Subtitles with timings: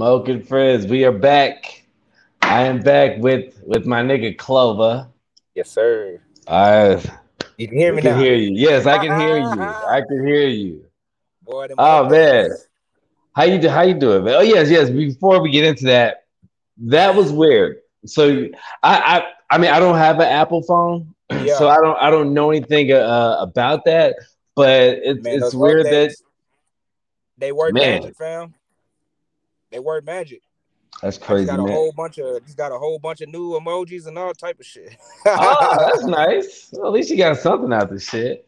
[0.00, 1.84] Moke and Frizz, we are back.
[2.40, 5.06] I am back with with my nigga Clover.
[5.54, 6.22] Yes, sir.
[6.48, 7.02] I
[7.58, 8.18] You can hear me I can now.
[8.22, 8.52] hear you.
[8.54, 9.60] Yes, I can hear you.
[9.60, 10.86] I can hear you.
[11.42, 12.48] Boy, Oh man,
[13.36, 13.68] how you do?
[13.68, 14.36] How you doing, man?
[14.36, 14.88] Oh yes, yes.
[14.88, 16.24] Before we get into that,
[16.78, 17.80] that was weird.
[18.06, 18.46] So
[18.82, 21.58] I I I mean I don't have an Apple phone, Yeah.
[21.58, 24.16] so I don't I don't know anything uh, about that.
[24.56, 26.14] But it's Man, it's weird that
[27.36, 28.00] they work Man.
[28.00, 28.54] magic, fam.
[29.70, 30.42] They work magic.
[31.02, 31.72] that's crazy, just got a man.
[31.72, 34.66] whole bunch of he's got a whole bunch of new emojis and all type of
[34.66, 34.96] shit.
[35.26, 36.68] oh, that's nice.
[36.72, 38.46] Well, at least you got something out of the shit.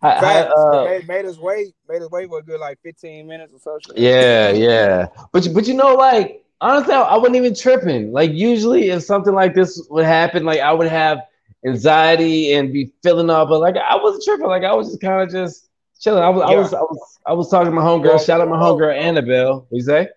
[0.00, 1.74] I, I, uh, made, made us wait.
[1.88, 3.78] Made us wait for a good like 15 minutes or so.
[3.96, 5.06] yeah, yeah.
[5.32, 8.12] But you- but you know, like honestly, I, I wasn't even tripping.
[8.12, 11.22] Like usually, if something like this would happen, like I would have
[11.66, 14.46] anxiety and be feeling all, but like I wasn't tripping.
[14.46, 15.68] Like I was just kind of just
[16.00, 16.22] chilling.
[16.22, 18.24] I was, I was I was I was talking to my homegirl.
[18.24, 19.66] Shout out my homegirl Annabelle.
[19.68, 20.08] What you say?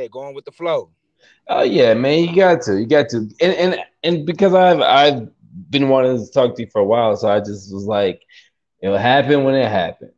[0.00, 0.92] They going with the flow.
[1.46, 5.28] Oh yeah, man, you got to, you got to, and and and because I've I've
[5.68, 8.22] been wanting to talk to you for a while, so I just was like,
[8.82, 10.14] it'll happen when it happens.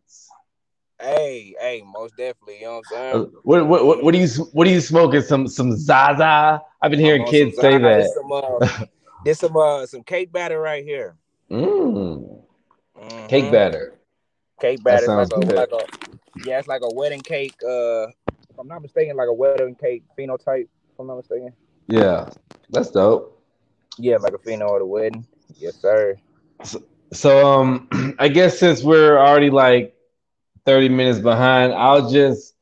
[1.00, 2.60] Hey, hey, most definitely.
[2.60, 3.32] You know what I'm Uh, saying?
[3.42, 5.20] What what what, what are you what are you smoking?
[5.22, 6.62] Some some Zaza?
[6.80, 8.08] I've been hearing kids say that.
[8.14, 8.84] some, uh,
[9.24, 11.16] this some uh some cake batter right here.
[11.50, 12.44] Mm,
[12.96, 13.28] Mhm.
[13.28, 13.98] cake batter.
[14.60, 15.06] Cake That batter.
[15.06, 15.56] sounds like a, good.
[15.56, 15.86] like a
[16.46, 17.54] yeah, it's like a wedding cake.
[17.68, 18.06] Uh,
[18.62, 20.68] I'm not mistaken, like a wedding cake phenotype.
[20.92, 21.52] If I'm not mistaken.
[21.88, 22.30] Yeah,
[22.70, 23.42] that's dope.
[23.98, 25.26] Yeah, like a pheno at a wedding.
[25.58, 26.16] Yes, sir.
[27.12, 27.88] So um,
[28.20, 29.96] I guess since we're already like
[30.64, 32.54] thirty minutes behind, I'll just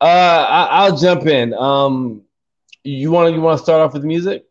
[0.00, 1.54] uh I, I'll jump in.
[1.54, 2.22] Um,
[2.82, 4.46] you want to you want to start off with music?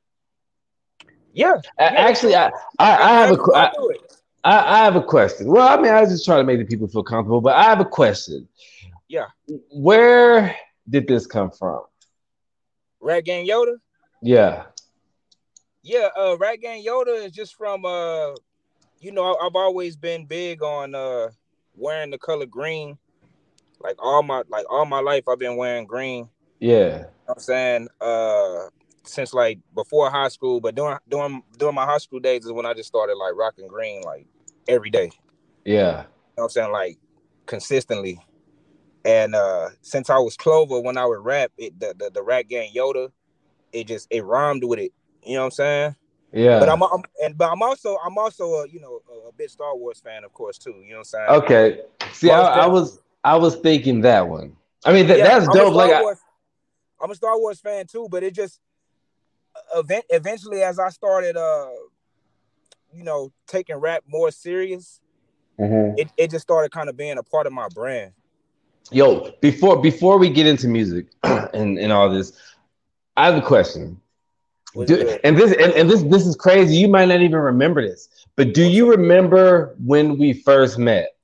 [1.34, 1.56] Yeah.
[1.78, 4.14] A- Actually, I I, I have a qu- I, do it.
[4.46, 5.48] I I have a question.
[5.48, 7.64] Well, I mean, I was just trying to make the people feel comfortable, but I
[7.64, 8.48] have a question.
[9.10, 9.26] Yeah.
[9.72, 10.56] Where
[10.90, 11.82] did this come from?
[13.00, 13.78] Rat Gang Yoda.
[14.22, 14.66] Yeah.
[15.82, 18.34] Yeah, uh, Rat Gang Yoda is just from uh,
[19.00, 21.30] you know, I've always been big on uh
[21.76, 22.98] wearing the color green.
[23.80, 26.30] Like all my like all my life, I've been wearing green.
[26.60, 26.76] Yeah.
[26.76, 28.70] You know what I'm saying uh
[29.06, 32.66] since like before high school, but during during during my high school days is when
[32.66, 34.28] I just started like rocking green like
[34.68, 35.12] every day.
[35.64, 35.76] Yeah.
[35.76, 36.06] You know
[36.36, 36.72] what I'm saying?
[36.72, 36.98] Like
[37.46, 38.20] consistently.
[39.06, 42.48] And uh since I was Clover when I would rap, it the the, the Rat
[42.48, 43.12] Gang Yoda,
[43.72, 44.92] it just it rhymed with it.
[45.24, 45.96] You know what I'm saying?
[46.32, 46.60] Yeah.
[46.60, 49.50] But I'm, I'm and but I'm also I'm also a you know a, a big
[49.50, 50.72] Star Wars fan of course too.
[50.84, 51.30] You know what I'm saying?
[51.44, 51.82] okay.
[52.12, 54.56] See, I, I was I was thinking that one.
[54.86, 55.74] I mean, that, Yeah, that's I'm dope.
[55.74, 56.14] Like, I,
[57.02, 58.60] I'm a Star Wars fan too, but it just
[59.76, 61.70] event eventually as I started uh
[62.94, 65.02] you know taking rap more serious,
[65.60, 65.96] Mhm.
[65.98, 68.14] it, it just started kind of being a part of my brand.
[68.92, 72.32] Yo, before before we get into music and and all this,
[73.16, 74.00] I have a question.
[74.86, 76.76] Do, and this and, and this this is crazy.
[76.76, 81.16] You might not even remember this, but do you remember when we first met?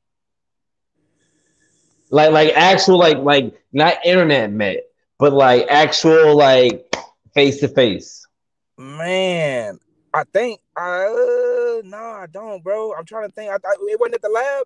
[2.10, 4.84] Like like actual like like not internet met,
[5.20, 6.94] but like actual like
[7.34, 8.26] face to face.
[8.78, 9.80] Man,
[10.14, 12.94] I think I uh, no, I don't, bro.
[12.94, 13.52] I'm trying to think.
[13.52, 14.66] I, I it wasn't at the lab.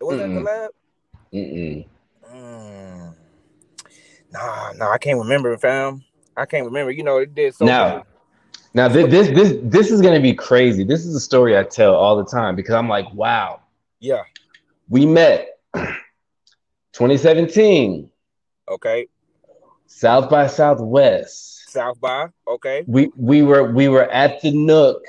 [0.00, 0.26] It wasn't Mm-mm.
[0.26, 0.70] at the lab.
[1.32, 1.86] Mm-mm.
[2.32, 3.14] Mm.
[4.32, 6.04] Nah, nah, I can't remember, fam.
[6.36, 6.90] I can't remember.
[6.90, 7.64] You know, it did so.
[7.64, 8.06] Now- much.
[8.74, 10.82] Now this, this this this is gonna be crazy.
[10.82, 13.60] This is a story I tell all the time because I'm like, wow,
[14.00, 14.22] Yeah.
[14.88, 15.58] we met
[16.92, 18.08] 2017
[18.70, 19.08] Okay.
[19.86, 21.68] South by Southwest.
[21.70, 22.28] South by.
[22.48, 22.84] Okay.
[22.86, 25.04] We we were we were at the Nook,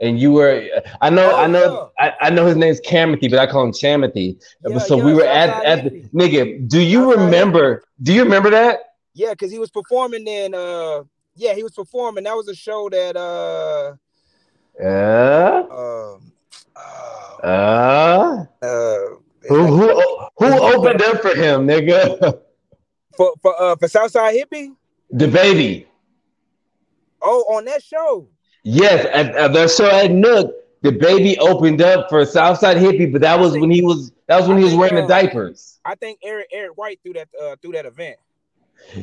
[0.00, 0.62] and you were.
[1.00, 3.72] I know Oh, I know I, I know his name's Camathy, but I call him
[3.72, 4.40] Chamothy.
[4.66, 6.68] Yeah, so yeah, we were at at the nigga.
[6.68, 7.82] Do you Southside remember?
[8.02, 8.94] Do you remember that?
[9.14, 10.54] Yeah, because he was performing in.
[10.54, 11.02] Uh,
[11.34, 12.24] yeah, he was performing.
[12.24, 13.16] That was a show that.
[13.16, 13.94] Uh.
[14.80, 15.64] Yeah.
[15.70, 16.32] Um.
[16.76, 17.38] Uh.
[17.42, 18.98] Uh, uh
[19.48, 22.18] who who who opened up for him, nigga?
[23.16, 24.74] for for uh for Southside Hippie?
[25.10, 25.86] The baby.
[27.22, 28.28] Oh, on that show.
[28.70, 33.22] Yes, at, at the show at Nook, the baby opened up for Southside Hippie, but
[33.22, 35.80] that was when he was that was when he was wearing the uh, diapers.
[35.86, 38.18] I think Eric Eric White threw that uh threw that event.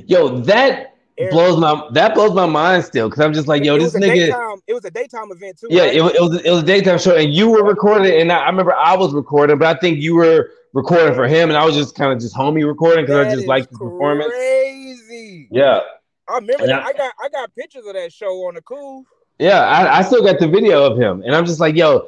[0.06, 3.76] Yo, that Eric, blows my that blows my mind still because I'm just like, yo,
[3.76, 4.06] it this nigga.
[4.28, 4.58] daytime.
[4.68, 5.68] It was a daytime event too.
[5.72, 5.96] Yeah, right?
[5.96, 8.42] it, was- it was it was a daytime show, and you were recording, and I,
[8.44, 11.66] I remember I was recording, but I think you were recording for him, and I
[11.66, 14.32] was just kind of just homie recording because I just liked the performance.
[14.32, 15.48] Crazy.
[15.50, 15.80] Yeah,
[16.28, 16.72] I remember.
[16.72, 19.06] I- I got I got pictures of that show on the cool.
[19.40, 22.08] Yeah, I, I still got the video of him, and I'm just like, yo,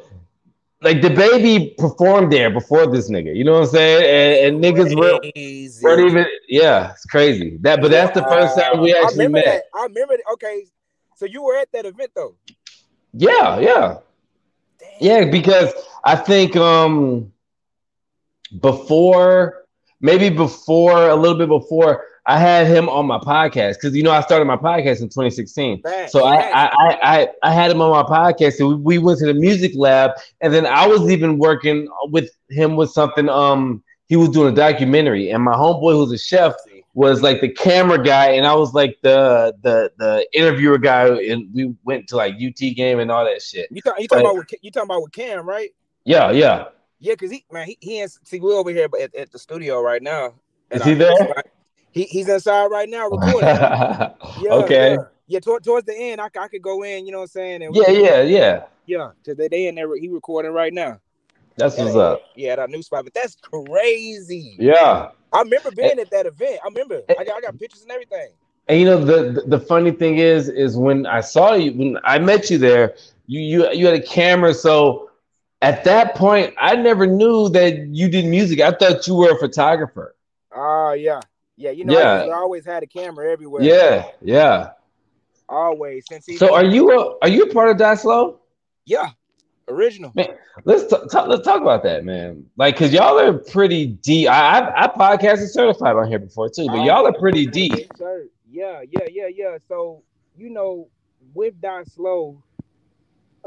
[0.81, 3.35] like the baby performed there before this nigga.
[3.35, 4.45] You know what I'm saying?
[4.45, 5.19] And, and niggas were,
[5.81, 6.25] weren't even.
[6.47, 7.57] Yeah, it's crazy.
[7.61, 9.45] That, but that's the first time we actually I met.
[9.45, 9.63] That.
[9.75, 10.17] I remember.
[10.17, 10.33] That.
[10.33, 10.65] Okay,
[11.15, 12.35] so you were at that event though.
[13.13, 13.97] Yeah, yeah,
[14.79, 14.89] Damn.
[14.99, 15.25] yeah.
[15.25, 15.73] Because
[16.03, 17.31] I think um
[18.61, 19.65] before,
[19.99, 24.11] maybe before a little bit before, I had him on my podcast because you know
[24.11, 25.81] I started my podcast in 2016.
[26.09, 26.69] so I, I,
[27.01, 28.53] I I had him on my podcast.
[28.53, 32.29] So we, we went to the music lab, and then I was even working with
[32.49, 33.29] him with something.
[33.29, 36.53] Um, he was doing a documentary, and my homeboy, who's a chef,
[36.93, 41.47] was like the camera guy, and I was like the the the interviewer guy, and
[41.53, 43.69] we went to like UT game and all that shit.
[43.71, 45.69] You, th- you talking but, about with, you talking about with Cam, right?
[46.03, 46.65] Yeah, yeah,
[46.99, 47.15] yeah.
[47.15, 50.03] Cause he man, he, he is see we over here at, at the studio right
[50.03, 50.33] now.
[50.71, 51.13] Is he there?
[51.97, 53.41] He, he's inside right now recording.
[53.41, 54.91] yeah, okay.
[54.91, 54.97] Yeah,
[55.27, 57.05] yeah toward, towards the end, I, I could go in.
[57.05, 57.63] You know what I'm saying?
[57.63, 58.63] And yeah, yeah, yeah.
[58.85, 60.99] Yeah, to the day in there, he recording right now.
[61.57, 62.21] That's what's up.
[62.35, 64.55] Yeah, that new spot, but that's crazy.
[64.59, 66.59] Yeah, I remember being and, at that event.
[66.63, 67.01] I remember.
[67.09, 68.29] And, I got, I got pictures and everything.
[68.67, 71.97] And you know the, the the funny thing is, is when I saw you, when
[72.03, 72.95] I met you there,
[73.25, 75.09] you you you had a camera, so
[75.61, 78.59] at that point, I never knew that you did music.
[78.61, 80.15] I thought you were a photographer.
[80.53, 81.19] Ah, uh, yeah.
[81.57, 82.23] Yeah, you know, yeah.
[82.23, 83.63] I, I, always had a camera everywhere.
[83.63, 84.71] Yeah, yeah.
[85.49, 86.25] Always since.
[86.27, 86.37] he.
[86.37, 88.41] So are you a are you a part of Die Slow?
[88.85, 89.09] Yeah,
[89.67, 90.11] original.
[90.13, 90.27] Man,
[90.65, 92.45] let's t- t- let's talk about that, man.
[92.57, 94.29] Like, cause y'all are pretty deep.
[94.29, 97.73] I I, I podcasted certified on here before too, but y'all are pretty deep.
[98.49, 99.57] Yeah, yeah, yeah, yeah.
[99.67, 100.03] So
[100.37, 100.89] you know,
[101.33, 102.43] with Die Slow,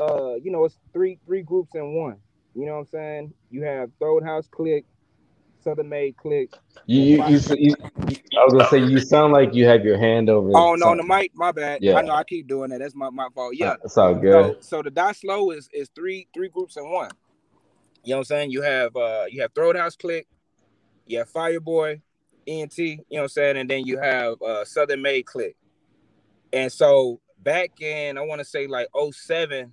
[0.01, 2.17] uh, you know, it's three three groups in one.
[2.57, 3.35] You know what I'm saying?
[3.51, 4.85] You have Throat House Click,
[5.63, 6.51] Southern Made Click.
[6.87, 7.75] You, you, you, you,
[8.39, 10.51] I was gonna say you sound like you have your hand over.
[10.55, 11.83] Oh no, on the mic, my bad.
[11.83, 12.81] Yeah, I know I keep doing that.
[12.81, 13.55] That's my, my fault.
[13.55, 14.33] Yeah, that's all good.
[14.33, 17.11] So, so the Die Slow is is three three groups in one.
[18.03, 18.51] You know what I'm saying?
[18.51, 20.27] You have uh you have Throat House Click,
[21.07, 22.01] you have Fireboy,
[22.47, 25.57] ENT, you know what I'm saying, and then you have uh Southern Made Click.
[26.53, 29.73] And so back in I want to say like 07,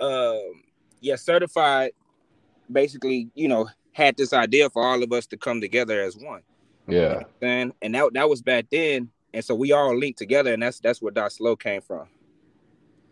[0.00, 0.62] um,
[1.00, 1.92] yeah, certified
[2.70, 6.42] basically, you know, had this idea for all of us to come together as one.
[6.86, 7.22] Yeah.
[7.40, 9.08] And and that that was back then.
[9.32, 12.06] And so we all linked together, and that's that's where Dot Slow came from.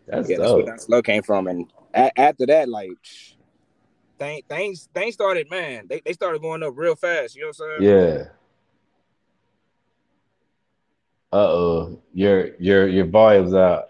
[0.05, 0.43] That's yeah, dope.
[0.43, 1.47] that's where Dot Slow came from.
[1.47, 2.91] And a- after that, like
[4.19, 5.87] things things things started, man.
[5.89, 7.35] They, they started going up real fast.
[7.35, 8.17] You know what I'm saying?
[8.17, 8.23] Yeah.
[11.33, 13.85] Uh oh, your your your volume's out.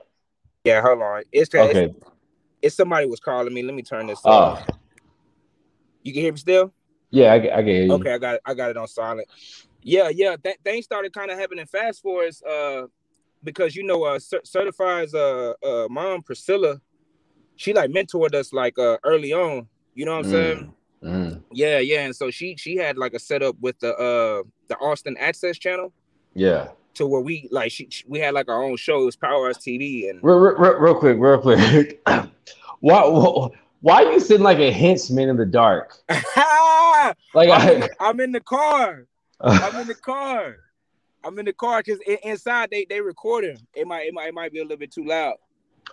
[0.63, 1.23] Yeah, hold on.
[1.33, 1.85] It's okay.
[1.85, 2.05] It's,
[2.61, 3.63] it's somebody was calling me.
[3.63, 4.21] Let me turn this.
[4.23, 4.31] Oh.
[4.31, 4.67] Off.
[6.03, 6.71] You can hear me still?
[7.15, 7.93] Yeah, I, I hear you.
[7.93, 8.41] Okay, I got it.
[8.45, 9.29] I got it on silent.
[9.81, 10.35] Yeah, yeah.
[10.35, 12.87] Th- things started kind of happening fast for us, uh,
[13.41, 16.81] because you know, uh, certifies uh, uh, mom Priscilla,
[17.55, 19.65] she like mentored us like uh early on.
[19.93, 20.33] You know what I'm mm.
[20.33, 20.73] saying?
[21.03, 21.41] Mm.
[21.53, 22.01] Yeah, yeah.
[22.01, 25.93] And so she she had like a setup with the uh the Austin Access channel.
[26.33, 26.67] Yeah.
[26.95, 30.21] To where we like she, we had like our own shows, Power Us TV, and
[30.21, 32.05] real, real, real quick, real quick.
[32.81, 35.97] what why are you sitting like a henchman in the dark?
[37.33, 39.07] like I'm, I, I'm in the car.
[39.41, 40.57] I'm in the car.
[41.23, 43.57] I'm in the car because inside they they recording.
[43.73, 45.35] It might it might it might be a little bit too loud.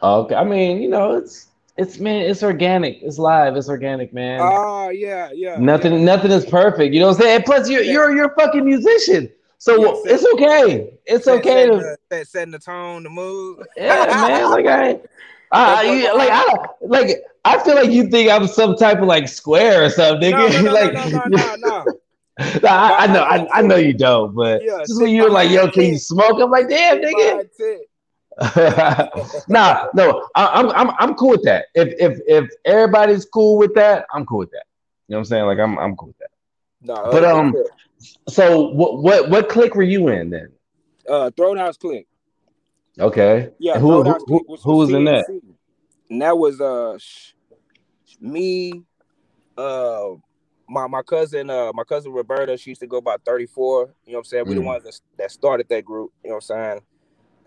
[0.03, 2.99] Okay, I mean you know it's it's man it's organic.
[3.03, 3.57] It's live.
[3.57, 4.41] It's organic, man.
[4.43, 5.57] Oh yeah, yeah.
[5.59, 6.05] Nothing yeah.
[6.05, 6.93] nothing is perfect.
[6.93, 7.37] You know what I'm saying?
[7.37, 7.93] And plus you're yeah.
[7.93, 9.31] you're you're a fucking musician.
[9.59, 10.99] So yeah, it's okay.
[11.07, 13.65] It's set, okay setting to the, setting the tone, the mood.
[13.77, 14.51] Yeah, man.
[14.51, 15.01] Like I,
[15.53, 19.29] I, I like I like I feel like you think I'm some type of like
[19.29, 20.63] square or something, nigga.
[20.63, 21.85] No, no, no, like, no, no, no,
[22.63, 22.69] no.
[22.69, 25.71] I, I, know, I, I, know you don't, but yeah, just when you're like, "Yo,
[25.71, 27.47] can you smoke?" I'm like, "Damn, nigga."
[29.49, 31.67] nah, no, I, am I'm I'm cool with that.
[31.75, 34.65] If if if everybody's cool with that, I'm cool with that.
[35.09, 35.45] You know what I'm saying?
[35.45, 36.31] Like, I'm I'm cool with that.
[36.81, 37.55] No, but um,
[38.29, 40.49] so what what what click were you in then?
[41.07, 42.07] Uh, Throat House click.
[43.03, 43.51] Okay.
[43.59, 43.79] Yeah.
[43.79, 45.27] Who who, who, was, who was in that?
[46.09, 46.99] And that was uh
[48.21, 48.73] me,
[49.59, 50.11] uh,
[50.69, 52.57] my my cousin, uh, my cousin Roberta.
[52.57, 53.95] She used to go about thirty four.
[54.07, 54.45] You know what I'm saying?
[54.47, 54.59] We mm.
[54.59, 56.13] the ones that, that started that group.
[56.23, 56.81] You know what I'm saying?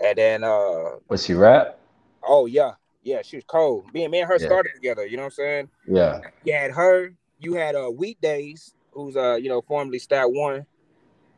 [0.03, 1.79] And then uh, was she rap?
[2.21, 3.21] Oh yeah, yeah.
[3.23, 3.85] She was cold.
[3.93, 4.45] Me and me and her yeah.
[4.45, 5.05] started together.
[5.05, 5.69] You know what I'm saying?
[5.87, 6.19] Yeah.
[6.43, 7.13] You had her.
[7.39, 8.73] You had uh weekdays.
[8.91, 10.65] Who's uh you know formerly Stat One.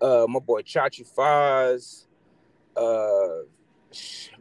[0.01, 2.05] Uh, my boy Chachi Foz.
[2.75, 3.45] Uh,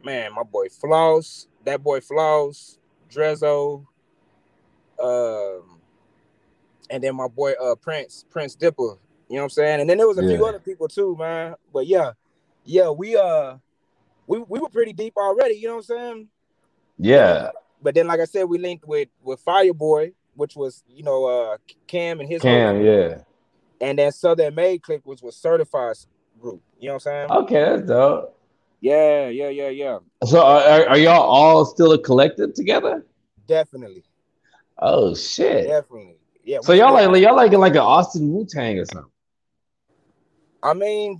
[0.03, 1.47] man, my boy Floss.
[1.63, 2.77] That boy Floss.
[3.09, 3.85] Drezzo
[5.01, 5.79] um,
[6.89, 8.97] and then my boy uh Prince Prince Dipper.
[9.29, 9.81] You know what I'm saying?
[9.81, 10.37] And then there was a yeah.
[10.37, 11.55] few other people too, man.
[11.73, 12.11] But yeah,
[12.63, 13.57] yeah, we uh
[14.25, 15.55] we we were pretty deep already.
[15.55, 16.27] You know what I'm saying?
[16.97, 17.51] Yeah.
[17.81, 20.13] But then, like I said, we linked with with Fireboy.
[20.35, 23.19] which was you know uh Cam and his Cam, yeah.
[23.79, 25.97] And then Southern Made Click, which was certified
[26.39, 26.61] group.
[26.79, 27.31] You know what I'm saying?
[27.31, 28.36] Okay, that's dope.
[28.79, 29.99] Yeah, yeah, yeah, yeah.
[30.25, 33.05] So are, are y'all all still a collective together?
[33.47, 34.03] Definitely.
[34.77, 35.67] Oh shit.
[35.67, 36.17] Definitely.
[36.43, 36.59] Yeah.
[36.61, 39.11] So y'all like y'all like like an Austin Wu Tang or something.
[40.63, 41.19] I mean,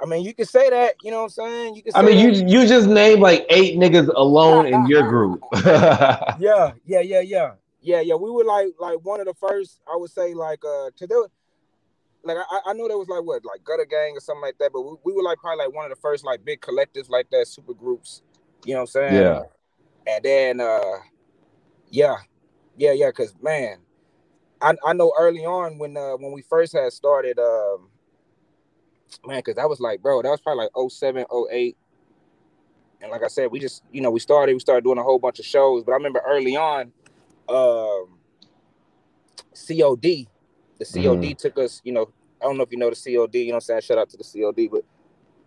[0.00, 0.94] I mean, you can say that.
[1.02, 1.74] You know what I'm saying?
[1.76, 1.92] You can.
[1.94, 2.48] I mean, that.
[2.48, 5.40] you you just named like eight niggas alone in your group.
[5.64, 8.14] yeah, yeah, yeah, yeah, yeah, yeah.
[8.14, 9.80] We were like like one of the first.
[9.92, 11.26] I would say like uh to do.
[12.24, 14.70] Like I, I know there was like what like Gutter Gang or something like that,
[14.72, 17.28] but we, we were like probably like one of the first like big collectives like
[17.30, 18.22] that, super groups.
[18.64, 19.22] You know what I'm saying?
[19.22, 19.42] Yeah.
[20.06, 20.98] And then uh,
[21.90, 22.16] yeah,
[22.76, 23.10] yeah, yeah.
[23.10, 23.78] Cause man,
[24.60, 27.90] I I know early on when uh when we first had started um
[29.26, 31.76] man, because that was like, bro, that was probably like 07, 08.
[33.00, 35.18] And like I said, we just, you know, we started, we started doing a whole
[35.18, 35.84] bunch of shows.
[35.84, 36.92] But I remember early on,
[37.48, 38.18] um,
[39.54, 40.26] COD,
[40.78, 41.32] the COD mm-hmm.
[41.34, 43.60] took us, you know, I don't know if you know the COD, you know I'm
[43.60, 43.82] saying?
[43.82, 44.84] Shout out to the COD, but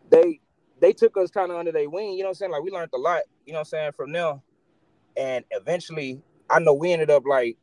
[0.10, 0.40] they
[0.80, 2.52] they took us kind of under their wing, you know what I'm saying?
[2.52, 4.42] Like we learned a lot, you know what I'm saying, from them.
[5.16, 7.58] And eventually, I know we ended up like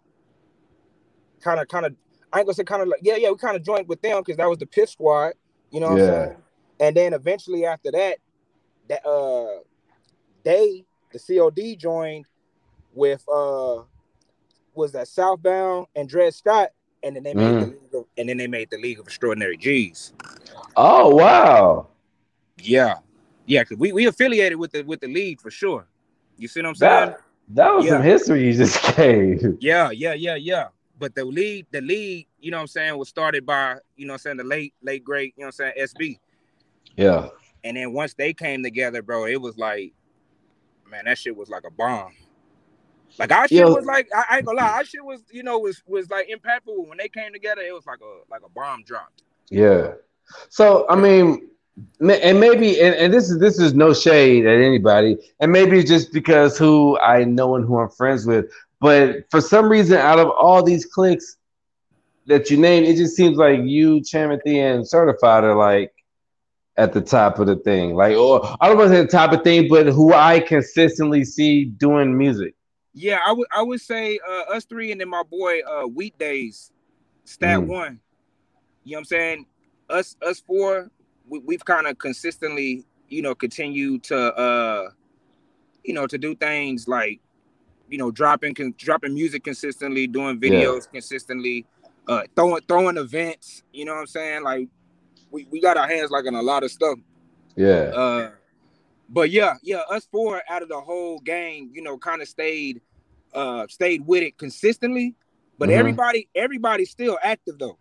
[1.41, 1.95] kind of kind of
[2.33, 4.21] I ain't gonna say kind of like yeah, yeah, we kind of joined with them
[4.21, 5.35] because that was the pit Squad.
[5.71, 6.05] You know what yeah.
[6.05, 6.37] I'm saying?
[6.81, 8.19] And then eventually after that,
[8.89, 9.61] that uh
[10.43, 12.27] they the COD joined
[12.93, 13.83] with uh
[14.75, 16.71] was that Southbound and Dred Scott,
[17.05, 17.61] and then they made mm.
[17.61, 20.13] the League of, and then they made the League of Extraordinary G's.
[20.77, 21.89] Oh wow.
[22.59, 22.95] Yeah.
[23.47, 25.87] Yeah, cause we, we affiliated with the with the league for sure.
[26.39, 27.11] You see what I'm saying?
[27.11, 27.21] That,
[27.51, 27.91] that was yeah.
[27.93, 29.43] some history you just gave.
[29.61, 30.69] Yeah, yeah, yeah, yeah
[30.99, 34.13] but the league, the league, you know what I'm saying, was started by, you know
[34.13, 36.19] what I'm saying, the late, late great, you know what I'm saying, SB.
[36.97, 37.29] Yeah.
[37.65, 39.93] And then once they came together, bro, it was like,
[40.91, 42.13] man, that shit was like a bomb.
[43.19, 43.75] Like our shit Yo.
[43.75, 46.29] was like, I, I, ain't gonna lie, our shit was, you know, was was like
[46.29, 46.89] impactful.
[46.89, 49.13] When they came together, it was like a like a bomb drop.
[49.51, 49.93] Yeah.
[50.49, 51.49] So I mean,
[52.01, 56.13] and maybe and, and this is this is no shade at anybody, and maybe just
[56.13, 58.47] because who I know and who I'm friends with.
[58.81, 61.37] But for some reason, out of all these clicks
[62.27, 65.93] that you name, it just seems like you, Chamothy, and Certified are like
[66.77, 67.95] at the top of the thing.
[67.95, 70.41] Like, or I don't want to say the top of the thing, but who I
[70.41, 72.55] consistently see doing music.
[72.95, 76.73] Yeah, I would I would say uh, us three and then my boy uh weekdays,
[77.25, 77.67] stat mm.
[77.67, 78.01] one.
[78.85, 79.47] You know what I'm saying?
[79.91, 80.91] Us us four,
[81.29, 84.91] we, we've kind of consistently, you know, continued to uh
[85.83, 87.21] you know, to do things like
[87.89, 90.93] you know, dropping con- dropping music consistently, doing videos yeah.
[90.93, 91.67] consistently,
[92.09, 93.63] uh, throwing throwing events.
[93.73, 94.43] You know what I'm saying?
[94.43, 94.69] Like
[95.31, 96.99] we, we got our hands like in a lot of stuff.
[97.57, 97.93] Yeah.
[97.95, 98.31] Uh,
[99.09, 102.81] but yeah, yeah, us four out of the whole gang, you know, kind of stayed
[103.33, 105.15] uh stayed with it consistently.
[105.59, 105.79] But mm-hmm.
[105.79, 107.79] everybody, everybody's still active though.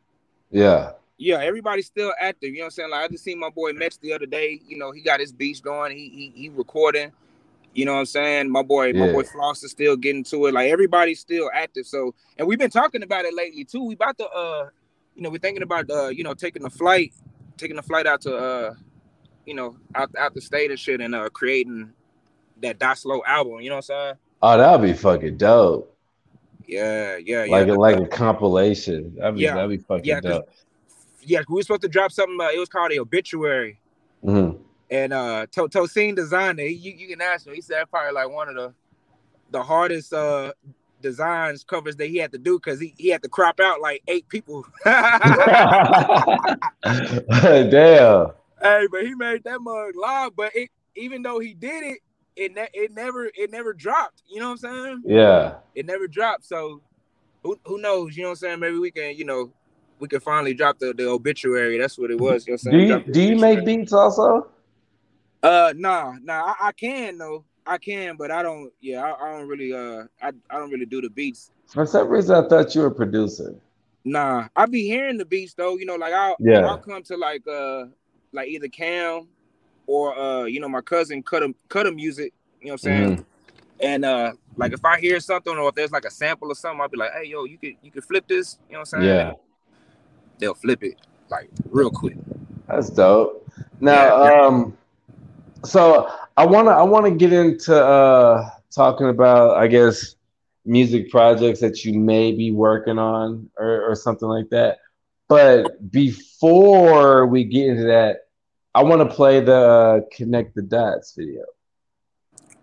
[0.52, 0.92] Yeah.
[1.18, 2.50] Yeah, everybody's still active.
[2.50, 2.90] You know what I'm saying?
[2.92, 4.60] Like I just seen my boy Mex the other day.
[4.68, 5.96] You know, he got his beats going.
[5.96, 7.12] He he, he recording.
[7.74, 8.52] You know what I'm saying?
[8.52, 9.08] My boy, yeah.
[9.08, 10.54] my boy Floss is still getting to it.
[10.54, 11.88] Like everybody's still active.
[11.88, 13.84] So, and we've been talking about it lately too.
[13.84, 14.70] We about to, uh,
[15.16, 17.14] you know, we're thinking about, uh, you know, taking a flight,
[17.58, 18.74] taking a flight out to, uh,
[19.46, 21.92] you know, out out the state and shit, and uh, creating
[22.62, 23.62] that Die Slow album.
[23.62, 24.16] You know what I'm saying?
[24.42, 25.90] Oh, that'd be fucking dope.
[26.66, 27.74] Yeah, yeah, like yeah.
[27.74, 29.16] A, like a compilation.
[29.16, 30.50] That'd be, yeah, that'd be fucking yeah, dope.
[31.22, 32.38] Yeah, we were supposed to drop something.
[32.40, 33.80] Uh, it was called a obituary.
[34.24, 34.62] Mm-hmm
[34.94, 36.72] and uh to- Tosin designed it.
[36.72, 37.54] You, you can ask him.
[37.54, 38.74] He said probably like one of the
[39.52, 40.54] the hardest uh
[41.02, 44.04] designs covers that he had to do because he, he had to crop out like
[44.08, 44.66] eight people.
[44.86, 45.08] Damn.
[48.64, 50.36] Hey, but he made that mug live.
[50.36, 52.00] But it even though he did it,
[52.36, 54.24] it ne- it never it never dropped.
[54.30, 55.04] You know what I'm saying?
[55.06, 55.56] Yeah.
[55.76, 56.46] It never dropped.
[56.46, 56.82] So
[57.44, 58.16] who who knows?
[58.16, 58.60] You know what I'm saying?
[58.60, 59.52] Maybe we can, you know,
[60.00, 61.78] we can finally drop the, the obituary.
[61.78, 62.48] That's what it was.
[62.48, 63.04] You know what I'm saying?
[63.04, 64.48] Do you, do you make beats also?
[65.42, 66.54] Uh, nah, nah.
[66.60, 67.44] I, I can though.
[67.66, 68.72] I can, but I don't.
[68.82, 69.74] Yeah, I, I, don't really.
[69.74, 71.52] Uh, I, I don't really do the beats.
[71.68, 73.56] For some reason, I thought you were a producer.
[74.06, 75.78] Nah, I be hearing the beats though.
[75.78, 76.66] You know, like I'll yeah.
[76.66, 77.86] I'll come to like uh
[78.34, 79.28] like either Cam
[79.88, 82.34] or uh you know my cousin cut him cut him music.
[82.62, 83.12] You know what I'm saying?
[83.12, 83.24] Mm-hmm.
[83.82, 86.82] And uh like if I hear something or if there's like a sample or something,
[86.82, 88.58] I'll be like, hey yo, you could you could flip this.
[88.70, 89.16] You know what I'm saying?
[89.16, 89.34] Yeah.
[90.40, 91.00] They'll flip it
[91.30, 92.18] like real quick.
[92.68, 93.48] That's dope.
[93.80, 94.78] Now, yeah, um
[95.66, 100.16] so I wanna I wanna get into uh talking about I guess
[100.66, 104.80] music projects that you may be working on or, or something like that.
[105.34, 108.18] But before we get into that,
[108.76, 111.44] I want to play the uh, connect the dots video.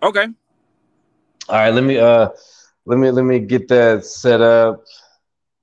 [0.03, 0.27] Okay.
[1.49, 2.29] All right, let me uh
[2.87, 4.85] let me let me get that set up.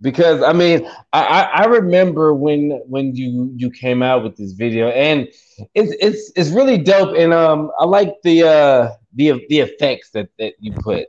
[0.01, 4.89] because I mean, I, I remember when when you you came out with this video,
[4.89, 5.27] and
[5.73, 10.29] it's it's it's really dope, and um, I like the uh the the effects that
[10.39, 11.07] that you put.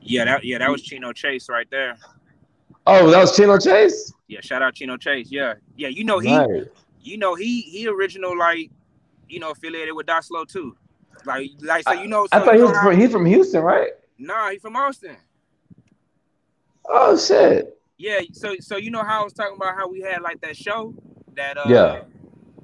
[0.00, 1.96] Yeah, that yeah, that was Chino Chase right there.
[2.86, 4.12] Oh, that was Chino Chase.
[4.32, 5.30] Yeah, shout out Chino Chase.
[5.30, 6.64] Yeah, yeah, you know he, Right.
[7.02, 8.70] you know he he original like,
[9.28, 10.74] you know affiliated with Daslo too.
[11.26, 12.26] Like like so you know.
[12.32, 13.90] I so thought he was from, he's from Houston, right?
[14.18, 15.18] Nah, he from Austin.
[16.88, 17.78] Oh shit.
[17.98, 20.56] Yeah, so so you know how I was talking about how we had like that
[20.56, 20.94] show
[21.36, 22.02] that uh Yeah.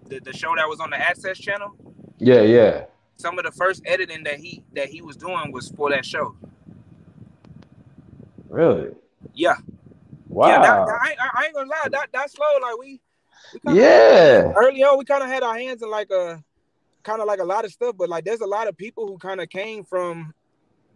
[0.06, 1.76] the, the show that was on the Access channel.
[2.16, 2.84] Yeah, yeah.
[3.16, 6.34] Some of the first editing that he that he was doing was for that show.
[8.48, 8.92] Really?
[9.34, 9.56] Yeah,
[10.28, 10.48] Wow.
[10.48, 10.58] yeah.
[10.62, 12.46] That, that- I, ain't- I ain't gonna lie, that that's slow.
[12.62, 13.00] Like we,
[13.64, 14.52] we yeah.
[14.56, 16.42] early on we kind of had our hands in like a
[17.02, 19.16] kind of like a lot of stuff, but like there's a lot of people who
[19.18, 20.34] kind of came from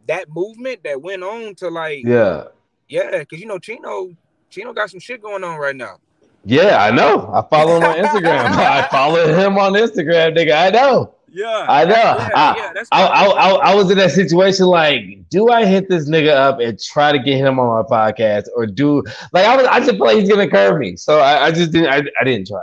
[0.06, 2.44] that movement that went on to like Yeah.
[2.88, 4.14] yeah, because you know Chino
[4.50, 5.96] Chino got some shit going on right now.
[6.44, 7.30] Yeah, I know.
[7.32, 8.44] I follow him on Instagram.
[8.50, 10.56] I follow him on Instagram, nigga.
[10.66, 11.14] I know.
[11.34, 11.94] Yeah, I know.
[11.94, 15.64] Yeah, I- yeah, that's I, I, I, I was in that situation like, do I
[15.64, 19.46] hit this nigga up and try to get him on my podcast, or do like
[19.46, 19.66] I was?
[19.66, 21.88] I just feel like he's gonna curve me, so I, I just didn't.
[21.88, 22.60] I, I didn't try.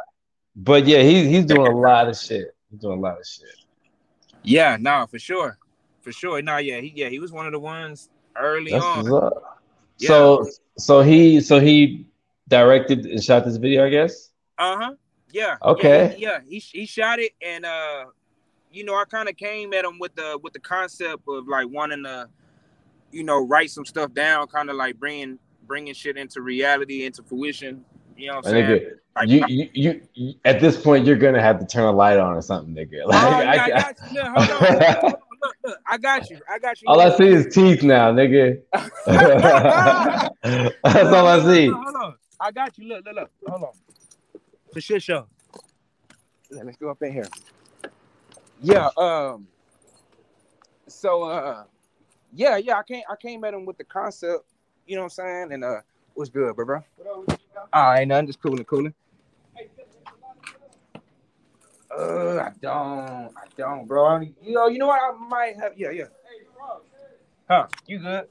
[0.56, 2.56] But yeah, he's he's doing a lot of shit.
[2.70, 3.48] He's doing a lot of shit.
[4.44, 5.58] Yeah, no, for sure,
[6.02, 6.42] for sure.
[6.44, 9.32] No, yeah, he yeah he was one of the ones early That's on.
[9.98, 10.08] Yeah.
[10.08, 10.46] So
[10.78, 12.06] so he so he
[12.48, 14.30] directed and shot this video, I guess.
[14.58, 14.94] Uh huh.
[15.32, 15.58] Yeah.
[15.64, 16.16] Okay.
[16.18, 16.40] Yeah, yeah.
[16.48, 18.06] He he shot it, and uh,
[18.72, 21.68] you know, I kind of came at him with the with the concept of like
[21.70, 22.28] wanting to,
[23.12, 27.24] you know, write some stuff down, kind of like bringing bringing shit into reality, into
[27.24, 27.84] fruition.
[28.18, 28.80] You know what I'm My saying?
[28.80, 31.92] nigga, Like, you, you, you, you, at this point, you're gonna have to turn a
[31.92, 33.02] light on or something, nigga.
[33.06, 34.18] Oh, Like, yeah, I, I, got you.
[34.18, 35.14] Look, hold on.
[35.42, 36.38] Look, look, I got you.
[36.50, 36.88] I got you.
[36.90, 38.62] all I see is teeth now, nigga.
[40.84, 41.68] That's all I see.
[41.68, 42.16] Hold on, hold on.
[42.42, 42.90] I got you.
[42.90, 43.32] Look, look, look.
[43.48, 43.72] Hold on.
[44.74, 45.28] For shit show.
[46.52, 47.28] Yeah, let's go up in here.
[48.62, 49.48] Yeah, um
[50.88, 51.64] so uh
[52.34, 54.46] yeah, yeah, I came I came at him with the concept,
[54.86, 55.54] you know what I'm saying?
[55.54, 55.82] And uh
[56.14, 56.84] what's good, bro, bro?
[57.74, 58.94] Oh, ain't nothing, just cooling, cooling.
[61.92, 64.06] Uh, I don't, I don't, bro.
[64.06, 65.02] I- You know, you know what?
[65.02, 66.06] I might have, yeah, yeah.
[67.50, 67.68] Huh?
[67.88, 68.28] You good?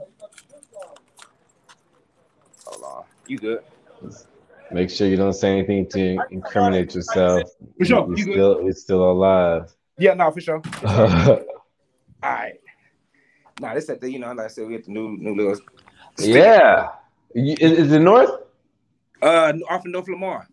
[2.67, 3.05] Hold on.
[3.27, 3.63] You good?
[4.71, 7.51] Make sure you don't say anything to incriminate yourself.
[7.79, 8.07] For sure.
[8.07, 9.75] You're You still, you're still alive.
[9.99, 10.63] Yeah, no, for sure.
[10.85, 11.45] All
[12.23, 12.61] right.
[13.61, 15.61] Nah, this at the, you know, like I said, we at the new, new little.
[16.19, 16.91] Yeah,
[17.35, 18.31] is, is it north?
[19.21, 20.47] Uh, off of North Lamar.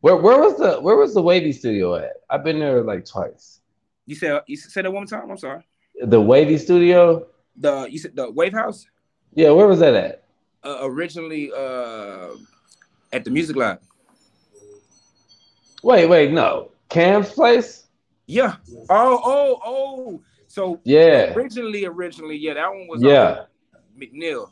[0.00, 2.12] Where, where was the where was the Wavy Studio at?
[2.30, 3.60] I've been there like twice.
[4.06, 5.30] You said you said that one time.
[5.30, 5.66] I'm sorry.
[6.00, 7.26] The Wavy Studio.
[7.56, 8.86] The you said the Wave House.
[9.34, 10.24] Yeah, where was that at?
[10.64, 12.28] Uh, originally, uh,
[13.12, 13.80] at the Music Lab.
[15.82, 16.70] Wait, wait, no.
[16.88, 17.85] Cam's place?
[18.26, 18.56] Yeah.
[18.90, 20.22] Oh, oh, oh.
[20.48, 21.32] So Yeah.
[21.34, 23.44] originally, originally, yeah, that one was Yeah.
[23.74, 24.50] on McNeil.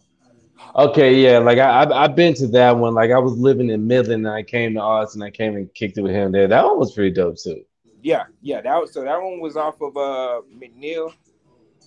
[0.77, 1.39] Okay, yeah.
[1.39, 2.95] Like I, I've, I've been to that one.
[2.95, 5.23] Like I was living in Midland, and I came to Austin.
[5.23, 6.47] And I came and kicked it with him there.
[6.47, 7.63] That one was pretty dope too.
[8.03, 8.61] Yeah, yeah.
[8.61, 11.13] That was so that one was off of uh McNeil,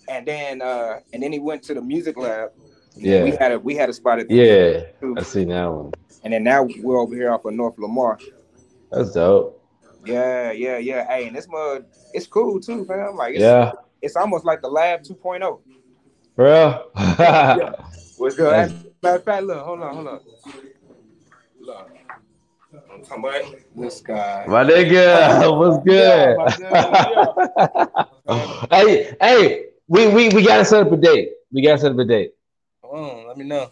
[0.10, 2.52] and then uh and then he went to the Music Lab.
[2.96, 3.24] Yeah.
[3.24, 5.12] We had a we had a spot at the Yeah.
[5.18, 5.94] I seen that one.
[6.24, 8.20] and then now we're over here off of North Lamar.
[8.92, 9.57] That's dope.
[10.06, 11.08] Yeah, yeah, yeah.
[11.08, 13.16] Hey, and this mud, it's cool too, fam.
[13.16, 15.60] Like it's Yeah, it's almost like the lab 2.0.
[16.36, 16.90] bro.
[18.18, 18.52] What's good?
[18.52, 18.74] Nice.
[19.04, 20.20] Matter of fact, look, hold on, hold on.
[21.60, 21.92] Look.
[22.92, 24.46] I'm talking about this guy.
[24.48, 26.38] My nigga, what's good?
[28.72, 31.32] hey, hey, we, we we gotta set up a date.
[31.52, 32.34] We gotta set up a date.
[32.84, 33.70] Oh, let me know.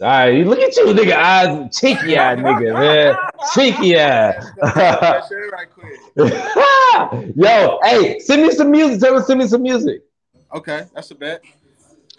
[0.00, 1.12] All right, look at you, nigga.
[1.12, 3.16] Eyes, cheeky eye, nigga, man.
[3.52, 4.38] Cheeky eye.
[5.52, 6.00] right quick.
[7.36, 9.00] Yo, hey, send me some music.
[9.00, 10.02] Tell me, send me some music.
[10.54, 11.42] Okay, that's a bet.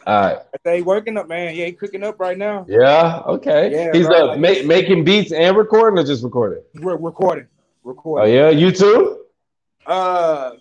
[0.06, 0.38] All right.
[0.64, 1.56] They working up, man.
[1.56, 2.66] Yeah, he cooking up right now.
[2.68, 3.22] Yeah.
[3.26, 3.72] Okay.
[3.72, 6.64] Yeah, He's bro, uh, like ma- making beats and recording, or just recording.
[6.76, 7.48] We're recording.
[7.86, 9.26] Oh yeah, you too.
[9.86, 10.52] Uh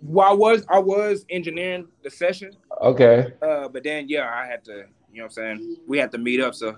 [0.00, 2.52] well, I was I was engineering the session.
[2.80, 3.32] Okay.
[3.42, 4.84] Uh, but then yeah, I had to,
[5.18, 5.76] you know what I'm saying?
[5.88, 6.76] We had to meet up, so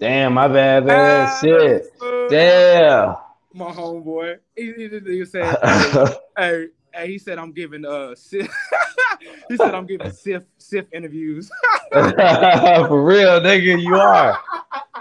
[0.00, 1.28] Damn, my bad, man.
[1.28, 1.86] Ah, Shit.
[2.28, 3.14] Damn.
[3.54, 4.38] my homeboy.
[4.56, 8.52] He, he, he said, hey, hey, hey, he said I'm giving uh Sif,
[9.48, 11.48] he said I'm giving Sif Sif interviews.
[11.92, 14.36] For real, nigga, you are.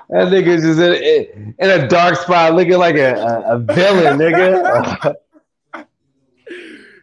[0.10, 5.15] That nigga just in, in a dark spot, looking like a, a, a villain, nigga.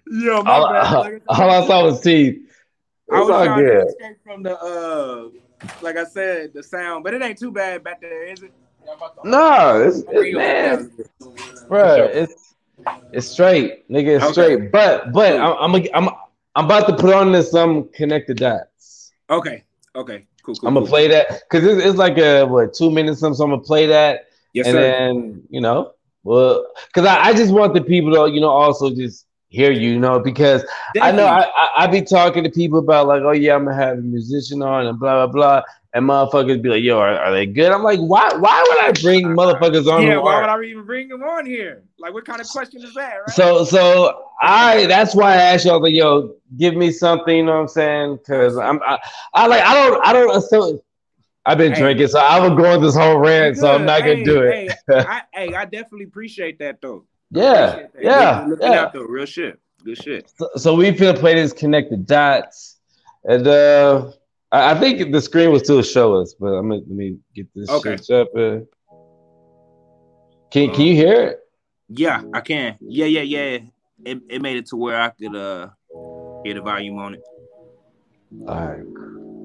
[0.07, 0.93] Yo, my all, bad.
[0.93, 2.49] Like I said, all I saw was teeth.
[3.13, 5.29] I was all trying to escape from the uh
[5.81, 8.53] like I said, the sound, but it ain't too bad back there, is it?
[9.25, 10.91] No, it's, it's man,
[11.69, 12.55] bro, it's
[13.13, 14.57] it's straight, nigga, it's okay.
[14.57, 14.73] straight.
[14.73, 16.09] But but I'm I'm I'm
[16.55, 19.13] I'm about to put on this some connected dots.
[19.31, 20.69] Okay, okay, cool, cool.
[20.69, 20.91] I'm gonna cool.
[20.91, 23.37] play that because it's, it's like a what two minutes something.
[23.37, 24.81] So I'm gonna play that, yes, and sir.
[24.81, 25.93] then you know,
[26.25, 29.91] well, because I, I just want the people to you know also just hear you,
[29.91, 31.01] you know, because Definitely.
[31.01, 33.77] I know I, I, I be talking to people about like, oh yeah, I'm gonna
[33.77, 35.63] have a musician on and blah blah blah,
[35.93, 37.71] and motherfuckers be like, yo, are, are they good?
[37.71, 40.03] I'm like, why why would I bring motherfuckers on?
[40.03, 41.85] Yeah, why would I even bring them on here?
[41.99, 43.17] Like, what kind of question is that?
[43.17, 43.35] Right?
[43.35, 47.53] So so I that's why I asked y'all like, yo, give me something, you know
[47.53, 48.17] what I'm saying?
[48.17, 48.99] Because I'm I,
[49.35, 50.83] I like I don't I don't so
[51.45, 54.25] I've been hey, drinking, so I was going this whole rant, so I'm not gonna
[54.25, 54.77] do it.
[54.89, 57.05] hey, I, hey, I definitely appreciate that though.
[57.33, 58.81] Yeah, yeah, looking yeah.
[58.81, 60.31] out though, real shit, good shit.
[60.37, 62.77] So, so we feel play this connected dots,
[63.25, 64.13] and uh,
[64.51, 67.49] I, I, think the screen will still show us, but I'm gonna let me get
[67.55, 67.97] this okay.
[67.97, 68.29] shit up.
[68.37, 68.59] Uh,
[70.51, 71.39] can can you hear it?
[71.89, 72.77] Yeah, I can.
[72.81, 73.59] Yeah, yeah, yeah.
[74.05, 75.71] It, it made it to where I could uh
[76.45, 77.23] hear the volume on it.
[78.47, 78.85] All right.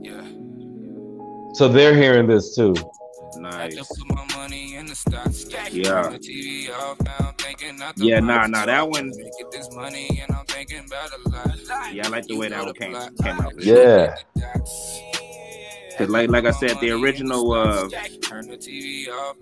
[0.01, 1.53] Yeah.
[1.53, 2.75] So they're hearing this too.
[3.51, 3.75] Nice.
[5.71, 6.17] Yeah.
[7.95, 9.11] Yeah, nah, nah, that one.
[11.91, 13.53] Yeah, I like the way that one came, came out.
[13.63, 14.15] Yeah.
[15.97, 17.89] Cause like like I said, the original uh,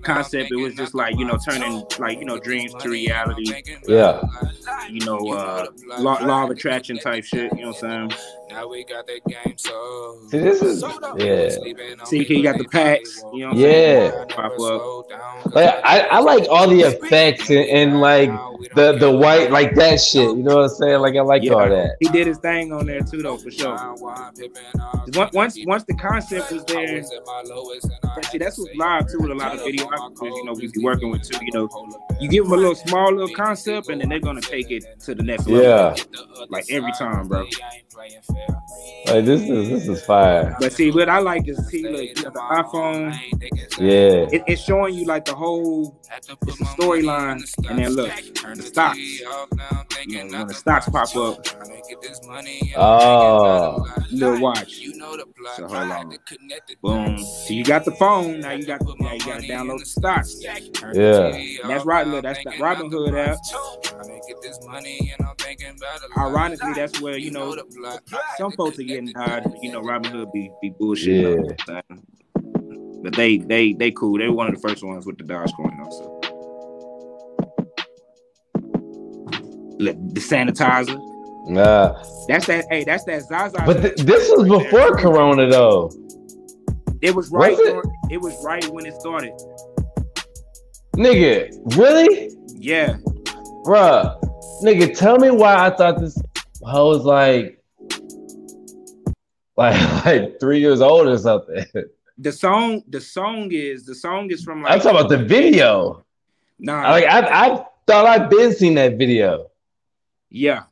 [0.04, 3.62] concept it was just like you know turning like you know dreams to reality.
[3.88, 4.22] Yeah.
[4.90, 5.66] You know, uh,
[5.98, 7.52] law, law of attraction type shit.
[7.58, 8.22] You know what I'm saying?
[8.50, 10.20] Now we got that game so.
[10.30, 10.84] See, this is
[11.18, 11.50] yeah.
[12.06, 13.22] See, you got the packs.
[13.34, 13.54] You know.
[13.54, 14.26] yeah.
[14.30, 14.54] Pop.
[15.54, 18.30] Like I, I like all the effects and, and, like
[18.76, 20.30] the the white like that shit.
[20.30, 21.00] You know what I'm saying?
[21.00, 21.54] Like I like yeah.
[21.54, 21.98] all that.
[22.00, 23.76] He did his thing on there too, though, for sure.
[25.34, 29.62] Once once the concept was there, see, that's what's live too with a lot of
[29.62, 30.22] videographers.
[30.22, 31.44] You know, we be working with too.
[31.44, 34.72] You know, you give them a little small little concept, and then they're gonna take
[34.72, 35.64] it to the next level.
[35.64, 35.96] Yeah.
[36.50, 37.46] Like every time, bro.
[37.98, 40.56] Like this is this is fire.
[40.60, 43.18] But see, what I like is see like the iPhone.
[43.80, 44.28] Yeah.
[44.32, 48.98] It, it's showing you like the whole it's the storyline, and then look the stocks.
[48.98, 49.26] You
[50.26, 51.46] know, when the stocks pop up.
[52.78, 53.86] Oh.
[54.12, 54.80] Little watch.
[55.56, 56.18] So hold on.
[56.82, 57.18] Boom.
[57.18, 58.42] So you got the phone.
[58.42, 60.42] Now you got now you got to download the stocks.
[60.94, 61.28] Yeah.
[61.28, 62.06] And that's right.
[62.06, 63.40] Look, that's the Robinhood app.
[66.18, 67.56] Ironically, that's where you know
[68.38, 69.46] some folks are getting tired.
[69.62, 71.62] You know, Robinhood be be bullshit.
[71.68, 71.82] Yeah.
[73.04, 74.18] But they they they cool.
[74.18, 76.22] They were one of the first ones with the Dogecoin also.
[79.78, 80.98] The sanitizer.
[81.48, 82.02] Nah.
[82.28, 82.66] That's that.
[82.70, 83.64] Hey, that's that Zaza.
[83.66, 85.92] But th- this was before Corona, though.
[87.02, 87.58] It was right.
[87.58, 88.14] Was it?
[88.14, 89.34] it was right when it started.
[90.96, 92.32] Nigga, really?
[92.56, 92.98] Yeah.
[93.66, 94.20] Bruh,
[94.64, 96.18] nigga, tell me why I thought this
[96.66, 97.62] I was like,
[99.58, 101.66] like, like three years old or something.
[102.18, 104.72] The song, the song is the song is from like.
[104.72, 106.06] I'm talking about the video.
[106.60, 109.50] Nah, like I, I thought I'd been seen that video.
[110.30, 110.64] Yeah,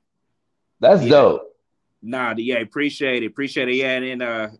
[0.79, 1.09] that's yeah.
[1.09, 1.57] dope.
[2.01, 3.75] Nah, yeah, appreciate it, appreciate it.
[3.75, 4.51] Yeah, and then uh,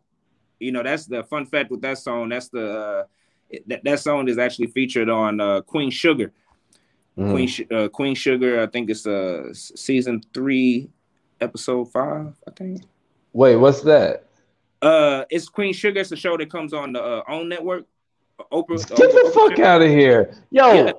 [0.59, 2.29] you know that's the fun fact with that song.
[2.29, 3.03] That's the uh,
[3.67, 6.31] that that song is actually featured on uh, Queen Sugar.
[7.17, 7.31] Mm.
[7.31, 10.89] Queen uh, Queen Sugar, I think it's uh season three,
[11.39, 12.33] episode five.
[12.47, 12.83] I think.
[13.33, 14.25] Wait, what's that?
[14.81, 15.99] Uh, it's Queen Sugar.
[15.99, 17.85] It's a show that comes on the uh, OWN network.
[18.51, 18.87] Oprah.
[18.87, 20.73] Get the Oprah fuck out of here, yo.
[20.73, 20.91] Yeah.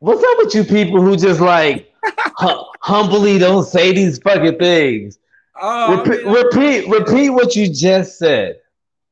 [0.00, 1.92] What's up with you people who just like
[2.36, 5.18] hum- humbly don't say these fucking things?
[5.60, 8.60] Oh, repeat, I mean, repeat, repeat what you just said.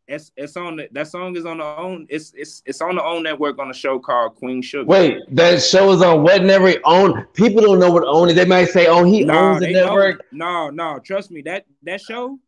[0.06, 2.06] It's it's on the, that song is on the OWN.
[2.08, 4.86] It's it's it's on the OWN network on a show called Queen Sugar.
[4.86, 6.76] Wait, that show is on what network?
[6.84, 8.36] Own people don't know what OWN is.
[8.36, 11.42] They might say, "Oh, he owns the network." No, no, trust me.
[11.42, 12.38] That that show.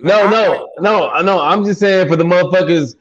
[0.00, 1.40] No, no, no, I no.
[1.40, 2.96] I'm just saying for the motherfuckers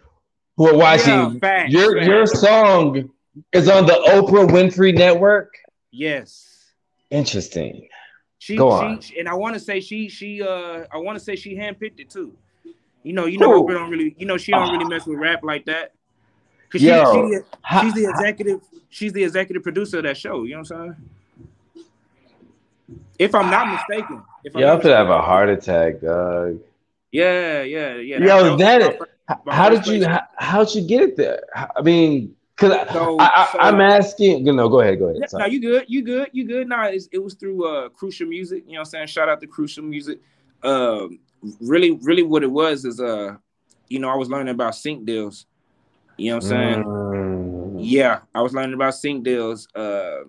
[0.57, 1.13] who are watching.
[1.13, 2.07] Yeah, facts, your facts.
[2.07, 3.09] your song
[3.51, 5.53] is on the Oprah Winfrey Network.
[5.91, 6.71] Yes.
[7.09, 7.87] Interesting.
[8.39, 8.99] She, Go on.
[9.01, 11.99] She, and I want to say she she uh I want to say she handpicked
[11.99, 12.35] it too.
[13.03, 15.43] You know, you know, Oprah don't really, you know, she don't really mess with rap
[15.43, 15.93] like that.
[16.69, 17.39] Cause she, Yo, she,
[17.81, 20.43] she's the executive, she's the executive producer of that show.
[20.43, 20.95] You know what I'm
[21.75, 21.85] saying?
[23.19, 26.59] If I'm not mistaken, if you have to have a heart attack, dog.
[27.13, 28.17] Yeah, yeah, yeah.
[28.17, 31.43] Yo, that, that how, how did you how, how'd you get it there?
[31.55, 34.47] I mean, because so, I, I, am asking.
[34.47, 35.21] You know, go ahead, go ahead.
[35.21, 36.67] Yeah, no, you good, you good, you good.
[36.67, 38.63] No, it was through uh Crucial Music.
[38.65, 40.19] You know, what I'm saying shout out to Crucial Music.
[40.63, 41.19] Um,
[41.61, 43.35] really, really what it was is uh,
[43.89, 45.45] you know, I was learning about sync deals.
[46.17, 47.79] You know what I'm saying?
[47.79, 49.67] Yeah, I was learning about sync deals.
[49.75, 50.21] Uh,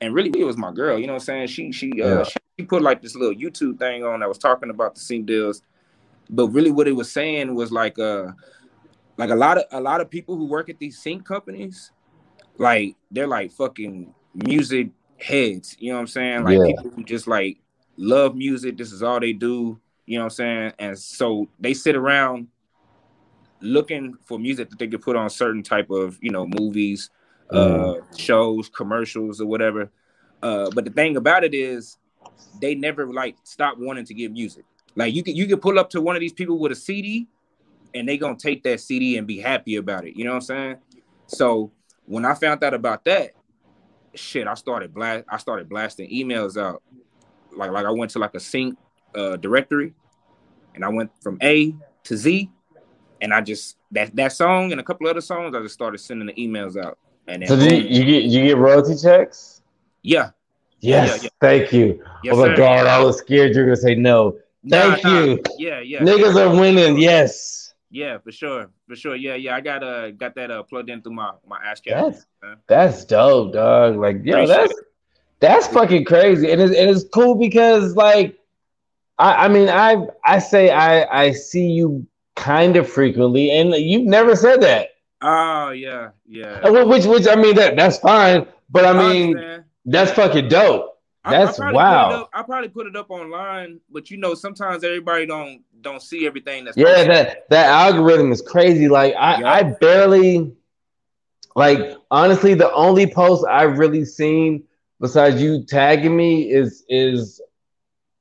[0.00, 1.46] and really it was my girl, you know what I'm saying?
[1.48, 2.24] She she uh Yeah.
[2.58, 5.62] she put like this little YouTube thing on that was talking about the sync deals.
[6.30, 8.28] But really what it was saying was like uh
[9.16, 11.90] like a lot of a lot of people who work at these sync companies,
[12.58, 16.44] like they're like fucking music heads, you know what I'm saying?
[16.44, 16.66] Like Yeah.
[16.66, 17.58] people who just like
[17.96, 20.72] love music, this is all they do, you know what I'm saying?
[20.78, 22.48] And so they sit around
[23.60, 27.10] looking for music that they could put on certain type of, you know, movies,
[27.50, 29.90] uh shows, commercials or whatever.
[30.42, 31.96] Uh but the thing about it is
[32.60, 34.64] they never like stop wanting to give music.
[34.98, 37.28] Like you can you can pull up to one of these people with a CD
[37.94, 40.16] and they gonna take that CD and be happy about it.
[40.16, 40.76] You know what I'm saying?
[41.28, 41.70] So
[42.04, 43.30] when I found out about that,
[44.16, 46.82] shit, I started blast I started blasting emails out.
[47.52, 48.76] Like like I went to like a sync
[49.14, 49.94] uh directory
[50.74, 52.50] and I went from A to Z
[53.20, 56.26] and I just that that song and a couple other songs I just started sending
[56.26, 56.98] the emails out.
[57.28, 59.62] And then So you, you get you get royalty checks?
[60.02, 60.30] yeah.
[60.80, 61.28] Yes, Yeah, yeah.
[61.40, 62.04] thank you.
[62.24, 62.56] Yes, oh my sir.
[62.56, 64.38] god, I was scared you were gonna say no.
[64.62, 65.20] Nah, Thank nah.
[65.20, 65.42] you.
[65.58, 66.00] Yeah, yeah.
[66.00, 66.98] Niggas are winning.
[66.98, 69.16] Yes, Yeah, for sure, for sure.
[69.16, 69.54] Yeah, yeah.
[69.54, 72.56] I got uh got that uh plugged in through my my ass that's man.
[72.68, 73.96] that's dope, dog.
[73.96, 74.74] Like yo, Appreciate that's
[75.40, 78.36] that's fucking crazy, and it's, and it's cool because like
[79.18, 84.06] I I mean I I say I I see you kind of frequently, and you've
[84.06, 84.90] never said that.
[85.22, 86.68] Oh yeah, yeah.
[86.68, 90.97] Which which I mean that that's fine, but I mean that's fucking dope.
[91.28, 92.06] I- I that's probably wow.
[92.08, 95.62] Put it up, I probably put it up online, but you know sometimes everybody don't
[95.80, 97.10] don't see everything that's Yeah, posted.
[97.10, 98.88] that that algorithm is crazy.
[98.88, 99.52] Like I, Yeah.
[99.52, 100.52] I barely
[101.54, 104.64] like honestly the only post I've really seen
[105.00, 107.40] besides you tagging me is is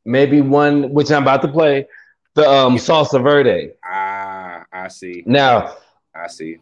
[0.05, 1.87] maybe one which I'm about to play,
[2.35, 3.71] the um Salsa Verde.
[3.83, 5.23] Ah, I see.
[5.25, 5.75] Now,
[6.15, 6.57] I see.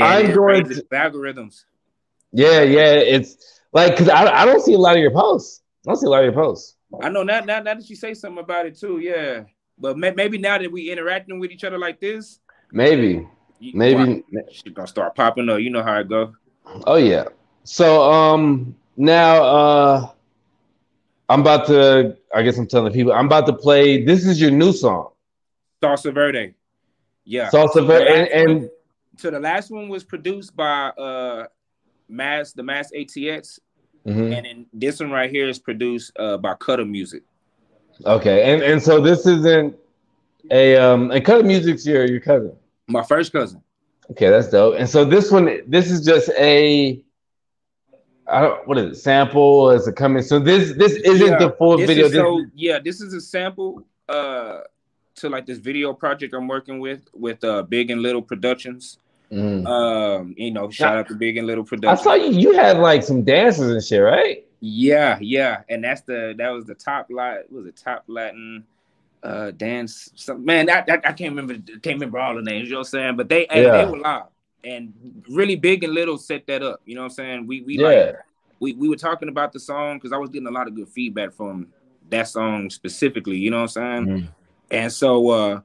[0.00, 0.64] I'm going.
[0.68, 1.64] The algorithms.
[2.32, 5.62] yeah, yeah, it's like because I, I don't see a lot of your posts.
[5.86, 6.76] I don't see a lot of your posts.
[7.02, 9.44] I know now, now, now that you say something about it too, yeah.
[9.78, 12.40] But may, maybe now that we interacting with each other like this,
[12.72, 13.26] Maybe,
[13.60, 14.24] you, maybe.
[14.52, 15.60] shit gonna start popping up.
[15.60, 16.34] You know how it go.
[16.86, 17.24] Oh yeah.
[17.64, 20.10] So um now uh
[21.28, 24.50] I'm about to I guess I'm telling people I'm about to play this is your
[24.50, 25.10] new song.
[25.82, 26.54] Salsa Verde.
[27.24, 27.50] Yeah.
[27.50, 28.70] Salsa Verde and, and
[29.16, 31.46] so the last one was produced by uh
[32.08, 33.58] Mass the Mass ATX,
[34.06, 34.36] mhm.
[34.36, 37.22] and then this one right here is produced uh by Cutter Music.
[38.04, 38.52] okay.
[38.52, 39.76] And and so this isn't
[40.50, 42.52] a um and cut music's your your cousin.
[42.86, 43.62] My first cousin.
[44.10, 44.76] Okay, that's dope.
[44.78, 47.02] And so this one this is just a
[48.26, 51.50] I don't what is it sample is it coming so this this isn't Yeah, the
[51.52, 54.60] full This video is so yeah, this is a sample uh
[55.16, 58.98] to like this video project I'm working with with uh Big and Little Productions.
[59.32, 59.66] Mhm.
[59.66, 62.00] Um, you know, shout out to Big and Little Productions.
[62.00, 64.44] I saw you you had like some dances and shit, right?
[64.60, 68.64] Yeah, yeah, and that's the that was the top Latin was it top Latin
[69.24, 72.74] uh dance some man I, I, I can't remember can't remember all the names you
[72.74, 73.84] know what I'm saying but they yeah.
[73.84, 74.26] they were live
[74.62, 74.92] and
[75.28, 77.86] really big and little set that up you know what I'm saying we we Yeah.
[77.88, 78.16] like
[78.60, 80.88] we, we were talking about the song because I was getting a lot of good
[80.88, 81.66] feedback from
[82.10, 84.28] that song specifically you know what I'm saying Mhm.
[84.70, 85.60] and so uh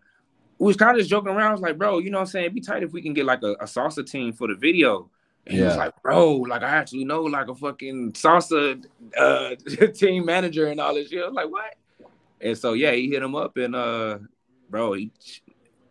[0.59, 1.49] we was kind of just joking around.
[1.49, 2.45] I was like, bro, you know what I'm saying?
[2.45, 5.09] It'd be tight if we can get like a, a salsa team for the video.
[5.45, 8.83] And he was like, bro, like I actually know like a fucking salsa
[9.17, 9.55] uh
[9.93, 11.21] team manager and all this shit.
[11.21, 11.75] I was like, what?
[12.39, 14.19] And so yeah, he hit him up and uh
[14.69, 15.11] bro, he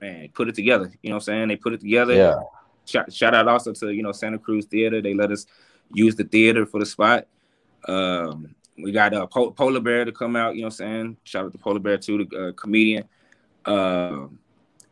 [0.00, 0.90] man put it together.
[1.02, 1.48] You know what I'm saying?
[1.48, 2.14] They put it together.
[2.14, 2.40] Yeah.
[2.84, 5.02] Shout, shout out also to you know Santa Cruz Theater.
[5.02, 5.46] They let us
[5.92, 7.26] use the theater for the spot.
[7.86, 10.54] Um, we got uh, Pol- Polar Bear to come out.
[10.54, 11.16] You know what I'm saying?
[11.24, 13.04] Shout out to Polar Bear too, the uh, comedian.
[13.64, 14.38] Um,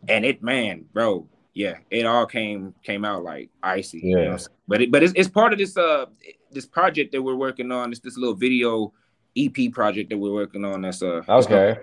[0.09, 4.01] and it, man, bro, yeah, it all came came out like icy.
[4.03, 4.31] You know Yeah.
[4.33, 4.49] I'm saying?
[4.69, 6.07] but it, but it's, it's part of this uh
[6.53, 7.91] this project that we're working on.
[7.91, 8.93] It's this little video
[9.37, 10.83] EP project that we're working on.
[10.83, 11.81] That's uh gonna- Okay.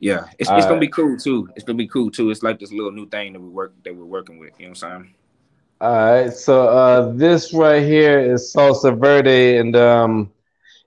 [0.00, 1.48] yeah, it's, it's All gonna be cool too.
[1.56, 2.30] It's gonna be cool too.
[2.30, 4.52] It's like this little new thing that we work that we're working with.
[4.58, 5.14] You know what I'm saying?
[5.80, 6.32] All right.
[6.32, 10.30] So uh this right here is Salsa Verde and um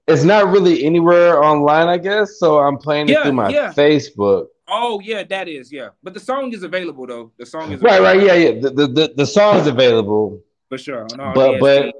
[0.08, 2.38] it's not really anywhere online, I guess.
[2.38, 3.72] So I'm playing it Yeah, through my yeah.
[3.74, 4.48] Facebook.
[4.76, 5.90] Oh yeah, that is yeah.
[6.02, 7.32] But the song is available though.
[7.38, 8.62] The song is Right, available, right, yeah, yeah.
[8.62, 10.42] The the, the, the song's available.
[10.70, 11.06] for sure.
[11.40, 11.94] But but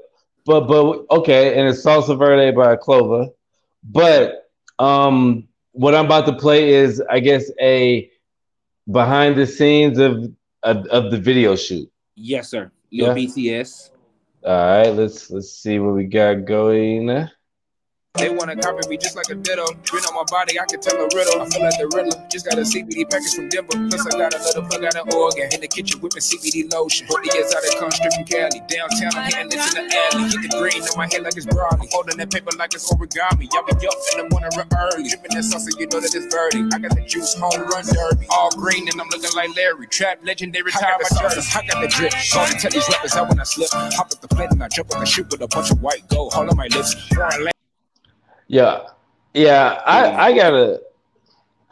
[0.44, 3.28] but but okay, and it's Salsa Verde by Clover.
[3.84, 8.10] But um what I'm about to play is I guess a
[8.90, 10.12] behind the scenes of
[10.62, 11.88] of, of the video shoot.
[12.16, 12.70] yes, sir.
[12.90, 13.14] Your Yeah.
[13.14, 13.90] BTS.
[14.44, 17.28] All right, let's let's see what we got going.
[18.14, 19.66] They wanna copy me just like a ditto.
[19.90, 21.42] Grin on my body, I can tell a riddle.
[21.42, 22.14] I feel like the riddle.
[22.30, 23.74] Just got a CBD package from Denver.
[23.74, 25.50] Plus, I got another plug out of Oregon.
[25.50, 27.10] In the kitchen whipping CBD lotion.
[27.10, 28.62] 40 years out of come from Cali.
[28.70, 30.30] Downtown, I'm hitting this in the alley.
[30.30, 31.90] Hit the green on my head like it's broccoli.
[31.90, 33.50] Holding that paper like it's origami.
[33.50, 35.10] Y'all be up in the morning real early.
[35.10, 36.70] Dripping that sauce, so you know that it's verdi.
[36.70, 38.30] I got the juice, home run derby.
[38.30, 39.90] All green, and I'm looking like Larry.
[39.90, 41.02] Trap legendary time.
[41.02, 42.14] I got the sauce, I got the drip.
[42.30, 43.74] Call to tell these rappers out when I slip.
[43.74, 46.06] Hop up the plate and I jump on the shoot with a bunch of white
[46.06, 46.32] gold.
[46.38, 46.94] Hold on my lips.
[47.10, 47.50] Foreign
[48.54, 48.86] yeah,
[49.34, 49.82] yeah.
[49.84, 50.80] I I gotta.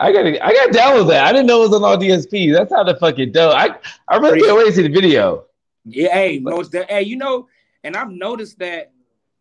[0.00, 1.26] I gotta, I gotta download that.
[1.26, 2.52] I didn't know it was on all DSPs.
[2.56, 3.54] That's how the fucking dope.
[3.54, 3.76] I,
[4.08, 5.44] I really can't wait to see the video.
[5.84, 7.46] Yeah, hey, most that, hey, you know,
[7.84, 8.90] and I've noticed that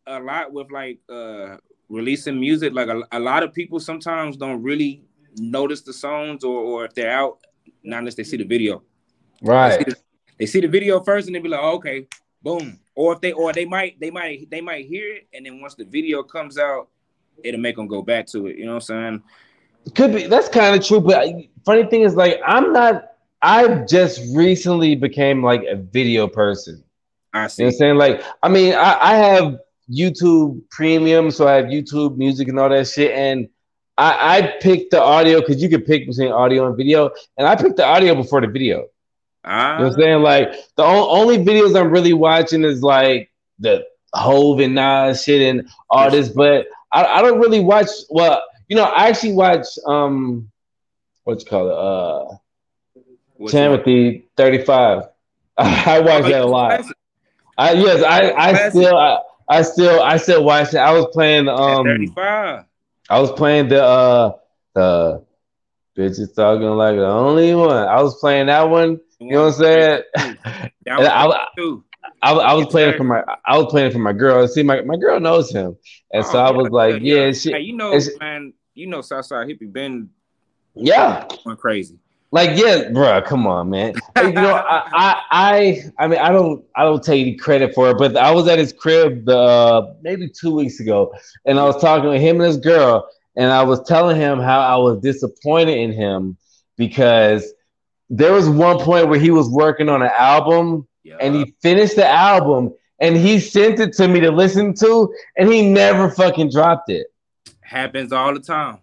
[0.05, 1.57] a lot with like uh
[1.89, 2.73] releasing music.
[2.73, 5.03] Like a, a lot of people sometimes don't really
[5.37, 7.39] notice the songs, or or if they're out,
[7.81, 8.83] not unless they see the video.
[9.41, 9.69] Right.
[9.69, 9.95] They see the,
[10.37, 12.05] they see the video first, and they be like, oh, okay,
[12.43, 12.79] boom.
[12.93, 15.73] Or if they, or they might, they might, they might hear it, and then once
[15.73, 16.89] the video comes out,
[17.43, 18.57] it'll make them go back to it.
[18.57, 19.21] You know what I'm
[19.83, 19.93] saying?
[19.95, 20.27] Could be.
[20.27, 21.01] That's kind of true.
[21.01, 21.27] But
[21.65, 23.07] funny thing is, like, I'm not.
[23.41, 26.83] I just recently became like a video person.
[27.33, 27.63] I see.
[27.63, 27.97] You know what I'm saying?
[27.97, 29.57] Like, I mean, I, I have
[29.91, 33.49] YouTube Premium, so I have YouTube Music and all that shit, and
[33.97, 37.55] I, I picked the audio because you could pick between audio and video, and I
[37.55, 38.87] picked the audio before the video.
[39.43, 39.73] Ah.
[39.73, 40.21] You know what I'm saying?
[40.21, 45.41] Like, the o- only videos I'm really watching is like the Hov and Nas shit
[45.41, 47.89] and all this, but I, I don't really watch.
[48.09, 50.49] Well, you know, I actually watch um,
[51.23, 52.37] what you call it, uh,
[53.37, 53.53] What's?
[53.53, 55.03] Timothy thirty five.
[55.57, 56.85] I watch that a lot.
[57.57, 59.17] I yes, I I still I,
[59.49, 60.77] I still I still watch it.
[60.77, 62.65] I was playing um, 35.
[63.09, 64.37] I was playing the uh
[64.73, 65.25] the
[65.97, 67.87] bitches talking like the only one.
[67.87, 68.99] I was playing that one.
[69.19, 70.01] You know what I'm saying?
[70.15, 71.83] That was I, too.
[72.21, 72.97] I, I was playing sir.
[72.97, 74.47] for my I was playing for my girl.
[74.47, 75.77] See, my, my girl knows him,
[76.13, 79.47] and so Oh, I was like, yeah, she, Hey, you know, man, you know Southside
[79.47, 80.09] Hippie been
[80.75, 81.99] yeah, going crazy.
[82.31, 83.93] like yeah, bro, come on, man.
[84.21, 87.91] You know, I, I I I mean, I don't I don't take any credit for
[87.91, 91.13] it, but I was at his crib the uh, maybe two weeks ago,
[91.45, 94.61] and I was talking with him and his girl, and I was telling him how
[94.61, 96.37] I was disappointed in him
[96.77, 97.51] because
[98.09, 101.17] there was one point where he was working on an album Yeah.
[101.19, 105.51] and he finished the album and he sent it to me to listen to and
[105.51, 107.07] he never fucking dropped it.
[107.61, 108.79] happens all the time.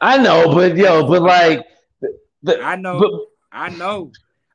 [0.00, 1.66] I know, but yo, but like,
[2.42, 2.98] the, I know.
[2.98, 3.10] but,
[3.52, 4.12] I know.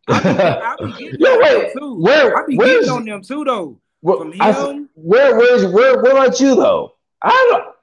[0.07, 2.01] I be, I be getting Yo, on wait, them too.
[2.01, 3.79] where- I be getting on them too though.
[4.01, 6.93] where, From I- him, where, where's, where, where about you though?
[7.23, 7.75] I don't,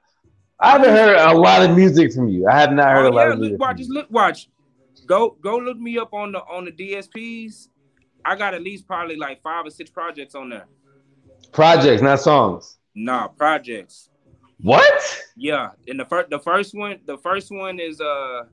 [0.59, 2.47] I haven't heard a lot of music from you.
[2.47, 4.47] I have not heard oh, a lot yeah, of look, watch, just look, watch.
[5.05, 7.67] Go, go, look me up on the on the DSPs.
[8.25, 10.65] I got at least probably like five or six projects on there.
[11.51, 12.77] Projects, not songs.
[12.95, 14.09] Nah, projects.
[14.61, 15.23] What?
[15.35, 18.43] Yeah, and the first the first one the first one is uh,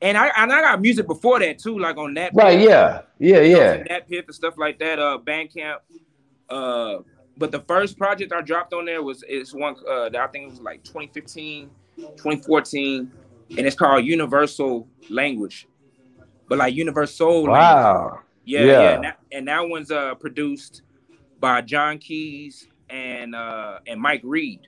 [0.00, 2.60] and I and I got music before that too, like on that Right?
[2.60, 3.82] Yeah, yeah, yeah.
[3.88, 4.98] that pit and stuff like that.
[4.98, 5.78] Uh, Bandcamp.
[6.48, 6.98] Uh,
[7.36, 10.44] but the first project I dropped on there was it's one uh that I think
[10.44, 13.12] it was like 2015, 2014,
[13.50, 15.66] and it's called Universal Language,
[16.48, 17.44] but like Universal.
[17.44, 18.22] Language.
[18.46, 18.66] Yeah, Yeah.
[18.80, 20.82] yeah, and, that, and that one's uh produced
[21.40, 24.60] by John Keys and uh and Mike Reed.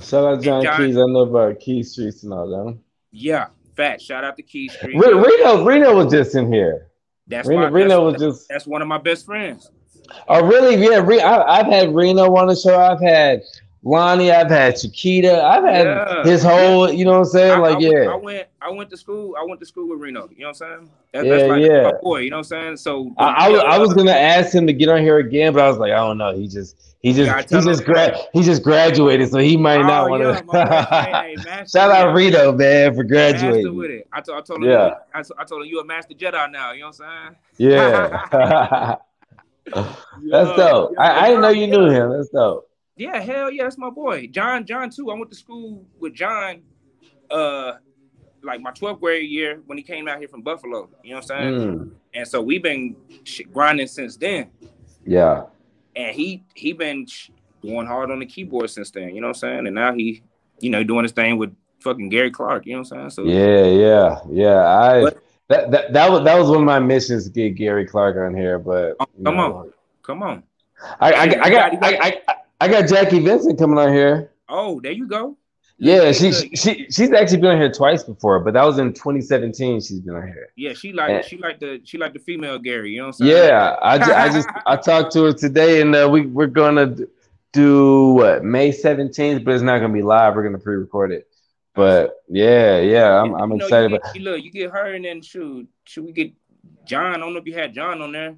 [0.00, 0.96] Shout out John, John- Keys.
[0.96, 2.78] I know about Key Streets and all that.
[3.10, 4.00] Yeah, fat.
[4.02, 4.96] Shout out to Key Street.
[4.96, 6.88] Re- Reno, Reno was just in here.
[7.26, 8.48] That's Reno, why Reno was just.
[8.48, 9.70] that's one of my best friends.
[10.28, 10.76] Oh, really?
[10.76, 11.00] Yeah.
[11.02, 12.78] Re- I, I've had Reno on the show.
[12.78, 13.40] I've had
[13.84, 14.30] Lonnie.
[14.32, 15.44] I've had Chiquita.
[15.44, 16.24] I've had Yeah.
[16.24, 16.90] his whole.
[16.90, 17.52] You know what I'm saying?
[17.52, 18.10] I, like, I, yeah.
[18.10, 19.36] I went I went to school.
[19.38, 20.28] I went to school with Reno.
[20.34, 20.90] You know what I'm saying?
[21.12, 21.82] That, Yeah, that's like yeah.
[21.82, 22.18] my boy.
[22.20, 22.76] You know what I'm saying?
[22.78, 25.62] So I, I, was, I was gonna ask him to get on here again, but
[25.62, 26.34] I was like, I don't know.
[26.34, 30.06] He just he just he just him- gra- he just graduated, so he might not
[30.06, 30.86] Oh, want yeah, my boy.
[30.90, 31.68] Hey, hey, to.
[31.68, 32.14] Shout out.
[32.14, 33.98] Reno, man, for master with graduating.
[34.00, 34.08] it.
[34.12, 34.70] I, told him.
[34.70, 34.94] Yeah.
[35.12, 36.72] I, t- I told him you a master Jedi now.
[36.72, 37.70] You know what I'm saying?
[37.72, 38.96] Yeah,
[40.30, 40.94] that's dope.
[40.98, 42.10] I, I didn't know you knew him.
[42.12, 42.70] That's dope.
[42.96, 44.28] Yeah, hell yeah, that's my boy.
[44.28, 45.10] John, John too.
[45.10, 46.62] I went to school with John,
[47.30, 47.72] uh,
[48.42, 50.88] like my 12th grade year when he came out here from Buffalo.
[51.02, 51.54] You know what I'm saying?
[51.78, 52.94] Mm, And so we've been
[53.52, 54.50] grinding since then.
[55.04, 55.44] yeah,
[55.96, 57.06] And he he been
[57.62, 59.14] going hard on the keyboard since then.
[59.14, 59.66] You know what I'm saying?
[59.66, 60.22] And now he,
[60.60, 62.64] you know, doing his thing with fucking Gary Clark.
[62.66, 63.10] You know what I'm saying?
[63.10, 64.68] So yeah, yeah, yeah.
[64.68, 65.18] I But-
[65.48, 68.34] that, that that was that was one of my missions to get Gary Clark on
[68.34, 69.72] here, but come know, on.
[70.02, 70.42] come on.
[71.00, 74.30] I, I, I got- I, I, I got Jackie Vincent coming on here.
[74.48, 75.36] Oh, there you go.
[75.76, 76.56] Yeah, she good.
[76.58, 79.80] she she's actually been on here twice before, but that was in 2017.
[79.80, 80.48] She's been on here.
[80.56, 81.22] Yeah, she like Yeah.
[81.22, 82.92] she like the she like the female Gary.
[82.92, 83.36] You know what I'm saying?
[83.48, 86.94] Yeah, I, ju- I just I talked to her today, and uh, we we're gonna
[87.52, 90.36] do what May 17th, but it's not gonna be live.
[90.36, 91.26] We're gonna pre-record it.
[91.74, 93.90] But yeah, yeah, I'm, I'm You know, excited.
[93.90, 96.32] You About, get, you look, you get her, and then shoot, should we get
[96.86, 97.16] John?
[97.16, 98.36] I don't know if you had John on there.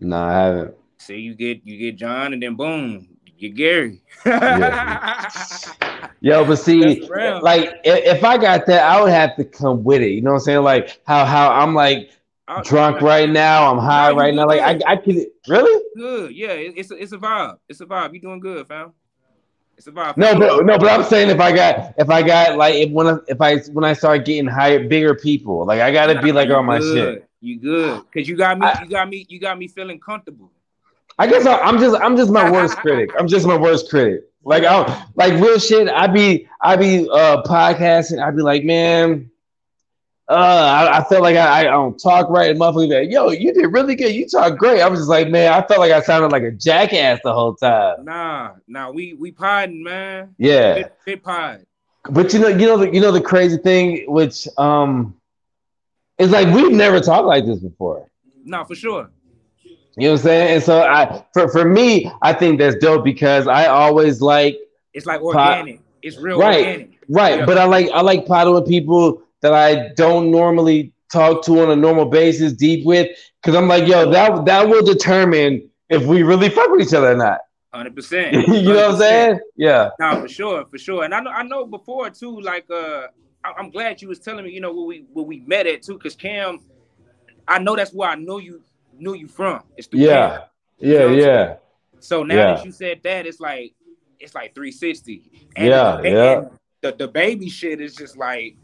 [0.00, 0.74] no, I haven't.
[0.98, 3.08] Say you get you get John, and then boom,
[3.48, 4.00] get Gary.
[6.20, 7.00] Yo, but see,
[7.42, 10.10] like if, if I got that, I would have to come with it.
[10.10, 10.62] You know what I'm saying?
[10.62, 12.10] Like how how I'm like
[12.48, 14.46] I- drunk right now, I'm high right now.
[14.46, 14.92] Like I.
[14.92, 15.16] I could
[15.48, 17.58] really Good, yeah, it- it's a, it's a vibe.
[17.68, 18.14] It's a vibe.
[18.14, 18.92] You doing good, fam.
[19.76, 20.16] It's a vibe.
[20.16, 23.06] no, but no, but I'm saying if I got if I got like if when
[23.08, 26.48] I, if I when I start getting higher, bigger people, like I gotta be like
[26.50, 27.14] on my good.
[27.16, 27.28] shit.
[27.40, 28.02] You good?
[28.14, 28.66] Cause you got me.
[28.66, 29.26] I- you got me.
[29.28, 30.50] You got me feeling comfortable.
[31.18, 33.10] I guess I, I'm just I'm just my worst critic.
[33.18, 34.24] I'm just my worst critic.
[34.42, 35.88] Like I like real shit.
[35.88, 38.22] I'd be I'd be uh podcasting.
[38.22, 39.30] I'd be like, man,
[40.28, 42.50] uh, I, I felt like I, I don't talk right.
[42.50, 44.14] And motherfucker, be like, yo, you did really good.
[44.14, 44.80] You talk great.
[44.80, 47.54] I was just like, man, I felt like I sounded like a jackass the whole
[47.54, 48.04] time.
[48.04, 48.90] Nah, nah.
[48.90, 50.34] We we podding, man.
[50.38, 51.66] Yeah, Bit, bit pod.
[52.10, 55.14] but you know, you know, the, you know the crazy thing, which um,
[56.18, 58.08] is like we've never talked like this before.
[58.44, 59.10] Nah, for sure.
[59.96, 60.54] You know what I'm saying?
[60.54, 64.58] And so I, for for me, I think that's dope because I always like
[64.92, 65.80] It's like organic.
[66.02, 66.58] It's real Right.
[66.66, 66.90] organic.
[67.08, 67.46] Right, Yeah.
[67.46, 71.70] but I like I like potting with people that I don't normally talk to on
[71.70, 73.08] a normal basis, deep with,
[73.42, 77.12] because I'm like, yo, that that will determine if we really fuck with each other
[77.12, 77.40] or not.
[77.72, 78.48] Hundred percent.
[78.48, 79.40] you know what I'm saying?
[79.56, 81.04] Yeah, Nah, for sure, for sure.
[81.04, 82.40] And I know I know before too.
[82.40, 83.08] Like, uh,
[83.44, 84.50] I- I'm glad you was telling me.
[84.52, 86.60] You know where we where we met at too, because Cam.
[87.46, 88.62] I know that's where I know you
[88.98, 89.62] knew you from.
[89.76, 90.00] It's Cam.
[90.00, 90.38] yeah,
[90.78, 91.56] yeah, know what I'm yeah.
[92.00, 92.54] So now Yeah.
[92.54, 93.74] that you said that, it's like
[94.20, 95.30] it's like 360.
[95.56, 96.44] And Yeah, the, yeah.
[96.82, 98.56] The the baby shit is just like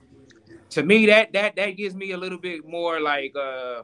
[0.70, 3.82] to me that that that gives me a little bit more like uh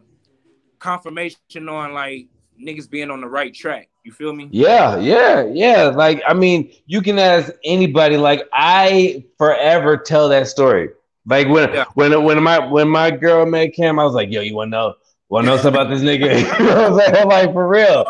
[0.79, 2.29] confirmation on like
[2.63, 3.89] niggas being on the right track.
[4.05, 4.49] You feel me?
[4.53, 5.85] Yeah, yeah, yeah.
[5.89, 8.17] Like, I mean, you can ask anybody.
[8.17, 10.91] Like, I forever tell that story.
[11.27, 11.87] Like when Yeah.
[11.95, 14.95] when when my when my girl met Cam, I was like, yo, you wanna know
[15.31, 16.39] know something about this nigga?
[16.59, 17.29] you know what I'm saying?
[17.29, 18.05] Like for real.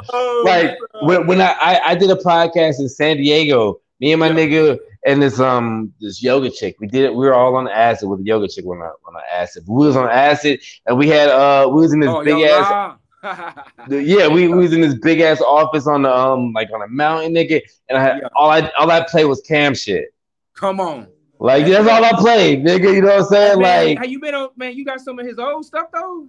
[0.45, 4.29] Like when, when I, I I did a podcast in San Diego, me and my
[4.29, 4.35] Yeah.
[4.35, 7.15] nigga and this um this yoga chick, we did it.
[7.15, 9.65] We were all on acid with the yoga chick on on on acid.
[9.67, 12.97] We was on acid and we had uh we was in this oh, big ass
[13.89, 16.83] the- yeah, we, we was in this big ass office on the um like on
[16.83, 18.29] a mountain, nigga, and I had Yeah.
[18.37, 20.13] all I all I played was cam shit.
[20.55, 21.09] Come on.
[21.39, 22.95] Like that's all I played, nigga.
[22.95, 23.61] You know what I'm saying?
[23.61, 24.75] man, Like, how you been on man?
[24.77, 26.29] You got some of his old stuff though?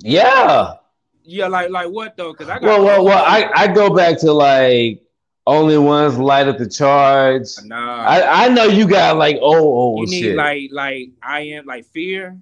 [0.00, 0.74] Yeah.
[1.22, 2.32] Yeah, like like what though?
[2.34, 3.24] Cause I got Well, well, well.
[3.24, 5.02] I I go back to like
[5.46, 7.46] only ones light up the charge.
[7.64, 8.04] nah.
[8.04, 9.52] I I know you got like oh
[9.96, 10.36] oh you need shit.
[10.36, 12.38] like like I am like fear.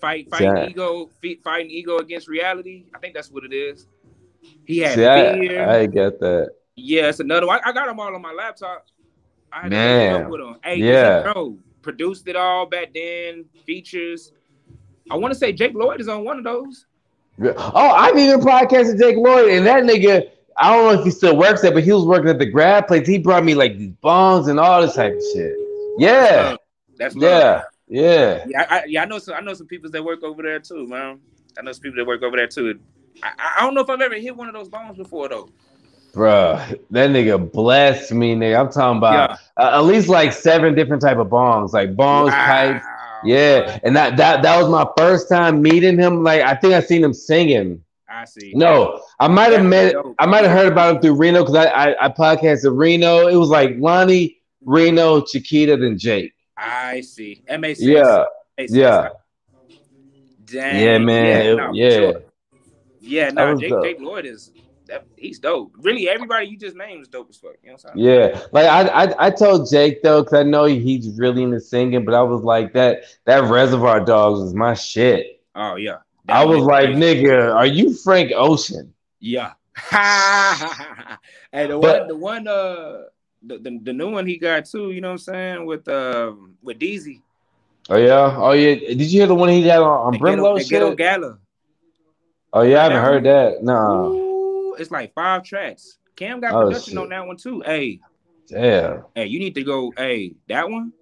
[0.00, 0.66] Fight fighting Yeah.
[0.68, 1.10] ego,
[1.44, 2.86] fighting ego against reality.
[2.94, 3.86] I think that's what it is.
[4.64, 5.68] He had See, fear.
[5.68, 6.54] I get that.
[6.76, 7.60] yeah, it's another one.
[7.64, 8.86] I, I got them all on my laptop.
[9.52, 10.12] I had Man.
[10.12, 10.22] Man.
[10.24, 10.56] up with them.
[10.64, 13.44] Hey, yeah, bro, produced it all back then.
[13.66, 14.32] Features.
[15.10, 16.86] I want to say Jake Lloyd is on one of those.
[17.42, 20.30] Oh, I've even podcasted Jake Lloyd, and that nigga.
[20.58, 22.86] I don't know if he still works there, but he was working at the grad
[22.86, 23.06] place.
[23.08, 25.54] He brought me like these bongs and all this type of shit.
[25.96, 26.56] Yeah,
[26.98, 27.62] That's love.
[27.88, 28.44] yeah, yeah.
[28.46, 29.34] Yeah, I, I, yeah, I know some.
[29.34, 31.18] I know some people that work over there too, man.
[31.58, 32.78] I know some people that work over there too.
[33.22, 35.48] I, I don't know if I've ever hit one of those bombs before though.
[36.12, 38.60] Bruh, that nigga blessed me, nigga.
[38.60, 42.46] I'm talking about uh, at least like seven different type of bongs, like bongs, Wow.
[42.46, 42.86] pipes.
[43.24, 46.22] Yeah, and that that that was my first time meeting him.
[46.22, 47.82] Like I think I seen him singing.
[48.08, 48.52] I see.
[48.54, 49.94] No, I might have met.
[50.18, 53.28] I might have heard about him through Reno because I, I I podcasted Reno.
[53.28, 56.32] It was like Lonnie, Reno, Chiquita, then Jake.
[56.56, 57.42] I see.
[57.46, 57.90] That makes sense.
[57.90, 58.24] Yeah,
[58.58, 59.02] Makes yeah.
[59.02, 59.14] sense.
[60.44, 60.84] Dang.
[60.84, 61.44] yeah, man.
[61.46, 61.90] Yeah, no, yeah.
[61.90, 62.22] sure.
[63.00, 63.72] Yeah, no, Jake.
[63.82, 64.50] Jake Lloyd is
[64.90, 65.72] that, he's dope.
[65.78, 67.52] Really, everybody you just named is dope as fuck.
[67.62, 68.06] You know what I'm saying?
[68.34, 72.04] Yeah, like I, I, I told Jake though, because I know he's really into singing,
[72.04, 75.42] but I was like that that Reservoir Dogs was my shit.
[75.54, 75.98] Oh yeah.
[76.28, 77.24] I was like, Definitely.
[77.24, 78.94] nigga, are you Frank Ocean?
[79.18, 79.52] Yeah.
[79.90, 83.02] hey, the But- one, the one, uh,
[83.42, 84.90] the, the, the new one he got too.
[84.90, 85.66] You know what I'm saying?
[85.66, 87.22] With um with Deezy.
[87.88, 88.74] Oh yeah, oh yeah.
[88.74, 90.98] Did you hear the one he had on, on Brimlow ghetto, the ghetto shit?
[90.98, 91.38] gala.
[92.52, 93.62] Oh yeah, I haven't heard that.
[93.62, 94.29] No, Ooh,
[94.80, 95.98] it's like five tracks.
[96.16, 96.98] Cam got Oh, production shit.
[96.98, 97.60] on that one too.
[97.64, 98.00] Hey,
[98.48, 99.92] damn, hey, you need to go.
[99.96, 100.92] Hey, that one,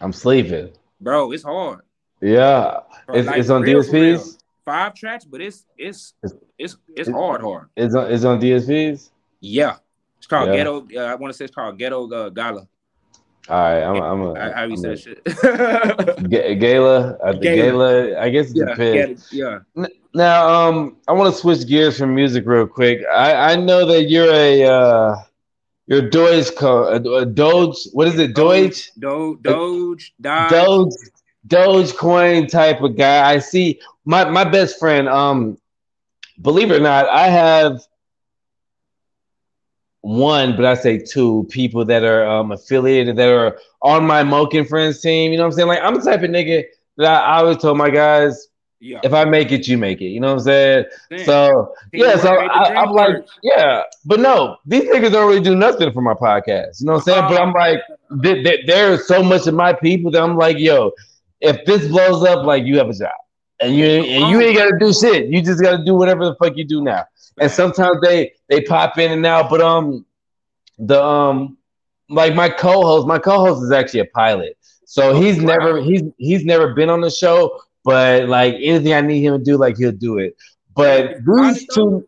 [0.00, 0.70] I'm sleeping.
[1.00, 1.80] bro, it's hard.
[2.22, 3.82] Yeah, Bro, it's, like, it's on real.
[3.82, 4.38] DSPs.
[4.64, 7.68] Five tracks, but it's it's It's- it's it's hard, hard.
[7.76, 9.10] It's on it's on DSPs.
[9.40, 9.76] Yeah,
[10.18, 10.56] it's called Yeah.
[10.56, 10.88] Ghetto.
[10.96, 12.66] Uh, I want to say it's called Ghetto uh, Gala.
[13.48, 15.24] All right, I'm I'm a, How, how you I'm say shit?
[16.30, 17.56] Ga- Gala, uh, Gala.
[17.56, 18.20] Gala.
[18.20, 19.28] I guess it yeah, depends.
[19.30, 19.86] Ghetto, yeah.
[20.16, 23.00] Now, um, I want to switch gears from music real quick.
[23.12, 25.16] I, I know that you're a uh,
[25.86, 27.76] your Doge, co- uh, Doge.
[27.92, 28.34] What is it?
[28.34, 28.92] Doge.
[28.98, 30.12] Doge, Doge, Doge,
[30.46, 30.94] Doge,
[31.46, 33.30] Dogecoin type of guy.
[33.30, 35.08] I see my my best friend.
[35.08, 35.58] Um,
[36.40, 37.80] believe it or not, I have
[40.02, 44.66] one, but I say two people that are um affiliated that are on my Moken
[44.68, 45.32] friends team.
[45.32, 45.68] You know what I'm saying?
[45.68, 46.64] Like I'm the type of nigga
[46.98, 48.48] that I, I always told my guys,
[48.80, 49.00] Yeah.
[49.02, 50.06] if I make it, you make it.
[50.08, 50.84] You know what I'm saying?
[51.10, 51.24] Damn.
[51.24, 55.28] So yeah, so Teamwork made the I, I'm like, yeah, but no, these niggas don't
[55.28, 56.80] really do nothing for my podcast.
[56.80, 57.24] You know what I'm saying?
[57.28, 57.80] But I'm like,
[58.22, 60.92] th- th- there's so much of my people that I'm like, yo,
[61.40, 63.10] if this blows up, like you have a job,
[63.60, 65.26] and you and you ain't gotta do shit.
[65.26, 67.04] You just gotta do whatever the fuck you do now.
[67.40, 70.04] And sometimes they they pop in and out, but um,
[70.78, 71.56] the um,
[72.08, 75.56] like my co-host, my co-host is actually a pilot, so he's Wow.
[75.56, 79.42] never he's he's never been on the show, but like anything I need him to
[79.42, 80.36] do, like he'll do it.
[80.74, 82.06] But these two,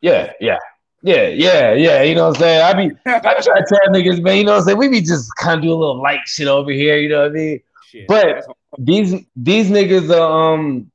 [0.00, 0.58] yeah, yeah.
[1.02, 2.02] Yeah, yeah, yeah.
[2.02, 2.62] You know what I'm saying?
[2.62, 4.78] I be I try to tell niggas, man, you know what I'm saying?
[4.78, 7.30] We be just kind of do a little light shit over here, you know what
[7.30, 7.60] I mean?
[7.90, 8.44] Shit, but-
[8.78, 10.90] These these niggas are um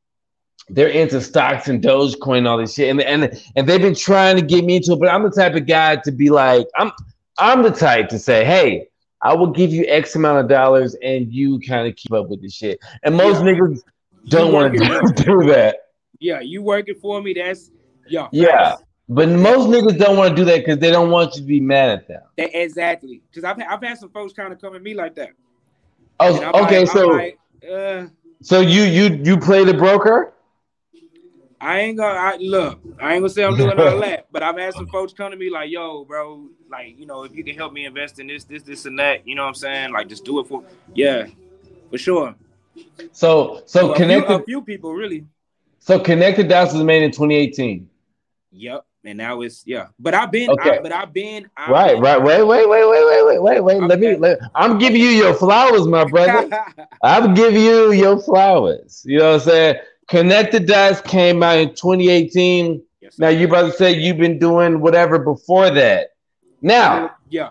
[0.70, 2.90] they're into stocks and Dogecoin and all this shit.
[2.90, 3.22] And and
[3.56, 5.96] and they've been trying to get me into it, but I'm the type of guy
[5.98, 6.92] to be like, I'm
[7.38, 8.88] I'm the type to say, hey,
[9.24, 12.42] I will give you X amount of dollars and you kind of keep up with
[12.42, 12.80] the shit.
[13.04, 13.52] And most Yeah.
[13.54, 13.82] niggas
[14.28, 14.80] don't want to
[15.24, 15.78] do, that.
[16.20, 17.34] yeah, you working for me?
[17.34, 17.72] That's
[18.08, 18.76] yeah, Yeah.
[19.08, 21.60] But most niggas don't want to do that because they don't want you to be
[21.60, 22.22] mad at them.
[22.38, 23.22] That- exactly.
[23.30, 25.30] Because I've I've had some folks kind of come at me like that.
[26.20, 26.80] Oh, okay.
[26.80, 27.40] like- so like,
[27.72, 28.08] uh,
[28.42, 30.32] so you you you play the broker?
[31.62, 32.80] I ain't gonna I, look.
[33.00, 35.38] I ain't gonna say I'm doing all that, but I've had some folks come to
[35.38, 38.44] me like, "Yo, bro, like you know, if you can help me invest in this,
[38.44, 39.94] this, this, and that, you know what I'm saying?
[39.94, 40.64] Like, just do it for,
[40.94, 41.28] yeah,
[41.90, 42.36] for sure."
[43.12, 45.26] So so a, connected few, a few people really.
[45.80, 47.90] so connected dots was made in 2018.
[48.52, 49.88] Yep, and now it's yeah.
[50.00, 50.78] But I've been, Okay.
[50.78, 52.22] I, but I've been, I've Right, been- right.
[52.22, 53.82] Wait, wait, wait, wait, wait, wait, wait, wait.
[53.82, 54.16] Let me.
[54.16, 56.50] Let, I'm giving you your flowers, my brother.
[57.04, 59.04] I'm giving you your flowers.
[59.06, 59.76] You know what I'm saying?
[60.08, 62.82] Connected dots came out in 2018.
[63.02, 66.10] Yes, Now you about to say you've been doing whatever before that.
[66.62, 67.50] Now yeah,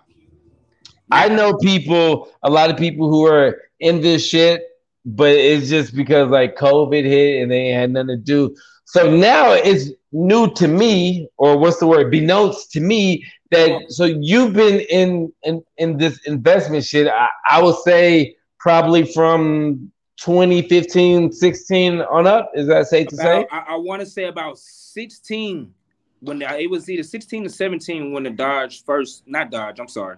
[1.11, 4.65] I know people, a lot of people who are in this shit,
[5.05, 8.55] but it's just because like COVID hit and they had nothing to do.
[8.85, 12.13] So now it's new to me, or what's the word?
[12.13, 17.09] Benotes to me that so you've been in in, in this investment shit.
[17.09, 22.51] I, I would say probably from 2015, 16 on up.
[22.55, 23.47] Is that safe to say?
[23.51, 25.73] I, I want to say about 16
[26.21, 29.89] when the, it was either 16 to 17 when the Dodge first, not Dodge, I'm
[29.89, 30.17] sorry,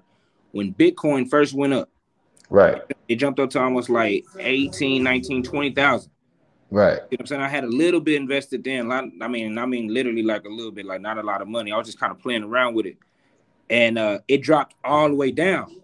[0.53, 1.89] when Bitcoin first went up.
[2.49, 6.11] Right, It jumped up to almost like 18, 19, 20,000.
[6.71, 6.93] right.
[6.93, 7.41] You know what I'm saying?
[7.43, 8.91] I had a little bit invested then.
[8.93, 11.73] I mean, I mean, literally like a little bit, like not a lot of money.
[11.73, 12.99] I was just kind of playing around with it.
[13.69, 15.75] And uh, it dropped all the way down,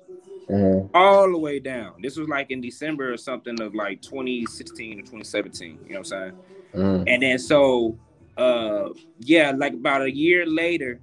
[0.48, 0.88] Mhm.
[0.94, 1.94] all the way down.
[2.00, 5.78] This was like in December or something of like 2016 or 2017.
[5.86, 6.32] You know what I'm saying?
[6.74, 7.04] Mhm.
[7.08, 7.98] And then so
[8.36, 8.88] uh
[9.18, 11.00] yeah, like about a year later,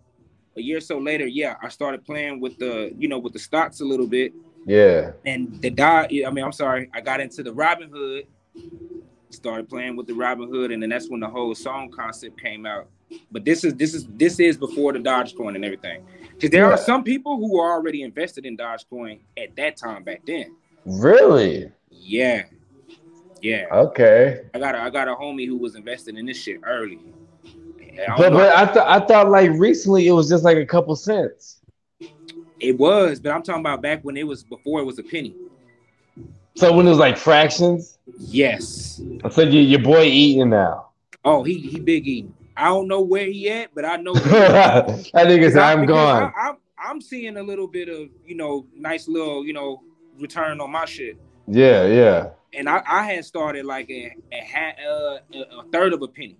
[0.57, 3.39] a year or so later, yeah, I started playing with the, you know, with the
[3.39, 4.33] stocks a little bit.
[4.69, 5.13] Yeah.
[5.25, 8.27] And the dot, I mean, I'm sorry, I got into the Robinhood,
[9.31, 12.87] started playing with the Robinhood, and then that's when the whole song concept came out.
[13.31, 16.05] But this is this is this is before the Dogecoin and everything.
[16.35, 16.73] Because there Yeah.
[16.73, 20.55] are some people who are already invested in Dogecoin at that time back then.
[20.85, 21.71] Really?
[21.89, 22.43] Yeah.
[23.41, 23.65] Yeah.
[23.71, 24.41] Okay.
[24.53, 26.99] I got a I got a homie who was invested in this shit early.
[28.07, 28.37] I But know.
[28.37, 31.58] but I thought I thought like recently it was just like a couple cents.
[32.59, 35.35] It was, but I'm talking about back when it was before it was a penny.
[36.55, 39.01] So when it was like fractions, Yes.
[39.29, 40.87] so your your boy eating now.
[41.23, 42.33] Oh, he he big eating.
[42.57, 44.13] I don't know where he at, but I know.
[44.15, 46.33] I think it's I'm gone.
[46.35, 49.81] I, I'm I'm seeing a little bit of you know nice little you know
[50.19, 52.29] return on my shit, Yeah, yeah.
[52.53, 55.19] and I I had started like a a, uh,
[55.59, 56.37] a, third of a penny.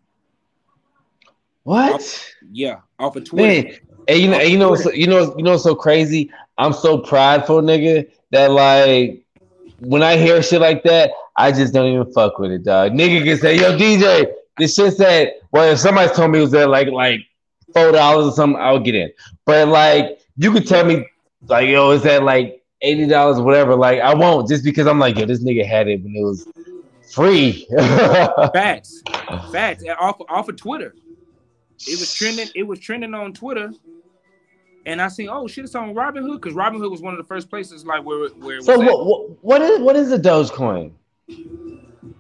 [1.64, 2.34] What?
[2.52, 3.70] Yeah, off of Twitter.
[3.70, 3.78] Man,
[4.10, 6.32] and you know, and you know, so, you know, you know, so crazy.
[6.58, 9.24] I'm so prideful, nigga, that like
[9.80, 12.94] when I hear shit like that, I just don't even fuck with it, dog.
[12.94, 14.26] Nigga can say, "Yo, DJ,
[14.58, 17.22] this shit said." Well, if somebody told me it was at like like
[17.74, 19.12] four dollars or something, I would get in.
[19.46, 21.06] But like, you could tell me,
[21.48, 23.76] like, yo, it's at like eighty dollars or whatever.
[23.76, 26.48] Like, I won't just because I'm like, yo, this nigga had it when it was
[27.14, 27.68] free.
[28.54, 29.02] Facts,
[29.52, 29.84] facts.
[30.00, 30.96] Off off of Twitter,
[31.88, 32.50] it was trending.
[32.56, 33.72] It was trending on Twitter,
[34.86, 37.50] and I seen oh shit, it's on Robinhood because Robinhood was one of the first
[37.50, 38.80] places like where where so at.
[38.80, 39.44] what, what?
[39.44, 40.92] What is what is a Dogecoin?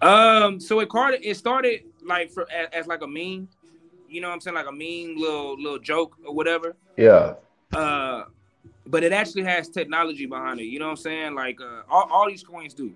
[0.01, 1.27] Um, so it started.
[1.27, 3.47] It started like for as, as like a meme,
[4.09, 6.75] you know what I'm saying, like a mean little little joke or whatever.
[6.97, 7.35] Yeah.
[7.73, 8.23] Uh,
[8.87, 10.65] but it actually has technology behind it.
[10.65, 11.35] You know what I'm saying?
[11.35, 12.91] Like uh, all, all these coins do.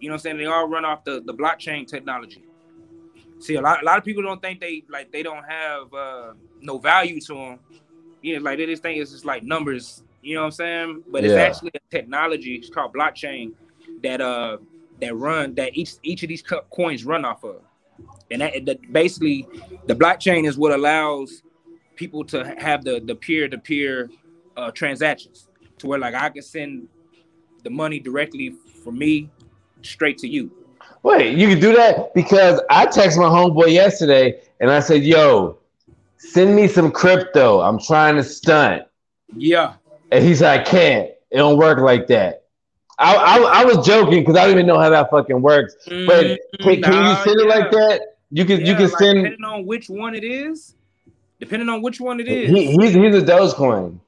[0.00, 0.38] You know what I'm saying?
[0.38, 2.44] They all run off the, the blockchain technology.
[3.38, 6.32] See, a lot, a lot of people don't think they like they don't have uh,
[6.60, 7.58] no value to them.
[8.24, 10.02] You know, like this thing is just like numbers.
[10.22, 11.02] You know what I'm saying?
[11.10, 11.42] But it's Yeah.
[11.42, 12.54] actually a technology.
[12.54, 13.52] It's called blockchain
[14.02, 14.56] that uh
[15.02, 17.60] that run that each each of these coins run off of,
[18.30, 19.46] and that, that basically
[19.86, 21.42] the blockchain is what allows
[21.96, 24.08] people to have the the peer to peer
[24.56, 26.88] uh, transactions to where like I can send
[27.62, 29.28] the money directly from me
[29.82, 30.50] straight to you.
[31.02, 35.58] Wait, you can do that because I texted my homeboy yesterday and I said, "Yo,
[36.32, 37.60] send me some crypto.
[37.60, 38.84] I'm trying to stunt."
[39.36, 39.74] Yeah.
[40.10, 41.10] And he said, "I can't.
[41.30, 42.44] It don't work like that."
[42.98, 45.74] I I, I was joking because I don't even know how that fucking works.
[45.86, 48.16] But can, can you send it like that?
[48.30, 49.18] You can you can like, send.
[49.24, 50.74] depending on which one it is.
[51.40, 52.50] Depending on which one it is.
[52.50, 53.98] He, he's he's a Dogecoin.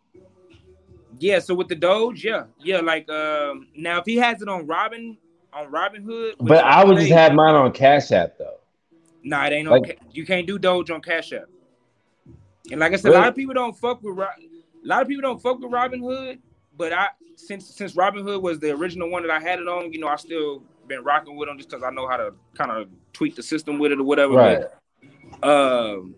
[1.18, 2.44] yeah, so with the Doge, yeah.
[2.62, 5.16] Yeah, like um now if he has it on Robin
[5.52, 8.58] on Robinhood, But I would just have mine on Cash App though.
[9.24, 10.08] Nah, it ain't Like- on.
[10.12, 11.46] You can't do Doge on Cash App.
[12.70, 14.18] And like I said, a lot of people don't fuck with.
[14.18, 14.28] A
[14.84, 16.38] lot of people don't fuck with Robinhood,
[16.76, 20.00] but I since since Robinhood was the original one that I had it on, you
[20.00, 22.88] know, I still been rocking with them just because I know how to kind of
[23.12, 24.34] tweak the system with it or whatever.
[24.34, 24.64] Right.
[25.40, 26.14] But, um,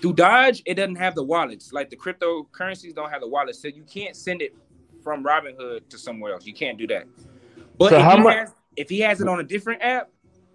[0.00, 1.72] through Dodge, it doesn't have the wallets.
[1.72, 4.54] Like the cryptocurrencies don't have the wallets, so you can't send it
[5.02, 6.46] from Robinhood to somewhere else.
[6.46, 7.06] You can't do that.
[7.78, 10.10] But So if, he has, if he has it on a different app,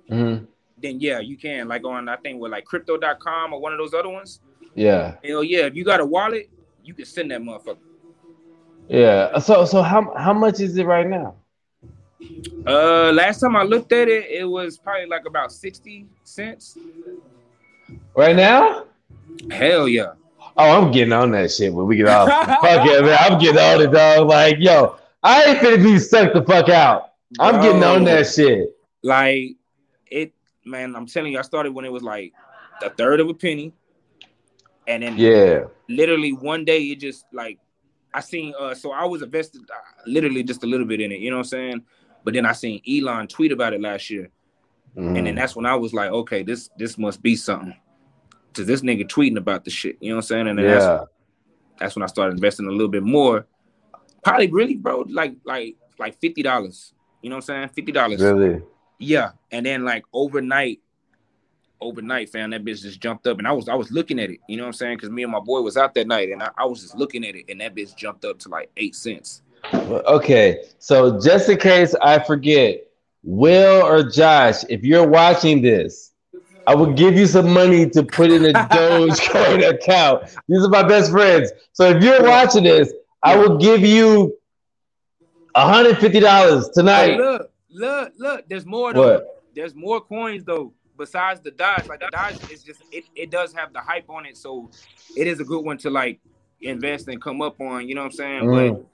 [0.10, 0.48] Mhm.
[0.78, 1.68] then yeah, you can.
[1.68, 4.42] Like on I think with like crypto.com or one of those other ones.
[4.76, 5.16] Yeah.
[5.24, 6.50] Hell yeah, if you got a wallet,
[6.84, 7.78] you can send that motherfucker.
[8.88, 9.38] Yeah.
[9.40, 11.36] So so how how much is it right now?
[12.66, 16.78] Uh last time I looked at it, it was probably like about 60 cents.
[18.16, 18.86] Right now?
[19.52, 20.14] Hell yeah.
[20.56, 22.30] Oh, I'm getting on that shit when we get off.
[22.46, 23.18] fuck yeah, man.
[23.20, 24.28] I'm getting on it, dog.
[24.28, 27.14] Like, yo, I ain't finna be sucked the fuck out.
[27.40, 28.78] I'm getting on that shit.
[29.02, 29.56] Like
[30.12, 30.34] it,
[30.66, 32.34] man, I'm telling you, I started when it was like
[32.84, 33.74] a third of a penny.
[34.88, 35.66] And then Yeah.
[35.88, 37.60] literally one day it just like
[38.14, 41.20] I seen uh so I was invested uh, literally just a little bit in it,
[41.20, 41.82] you know what I'm saying?
[42.24, 44.30] But then I seen Elon tweet about it last year.
[44.96, 45.36] And then Mhm.
[45.36, 47.76] that's when I was like, okay, this this must be something.
[48.54, 50.48] Cause this nigga tweeting about the shit, you know what I'm saying?
[50.48, 51.06] And then that's Yeah.
[51.80, 53.48] that's when I started investing a little bit more.
[54.24, 56.94] Probably really, bro, like like like fifty dollars.
[57.24, 57.70] You know what I'm saying?
[57.70, 58.22] Fifty dollars.
[58.22, 58.62] Really.
[59.00, 59.32] Yeah.
[59.52, 60.82] And then like overnight,
[61.82, 63.38] overnight, fam, that bitch just jumped up.
[63.40, 64.98] And I was I was looking at it, you know what I'm saying?
[65.00, 67.26] Cause me and my boy was out that night and I, I was just looking
[67.26, 69.42] at it, and that bitch jumped up to like eight cents.
[69.74, 70.64] Okay.
[70.80, 72.86] So just in case I forget,
[73.24, 76.12] Will or Josh, if you're watching this,
[76.68, 80.24] I will give you some money to put in a Dogecoin account.
[80.48, 81.52] These are my best friends.
[81.74, 84.38] So if you're watching this, I will give you
[85.56, 87.18] $150 Hey, tonight.
[87.18, 89.14] look, look, look, there's more though.
[89.16, 89.44] What?
[89.56, 90.74] There's more coins though.
[90.98, 94.26] Besides the Dodge, like the Dodge is just it, it does have the hype on
[94.26, 94.70] it, so
[95.16, 96.20] it is a good one to like
[96.62, 98.44] invest and come up on, you know what I'm saying?
[98.44, 98.72] Mm.
[98.72, 98.86] But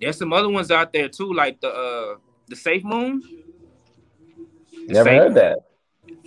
[0.00, 2.16] there's some other ones out there too, like the uh
[2.48, 3.20] the SafeMoon.
[4.86, 5.58] The Never Safe heard that.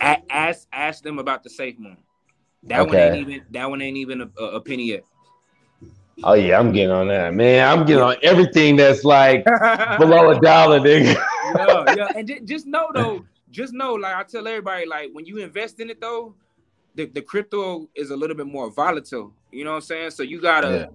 [0.00, 1.98] A- ask ask them about the SafeMoon.
[2.64, 5.04] That one ain't even that one ain't even a, a, penny yet.
[6.24, 7.66] Oh yeah, I'm getting on that, man.
[7.68, 9.44] I'm getting on everything that's like
[9.98, 11.14] below a dollar, nigga.
[11.56, 12.08] yeah, yeah.
[12.16, 13.24] And ju- just know though,
[13.58, 16.34] just know, like I tell everybody, like when you invest in it though,
[16.94, 19.32] the, the crypto is a little bit more volatile.
[19.50, 20.10] You know what I'm saying?
[20.12, 20.90] So you gotta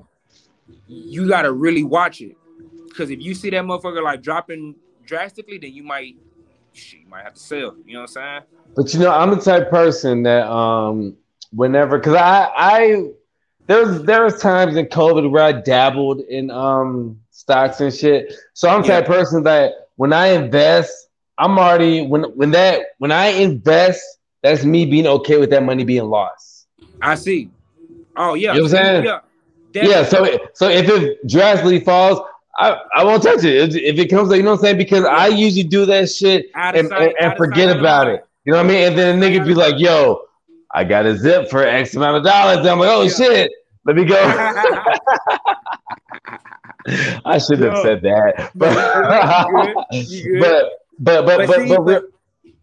[0.87, 2.37] you gotta really watch it.
[2.95, 6.15] Cause if you see that motherfucker like dropping drastically, then you might
[6.71, 7.75] shit, you might have to sell.
[7.85, 8.41] You know what I'm saying?
[8.75, 11.17] But you know, I'm the type person that um
[11.51, 13.03] whenever because I I
[13.67, 18.33] there's there was times in COVID where I dabbled in um stocks and shit.
[18.53, 21.09] So I'm the type of person that when I invest,
[21.43, 24.01] I'm already when when that when I invest,
[24.41, 26.67] that's me being okay with that money being lost.
[27.01, 27.49] I see.
[28.15, 28.53] Oh yeah.
[28.53, 29.03] You know what I'm saying?
[29.03, 29.19] Yeah.
[29.73, 32.21] Yeah, so it- so if it drastically falls,
[32.59, 33.55] I, I won't touch it.
[33.55, 34.77] If, if it comes, you know what I'm saying?
[34.77, 38.23] Because I usually do that shit and, sight, and, and forget sight, about it.
[38.45, 38.87] You know what I mean?
[38.87, 40.21] And then a nigga be like, yo,
[40.71, 42.59] I got a zip for X amount of dollars.
[42.59, 43.09] And I'm like, oh Yeah.
[43.09, 43.51] shit,
[43.83, 44.15] let me go.
[47.25, 48.51] I shouldn't have said that.
[48.55, 48.73] But,
[49.91, 50.39] good, you good.
[50.41, 50.71] but,
[51.03, 52.03] but, but, But but, see, but, but-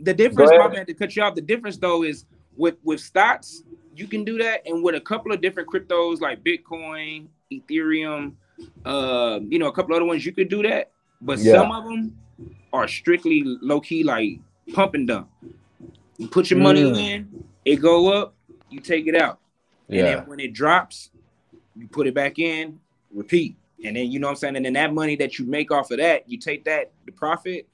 [0.02, 2.24] the difference, my man, to cut you off, the difference though is
[2.56, 3.62] with with stocks,
[3.94, 8.32] you can do that, and with a couple of different cryptos like Bitcoin, Ethereum,
[8.86, 10.90] uh, you know, a couple other ones, you could do that.
[11.20, 11.52] But Yeah.
[11.52, 12.16] some of them
[12.72, 14.38] are strictly low key, like
[14.72, 15.28] pump and dump.
[16.16, 16.96] You put your money Mm.
[16.98, 18.34] in, it go up,
[18.70, 19.38] you take it out,
[19.88, 21.10] and yeah, then when it drops,
[21.76, 22.80] you put it back in,
[23.12, 23.56] repeat.
[23.84, 24.56] And then you know what I'm saying?
[24.56, 27.66] And then that money that you make off of that, you take that, the profit,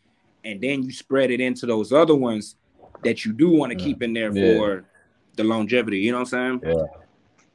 [0.46, 2.54] and then you spread it into those other ones
[3.02, 4.42] that you do want to keep in there Yeah.
[4.58, 4.84] for
[5.34, 5.98] the longevity.
[5.98, 6.76] You know what I'm saying?
[6.76, 6.84] Yeah.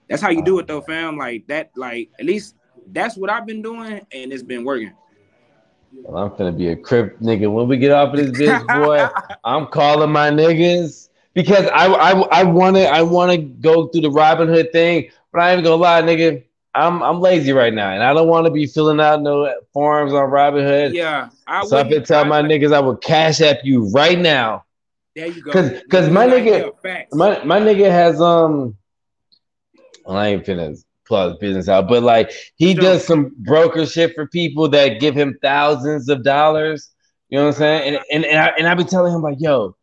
[0.09, 1.17] That's how you do it though, fam.
[1.17, 2.55] Like that, like at least
[2.91, 4.93] that's what I've been doing, and it's been working.
[6.03, 7.51] Well, I'm gonna be a crip nigga.
[7.51, 9.07] When we get off of this bitch, boy,
[9.45, 12.11] I'm calling my niggas because I I
[12.41, 16.43] I wanna I wanna go through the Robinhood thing, but I ain't gonna lie, nigga.
[16.73, 20.13] I'm I'm lazy right now, and I don't want to be filling out no forms
[20.13, 20.93] on Robinhood.
[20.93, 23.89] Yeah, I so I've been wouldn't- telling my I- niggas I would cash app you
[23.89, 24.63] right now.
[25.15, 25.51] There you go.
[25.51, 26.71] 'cause cause my nigga-.
[27.13, 28.77] My my nigga has um,
[30.05, 32.81] well, I ain't finna plug business out, but like he Sure.
[32.81, 36.89] does some broker shit for people that give him thousands of dollars.
[37.27, 37.95] You know what I'm saying?
[37.95, 39.75] And and and I, and I be telling him like, yo,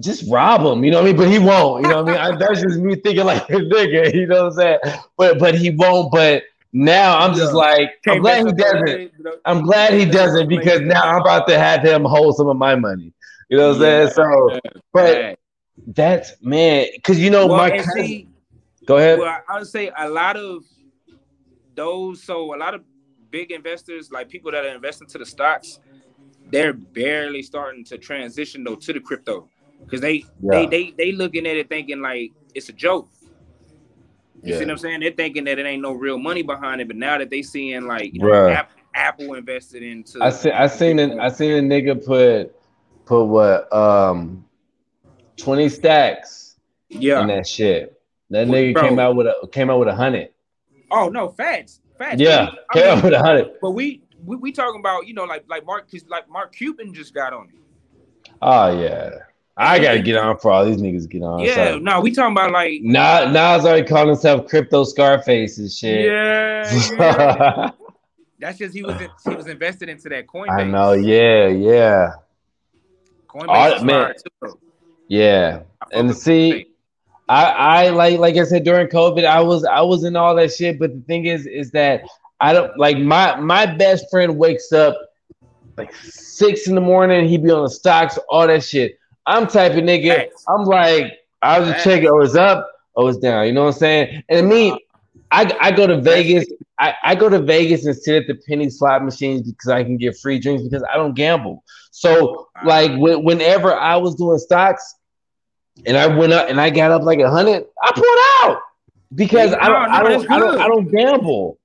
[0.00, 0.84] just rob him.
[0.84, 1.16] You know what I mean?
[1.16, 1.82] But he won't.
[1.82, 2.34] You know what I mean?
[2.34, 4.14] I, that's just me thinking like a nigga.
[4.14, 4.78] You know what I'm saying?
[5.16, 6.12] But but he won't.
[6.12, 7.58] But now I'm just Yeah.
[7.58, 8.84] like, I'm Can't glad he doesn't.
[8.84, 12.56] that, I'm glad he doesn't because now I'm about to have him hold some of
[12.56, 13.12] my money.
[13.48, 14.08] You know what I'm saying?
[14.10, 14.60] So,
[14.92, 15.34] but Yeah.
[15.86, 18.04] that's man, because you know well, my cousin.
[18.04, 18.28] see,
[18.86, 19.18] Go ahead.
[19.18, 20.64] well, I would say a lot of
[21.74, 22.22] those.
[22.22, 22.82] So a lot of
[23.30, 25.80] big investors, like people that are investing to the stocks,
[26.50, 29.48] they're barely starting to transition though to the crypto
[29.84, 30.50] because they Yeah.
[30.50, 33.08] they they they looking at it thinking like it's a joke.
[34.42, 35.00] You see what I'm saying?
[35.00, 37.86] They're thinking that it ain't no real money behind it, but now that they seeing
[37.86, 38.66] like you know, Bruh.
[38.94, 40.50] Apple invested into, I see.
[40.50, 41.18] I seen it.
[41.18, 42.54] I seen a nigga put
[43.04, 44.44] put what um
[45.36, 46.56] twenty stacks
[46.88, 47.20] yeah.
[47.20, 48.00] in that shit.
[48.30, 48.82] That nigga bro.
[48.82, 50.30] came out with a came out with a hundred.
[50.90, 52.20] Oh no, facts, facts.
[52.20, 53.52] Yeah, I came out with a hundred.
[53.60, 56.92] but we, we we talking about you know like like Mark cause like Mark Cuban
[56.92, 58.30] just got on it.
[58.42, 59.10] Oh yeah,
[59.60, 61.40] I gotta get on for all these niggas get on.
[61.40, 61.78] Yeah, so.
[61.78, 66.06] no, we talking about like Nas, Nas already calling himself Crypto Scarface and shit.
[66.06, 67.70] yeah, yeah.
[68.38, 70.60] That's just he was in, he was invested into that Coinbase.
[70.60, 70.92] I know.
[70.92, 72.12] Yeah, yeah,
[73.26, 74.14] Coinbase is man.
[74.44, 74.58] too,
[75.08, 75.62] yeah.
[75.92, 76.68] And see,
[77.28, 80.52] I, I like like I said during COVID, I was I was in all that
[80.52, 80.78] shit.
[80.78, 82.02] But the thing is, is that
[82.40, 84.96] I don't like my my best friend wakes up
[85.76, 87.28] like six in the morning.
[87.28, 88.97] He be on the stocks, all that shit.
[89.28, 90.16] I'm type of nigga.
[90.16, 90.44] Facts.
[90.48, 92.08] I'm like, I was just checking.
[92.08, 92.68] Oh, it's up.
[92.96, 93.46] Oh, it's down.
[93.46, 94.24] You know what I'm saying?
[94.28, 94.72] And me,
[95.30, 96.46] I I go to Vegas.
[96.80, 99.96] I, I go to Vegas and sit at the penny slot machines because I can
[99.96, 101.62] get free drinks because I don't gamble.
[101.90, 104.94] So like when, whenever I was doing stocks
[105.84, 108.62] and I went up and I got up like a hundred, I pulled out
[109.14, 110.60] because I don't No, I don't I don't.
[110.60, 111.58] I don't gamble.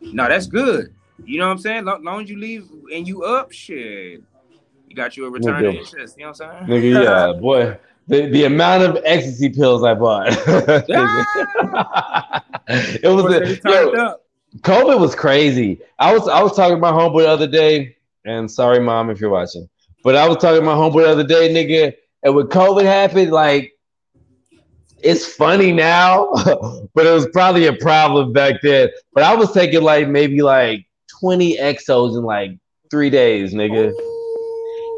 [0.00, 0.92] No, that's good.
[1.24, 1.84] You know what I'm saying?
[1.84, 4.22] Long, long as you leave and you up, shit,
[4.88, 6.16] you got you a return of interest.
[6.16, 6.82] You know what I'm saying?
[6.82, 7.78] Nigga, yeah, boy.
[8.06, 10.28] The, the amount of ecstasy pills I bought.
[11.70, 12.44] Ah!
[12.70, 14.26] it was a, yo, up.
[14.58, 15.80] COVID was crazy.
[15.98, 19.20] I was I was talking to my homeboy the other day, and sorry, mom, if
[19.20, 19.68] you're watching,
[20.04, 21.94] but I was talking to my homeboy the other day, nigga.
[22.22, 23.72] And when COVID happened, like,
[25.02, 26.32] it's funny now,
[26.94, 28.88] but it was probably a problem back then.
[29.14, 30.86] But I was taking like maybe like
[31.20, 32.52] 20 exos in like
[32.90, 33.92] three days, nigga.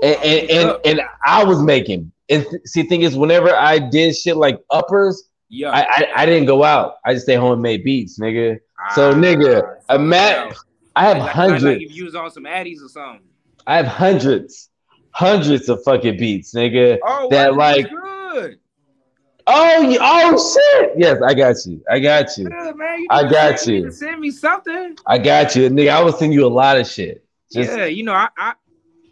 [0.03, 2.13] And and, and, and I was making.
[2.29, 5.71] And th- see, thing is, whenever I did shit like uppers, yeah.
[5.71, 6.95] I, I I didn't go out.
[7.05, 8.59] I just stay home and made beats, nigga.
[8.95, 10.55] so, nigga, Ah, a mat-
[10.97, 11.65] I have like, hundreds.
[11.65, 13.23] like if you was on some addies or something.
[13.67, 14.71] I have hundreds,
[15.11, 16.99] hundreds of fucking beats, nigga.
[17.05, 18.59] Oh, That, like- good.
[19.47, 20.93] Oh, oh shit!
[20.97, 21.83] Yes, I got you.
[21.91, 22.45] I got you.
[22.49, 23.01] Good, man.
[23.01, 23.75] You I got you.
[23.87, 23.91] you.
[23.91, 24.97] Send me something.
[25.07, 25.89] I got you, nigga.
[25.91, 27.25] I will send you a lot of shit.
[27.53, 28.53] Just yeah, you know, I, I,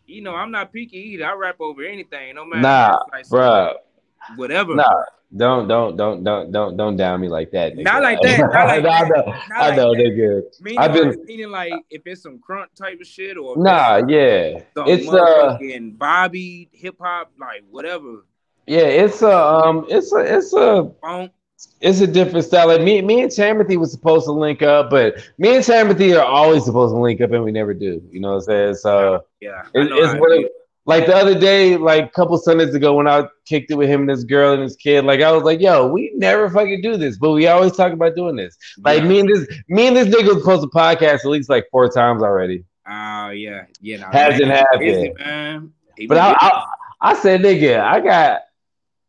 [0.09, 1.27] you know, I'm not picky either.
[1.27, 2.63] I rap over anything, no matter.
[2.63, 3.75] Nah, like bruh.
[4.37, 4.75] Whatever.
[4.75, 5.05] Nah,
[5.37, 7.75] don't don't don't don't don't don't down me like that.
[7.75, 7.85] Nigga.
[7.85, 10.43] Not like that, not like I know, not I like know, nigga.
[10.61, 14.03] Meaning, I've been- like, meaning like if it's some crunk type of shit or Nah,
[14.09, 14.61] yeah.
[14.77, 18.25] It's uh, motherfucking Bobby hip hop, like whatever.
[18.67, 18.81] yeah.
[18.81, 19.87] It's a um.
[19.89, 21.33] It's a it's a Funk.
[21.81, 22.69] It's a different style.
[22.69, 26.25] Like me, me and Timothy was supposed to link up, but me and Timothy are
[26.25, 28.03] always supposed to link up, and we never do.
[28.11, 28.75] You know what I'm saying?
[28.77, 30.45] So Yeah, it, it's how it one of- is.
[30.87, 34.03] like the other day, like a couple Sundays ago, when I kicked it with him
[34.03, 35.05] and this girl and this kid.
[35.05, 38.15] Like I was like, "Yo, we never fucking do this, but we always talk about
[38.15, 39.09] doing this." Like Yeah.
[39.09, 41.89] me and this, me and this nigga was supposed to podcast at least like four
[41.89, 42.65] times already.
[42.89, 43.99] Oh yeah, yeah.
[43.99, 45.19] Nah, Hasn't man, he busy, happened.
[45.27, 45.73] man.
[46.09, 46.37] But I.
[46.41, 46.65] I,
[47.01, 48.41] I said, nigga, I got,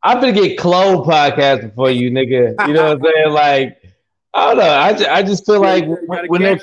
[0.04, 2.56] I'm gonna get clone podcast before you, nigga.
[2.68, 3.34] You know what I'm saying?
[3.34, 3.84] Like,
[4.34, 4.70] I don't know.
[4.70, 5.86] I just, I just feel like
[6.28, 6.58] when they.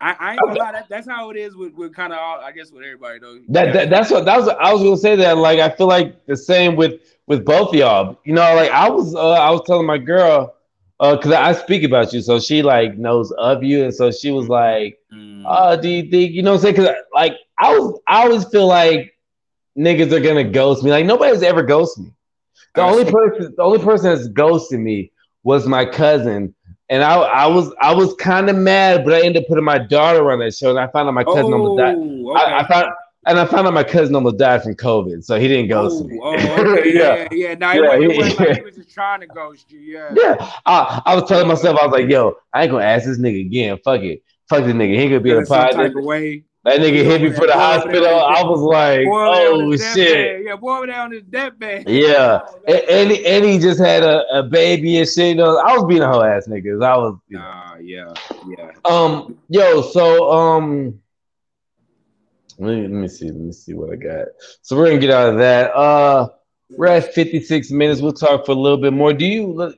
[0.00, 2.38] I, I ain't gonna lie, that, that's how it is with, with kind of all
[2.40, 3.38] I guess with everybody though.
[3.48, 4.48] that, that that's what that was.
[4.48, 5.38] I was gonna say that.
[5.38, 8.18] Like, I feel like the same with with both y'all.
[8.24, 10.54] You know, like I was, uh, I was telling my girl,
[11.00, 14.30] uh, cause I speak about you, so she like knows of you, and so she
[14.30, 15.44] was like, Mm.
[15.46, 16.76] uh, do you think you know what I'm saying?
[16.76, 19.14] Cause like I was, I always feel like
[19.78, 20.90] niggas are gonna ghost me.
[20.90, 22.12] Like nobody's ever ghosted me.
[22.76, 25.12] The only person, the only person that's ghosted me
[25.42, 26.54] was my cousin,
[26.88, 29.78] and I, I was, I was kind of mad, but I ended up putting my
[29.78, 31.96] daughter on that show, and I found out my cousin almost died.
[31.96, 32.52] Oh, okay.
[32.52, 32.88] I, I found,
[33.26, 36.06] and I found out my cousin almost died from COVID, so he didn't ghost oh,
[36.06, 36.20] me.
[36.22, 36.92] oh, oh okay.
[36.94, 37.28] Yeah.
[37.32, 37.54] yeah, yeah.
[37.54, 39.80] No, Yeah, it, wasn't, he- wasn't like he was just trying to ghost you.
[39.80, 40.14] Yeah.
[40.16, 43.18] Yeah, I, I was telling myself, I was like, yo, I ain't gonna ask this
[43.18, 43.78] nigga again.
[43.84, 44.22] Fuck it.
[44.48, 44.94] Fuck this nigga.
[44.94, 45.72] He ain't gonna be in some pod.
[45.72, 46.44] type of way.
[46.66, 48.08] That nigga hit me for the Boy, hospital.
[48.08, 50.44] I was like, Boy, oh shit.
[50.44, 51.88] Yeah, boy down his deathbed.
[51.88, 52.40] Yeah.
[52.66, 55.28] And, and, he- and he just had a, a baby and shit.
[55.28, 56.84] You know, I was being a whole ass niggas.
[56.84, 57.44] I was, you know.
[57.44, 58.12] Nah, yeah,
[58.48, 58.72] yeah.
[58.84, 60.98] Um, yo, so um,
[62.58, 64.26] let me, let me see, let me see what I got.
[64.62, 65.72] So we're gonna get out of that.
[65.72, 66.30] Uh,
[66.70, 68.00] we're at 56 minutes.
[68.00, 69.12] We'll talk for a little bit more.
[69.12, 69.72] Do you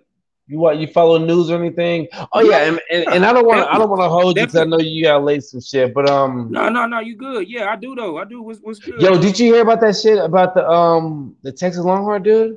[0.49, 2.09] you what you follow news or anything?
[2.33, 4.43] Oh yeah, and, and, and I don't want to I don't want to hold you
[4.43, 5.93] because I know you got late some shit.
[5.93, 7.01] But um, No, no, no.
[7.01, 7.49] You good?
[7.49, 8.19] Yeah, I do though.
[8.19, 8.43] I do.
[8.43, 9.01] What's what's good?
[9.01, 12.57] yo, did you hear about that shit about the um the Texas Longhorn dude?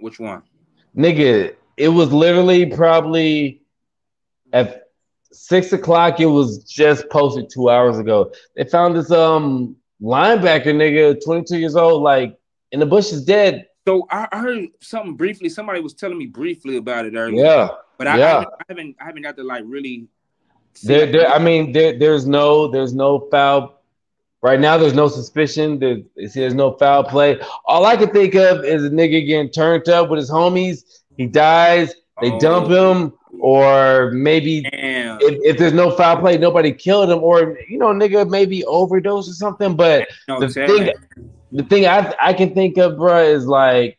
[0.00, 0.42] Which one?
[0.96, 3.62] Nigga, it was literally probably
[4.52, 4.88] at
[5.30, 6.18] six o'clock.
[6.18, 8.32] It was just posted two hours ago.
[8.56, 12.36] They found this um linebacker nigga, 22 years old, like
[12.72, 13.68] in the bushes dead.
[13.86, 15.48] So I, I heard something briefly.
[15.48, 17.44] Somebody was telling me briefly about it earlier.
[17.44, 17.68] Yeah.
[17.98, 18.26] but I, yeah.
[18.26, 20.06] I, haven't, I haven't I haven't got to like really.
[20.84, 23.82] There, there I mean, there, there's no there's no foul
[24.42, 25.78] right now, there's no suspicion.
[25.78, 25.98] There,
[26.34, 27.40] there's no foul play.
[27.64, 31.00] All I can think of is a nigga getting turned up with his homies.
[31.16, 36.72] He dies, they Oh, dump him, or maybe if, if there's no foul play, nobody
[36.72, 39.76] killed him, or you know, nigga maybe overdose or something.
[39.76, 40.92] But No, the thing, me.
[41.52, 43.98] The thing I I can think of, bro, is like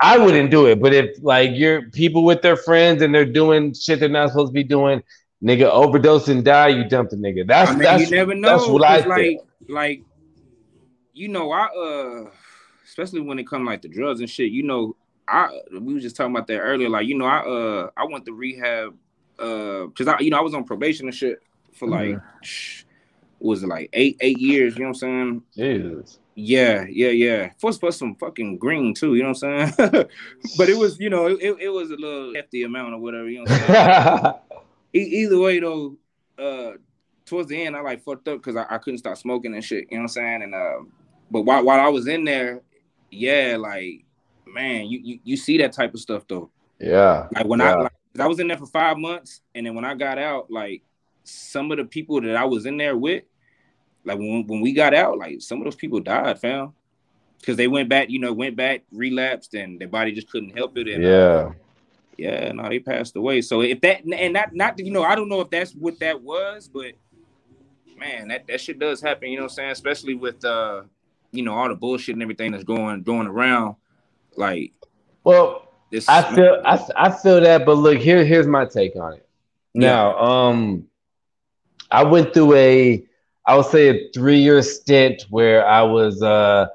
[0.00, 0.80] I wouldn't do it.
[0.80, 4.50] But if like you're people with their friends and they're doing shit they're not supposed
[4.50, 5.02] to be doing,
[5.42, 7.46] nigga overdose and die, you dump the nigga.
[7.46, 8.48] That's I mean, that's you never know.
[8.48, 9.40] that's what I 'cause, think.
[9.68, 10.02] like, like,
[11.12, 12.30] you know, I uh,
[12.84, 14.50] especially when it comes like the drugs and shit.
[14.50, 14.96] You know,
[15.28, 16.88] I we were just talking about that earlier.
[16.88, 18.96] Like, you know, I uh, I went to rehab
[19.38, 21.38] uh, cause I, you know, I was on probation and shit
[21.72, 22.86] for like, Mm-hmm.
[23.46, 24.74] was it like eight eight years?
[24.76, 25.82] You know what I'm saying?
[25.82, 26.18] Jesus.
[26.42, 27.50] Yeah, yeah, yeah.
[27.58, 29.14] For for some fucking green too.
[29.14, 29.90] You know what I'm saying?
[30.56, 33.28] but it was, you know, it, it was a little hefty amount or whatever.
[33.28, 34.34] You know what I'm?
[34.94, 35.96] E- either way though,
[36.36, 36.72] uh,
[37.24, 39.86] towards the end I like fucked up because I, I couldn't stop smoking and shit.
[39.90, 40.42] You know what I'm saying?
[40.42, 40.78] And uh,
[41.30, 42.62] but while while I was in there,
[43.10, 44.04] yeah, like
[44.46, 46.50] man, you you, you see that type of stuff though.
[46.80, 47.28] yeah.
[47.34, 47.74] Like when I Yeah.
[47.76, 50.50] like, 'cause I was in there for five months, and then when I got out,
[50.50, 50.82] like
[51.22, 53.22] some of the people that I was in there with,
[54.04, 56.72] like when when we got out, like some of those people died, fam.
[57.38, 60.76] Because they went back, you know, went back, relapsed, and their body just couldn't help
[60.76, 60.88] it.
[60.88, 61.52] And, uh, Yeah.
[62.18, 63.40] yeah, no, they passed away.
[63.40, 66.20] So if that and not not you know, I don't know if that's what that
[66.22, 66.92] was, but
[67.96, 69.70] man, that, that shit does happen, you know what I'm saying?
[69.70, 70.82] Especially with uh,
[71.32, 73.76] you know, all the bullshit and everything that's going going around.
[74.36, 74.72] Like
[75.24, 79.14] Well, this I feel I, I feel that, but look here here's my take on
[79.14, 79.26] it.
[79.74, 80.88] Now, um,
[81.90, 83.04] I went through a
[83.46, 86.66] I would say a three year stint where I was uh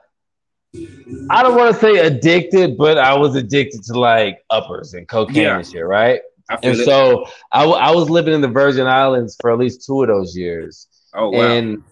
[1.30, 5.36] I don't want to say addicted, but I was addicted to like uppers and cocaine
[5.44, 5.58] Yeah.
[5.58, 6.20] and shit, right?
[6.50, 6.86] And it.
[6.86, 10.10] so I, w- I was living in the Virgin Islands for at least two of
[10.10, 11.42] those years, oh wow.
[11.42, 11.84] and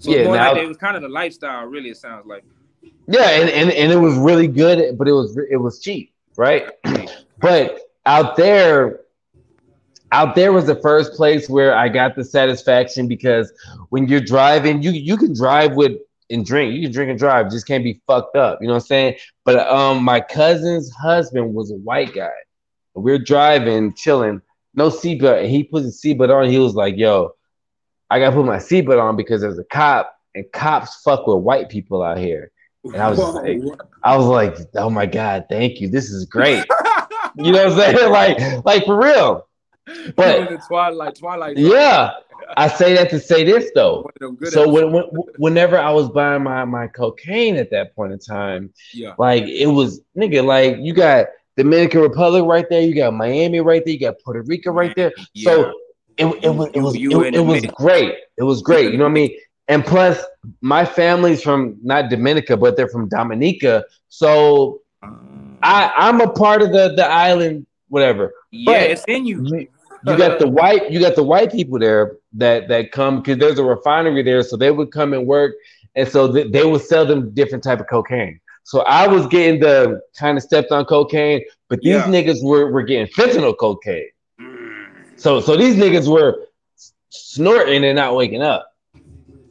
[0.00, 2.44] so yeah, now- like it was kind of the lifestyle, really, it sounds like.
[3.06, 6.68] yeah, and, and and it was really good, but it was it was cheap, right?
[7.40, 9.00] But out there,
[10.12, 13.52] out there was the first place where I got the satisfaction because
[13.88, 15.92] when you're driving, you you can drive with
[16.30, 16.74] and drink.
[16.74, 18.58] You can drink and drive, just can't be fucked up.
[18.60, 19.16] You know what I'm saying?
[19.44, 22.30] But um, my cousin's husband was a white guy.
[22.94, 24.42] We're driving, chilling,
[24.74, 26.48] no seatbelt, and he put the seatbelt on.
[26.48, 27.32] He was like, "Yo,
[28.10, 31.70] I gotta put my seatbelt on because there's a cop, and cops fuck with white
[31.70, 32.50] people out here."
[32.84, 33.60] And I was just like,
[34.02, 35.88] I was like, "Oh my god, thank you.
[35.88, 36.64] This is great."
[37.36, 38.10] You know what I'm saying?
[38.10, 39.46] Like, like for real.
[40.16, 41.56] But- the Twilight, Twilight.
[41.56, 42.10] Yeah.
[42.56, 44.02] I say that to say this though.
[44.02, 45.04] One of them good So when, when,
[45.38, 49.66] whenever I was buying my, my cocaine at that point in time, yeah, like it
[49.68, 51.26] was nigga, like you got
[51.56, 55.12] Dominican Republic right there, you got Miami right there, you got Puerto Rico right there.
[55.34, 55.44] yeah.
[55.52, 55.72] So
[56.18, 58.14] it, it was it was You- you it, it was great.
[58.36, 58.90] It was great.
[58.92, 59.30] You know what I mean?
[59.68, 60.22] And plus,
[60.60, 63.84] my family's from not Dominica, but they're from Dominica.
[64.08, 68.32] So Um, I I'm a part of the the island, whatever.
[68.50, 69.44] yeah, but- it's in you.
[70.04, 73.58] You, got the white you got the white people there that that come because there's
[73.60, 75.52] a refinery there, so they would come and work,
[75.94, 78.40] and so th- they would sell them different type of cocaine.
[78.64, 82.04] So I was getting the kind of stepped on cocaine, but these Yeah.
[82.06, 84.08] niggas were, were getting fentanyl cocaine.
[85.16, 86.46] So so these niggas were
[87.10, 88.72] snorting and not waking up.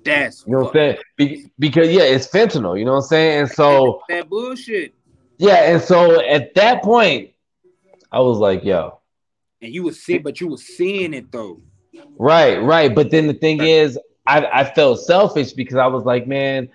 [0.03, 0.97] that's You know what I'm saying?
[1.15, 2.77] Be- because yeah, it's fentanyl.
[2.77, 3.39] You know what I'm saying?
[3.41, 4.93] And so that bullshit.
[5.37, 7.30] yeah, and so at that point,
[8.11, 8.99] I was like, yo,
[9.61, 11.61] And you was sick, but you was seeing it though.
[12.17, 12.93] right, right.
[12.93, 13.97] But then the thing is,
[14.27, 16.69] I I felt selfish because I was like, man,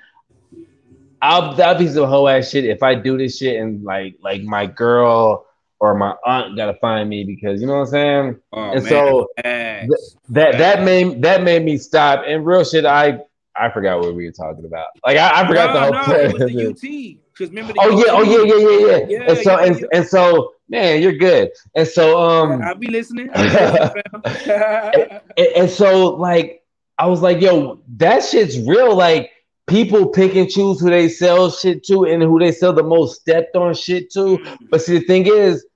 [1.23, 4.43] I'll that'll be some hoe ass shit if I do this shit and like like
[4.43, 5.47] my girl
[5.79, 8.41] or my aunt gotta find me because you know what I'm saying?
[8.53, 10.17] Oh, And man, so facts.
[10.31, 12.25] that that made that made me stop.
[12.27, 13.21] And real shit, I
[13.55, 14.89] I forgot what we were talking about.
[15.05, 17.21] Like I, I forgot no, the whole no, it was the UT.
[17.33, 19.07] Because remember the Oh yeah, oh yeah, yeah, yeah, yeah.
[19.09, 19.87] Yeah, and so yeah, and, yeah.
[19.93, 21.51] and so, man, you're good.
[21.75, 23.31] And so um I'll be listening.
[23.35, 26.63] I'll be listening, and, and so like
[26.99, 28.97] I was like, yo, that shit's real.
[28.97, 29.31] Like
[29.67, 33.21] people pick and choose who they sell shit to and who they sell the most
[33.21, 34.39] stepped on shit to.
[34.71, 35.67] But see, the thing is,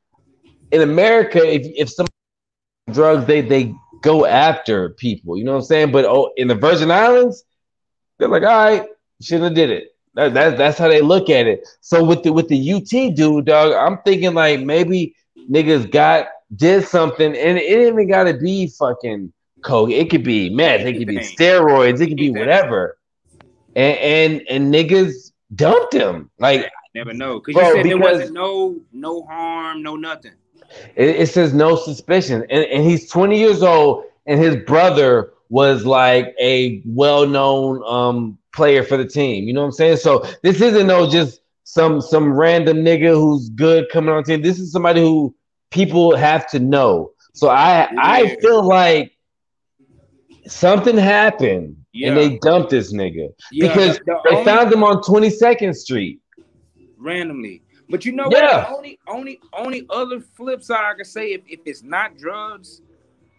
[0.71, 2.07] in America, if if some
[2.91, 5.37] drugs, they they go after people.
[5.37, 5.93] You know what I'm saying?
[5.93, 7.45] But oh, in the Virgin Islands,
[8.19, 8.87] they're like, all right,
[9.21, 9.90] shouldn't have did it.
[10.15, 11.67] That, that, that's how they look at it.
[11.81, 15.15] So with the with the UT dude, dog, I'm thinking like maybe
[15.51, 19.33] niggas got did something, and it even gotta be fucking
[19.63, 19.91] coke.
[19.91, 20.81] It could be meth.
[20.81, 22.01] It could be steroids.
[22.01, 22.99] It could be whatever.
[23.77, 26.31] And and and niggas dumped him.
[26.39, 27.39] Like Never know.
[27.39, 30.33] Because Bro, you said there wasn't no no harm, no nothing.
[30.97, 35.85] It, it says no suspicion, and, and he's 20 years old, and his brother was
[35.85, 39.45] like a well-known um player for the team.
[39.45, 39.97] You know what I'm saying?
[39.99, 44.43] So this isn't no just some some random nigga who's good coming on team.
[44.43, 45.35] This is somebody who
[45.71, 47.13] people have to know.
[47.35, 49.13] So I I feel like
[50.47, 52.09] something happened Yeah.
[52.09, 55.75] and they dumped this nigga Yeah, because the- the they only- found him on 22nd
[55.75, 56.21] Street.
[56.99, 57.63] randomly.
[57.89, 58.71] But you know Yeah.
[58.71, 58.71] what?
[58.71, 62.83] The only only only other flip side I can say if, if it's not drugs,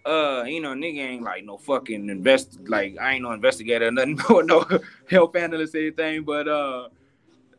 [0.05, 3.91] uh, you know, nigga ain't like no fucking invest like I ain't no investigator or
[3.91, 4.65] nothing or no
[5.09, 6.89] health analyst or anything, but uh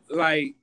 [0.09, 0.55] like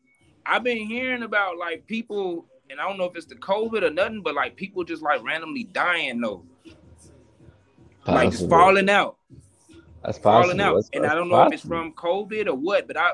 [0.47, 3.91] I've been hearing about like people and I don't know if it's the COVID or
[3.91, 6.45] nothing, but like people just like randomly dying though.
[8.07, 9.17] Like just falling out.
[10.03, 10.43] That's possible.
[10.43, 10.75] Falling out.
[10.75, 13.13] That's- and I don't know if it's from COVID or what, but I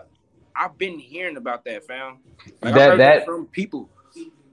[0.55, 2.19] I've been hearing about that, fam.
[2.63, 3.91] Like, I That- heard that- from people.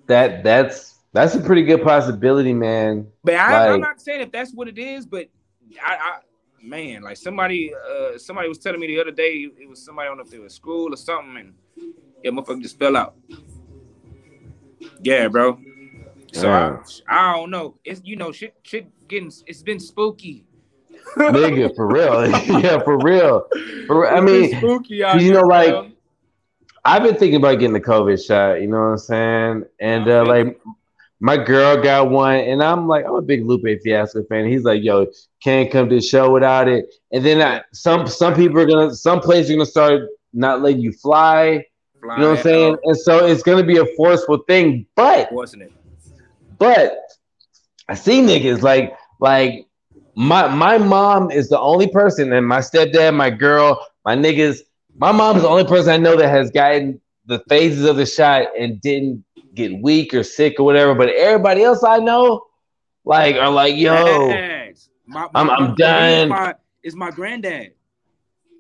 [0.07, 3.07] that that's that's a pretty good possibility, man.
[3.23, 5.29] But I, I'm Like- not saying if that's what it is, but
[5.83, 6.19] I, I
[6.61, 10.17] man, like somebody, uh, somebody was telling me the other day, it was somebody on
[10.17, 11.53] know if it was school or something, and
[12.23, 13.15] yeah, motherfucker just fell out.
[15.01, 15.59] Yeah, bro.
[16.33, 16.49] So.
[16.49, 17.77] I, I don't know.
[17.83, 19.31] It's you know shit, shit getting.
[19.45, 20.45] It's been spooky.
[21.15, 22.27] Nigga, for real.
[22.61, 23.47] yeah, for real.
[23.85, 24.09] For real.
[24.09, 25.91] I mean, spooky you know, here, like, bro.
[26.85, 29.63] I've been thinking about getting the COVID shot, you know what I'm saying?
[29.79, 30.59] And uh, like
[31.19, 34.45] my girl got one, and I'm like, I'm a big Lupe Fiasco fan.
[34.45, 35.07] He's like, yo,
[35.41, 36.85] can't come to the show without it.
[37.11, 40.01] And then I, some some people are gonna some places are gonna start
[40.33, 41.63] not letting you fly.
[42.01, 42.77] You know what I'm saying?
[42.83, 44.85] And so it's gonna be a forceful thing.
[44.95, 45.71] But Wasn't it?
[46.57, 46.97] But
[47.87, 49.67] I see niggas like like
[50.15, 54.59] my my mom is the only person, and my stepdad, my girl, my niggas.
[54.95, 58.05] My mom is the only person I know that has gotten the phases of the
[58.05, 60.93] shot and didn't get weak or sick or whatever.
[60.95, 62.45] But everybody else I know,
[63.05, 64.89] like, are like, yo, Facts.
[65.05, 66.29] My, I'm- I'm my- dying.
[66.29, 67.73] My, it's my granddad.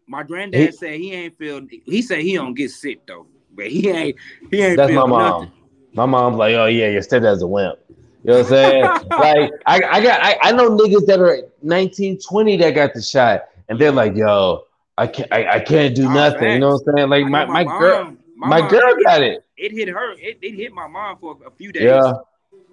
[0.07, 1.61] My granddad He- said he ain't feel.
[1.85, 4.17] He said he don't get sick though, but he ain't.
[4.51, 4.77] He ain't.
[4.77, 5.19] that's my mom.
[5.19, 5.51] nothing.
[5.93, 7.79] My mom's like, oh yeah, your stepdad's a wimp.
[8.23, 8.83] You know what I'm saying?
[9.11, 13.01] like, I, I got, I, I know niggas that are 19, 20 that got the
[13.01, 14.63] shot, and they're like, yo,
[14.97, 16.51] I can't, I, I can't do nothing.
[16.53, 17.09] You know what I'm saying?
[17.09, 19.42] Like my, my, mom- girl, my, mom- girl got it.
[19.57, 20.13] It hit her.
[20.13, 21.83] It, it hit my mom for a few days.
[21.83, 22.13] Yeah.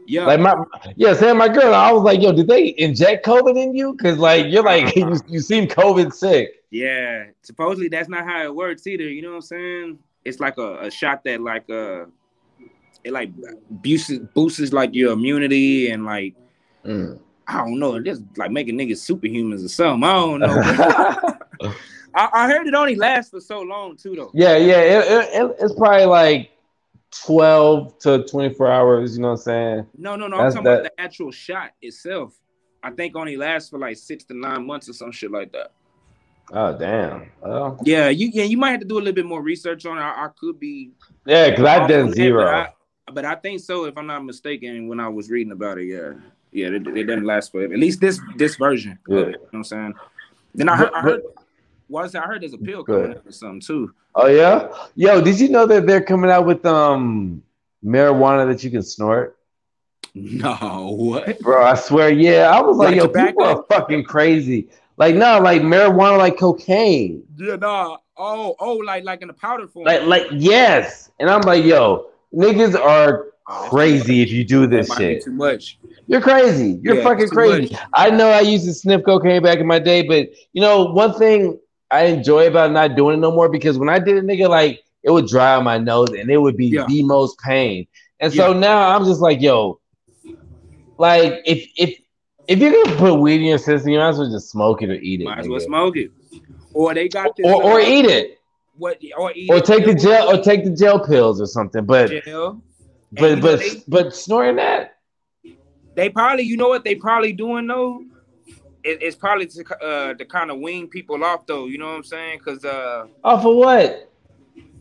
[0.06, 0.26] Yeah.
[0.26, 0.54] Like my,
[0.96, 3.96] yeah, saying my girl, I was like, yo, did they inject COVID in you?
[3.96, 6.64] Cause like you're like, you, you seem COVID sick.
[6.70, 7.26] yeah.
[7.42, 9.04] Supposedly that's not how it works either.
[9.04, 9.98] You know what I'm saying?
[10.24, 12.06] It's like a, a shot that like uh
[13.04, 13.30] it like
[13.70, 16.34] boosts boosts like your immunity and like
[16.84, 17.20] Mm.
[17.46, 20.02] I don't know, just like making niggas superhumans or something.
[20.08, 21.72] I don't know.
[22.14, 24.30] I, I heard it only lasts for so long too, though.
[24.32, 26.50] yeah, yeah, it, it- it's probably like
[27.10, 29.16] 12 to 24 hours.
[29.16, 29.86] You know what I'm saying?
[29.96, 30.38] No, no, no.
[30.38, 32.34] That's I'm talking about the actual shot itself.
[32.82, 35.72] I think only lasts for like six to nine months or some shit like that.
[36.52, 37.30] Oh damn.
[37.40, 39.98] Well, Yeah, you yeah, you might have to do a little bit more research on
[39.98, 40.00] it.
[40.00, 40.90] I, I could be
[41.26, 42.44] yeah, cause I've done zero.
[42.44, 42.68] But I,
[43.12, 46.12] but I think so, if I'm not mistaken, when I was reading about it, yeah.
[46.52, 48.98] Yeah, it, it doesn't last for at least this this version.
[49.06, 49.18] Yeah.
[49.18, 49.94] It, you know what I'm saying?
[50.54, 51.22] Then I heard, I But- heard
[51.90, 53.92] Well, I heard there's a pill coming out or something too.
[54.14, 57.42] Oh yeah, yo, did you know that they're coming out with um
[57.84, 59.36] marijuana that you can snort?
[60.12, 61.64] No, what, bro?
[61.64, 62.50] I swear, yeah.
[62.50, 64.68] I was like, like yo, people are fucking crazy.
[64.96, 67.22] Like, no, like marijuana, like cocaine.
[67.36, 67.96] Yeah, nah.
[68.16, 69.86] Oh, oh, like like in the powder form.
[69.86, 71.12] Like, like yes.
[71.20, 75.24] And I'm like, yo, niggas are crazy if you do this shit.
[75.24, 75.78] Too much.
[76.06, 76.80] You're crazy.
[76.82, 77.72] You're yeah, fucking crazy.
[77.72, 77.82] Much.
[77.94, 81.14] I know I used to sniff cocaine back in my day, but you know, one
[81.14, 81.58] thing
[81.90, 84.82] I enjoy about not doing it no more because when I did it, nigga, like
[85.02, 86.86] it would dry on my nose and it would be yeah.
[86.86, 87.86] the most pain.
[88.20, 88.58] And so yeah.
[88.58, 89.80] now I'm just like, yo,
[90.98, 91.98] like if if
[92.46, 94.90] if you're gonna put weed in your system, you might as well just smoke it
[94.90, 95.24] or eat it.
[95.24, 96.10] Might as well smoke it.
[96.72, 98.38] Or they got this, or, or uh, eat it.
[98.76, 101.84] What or eat or take the gel or take the gel pills or something.
[101.84, 102.62] But gel.
[103.12, 104.96] but but they, but snoring that.
[105.96, 108.04] They probably, you know what they probably doing though.
[108.82, 111.66] It, it's probably to, uh, to kind of wean people off though.
[111.66, 112.38] You know what I'm saying?
[112.38, 114.10] Because uh, off of what?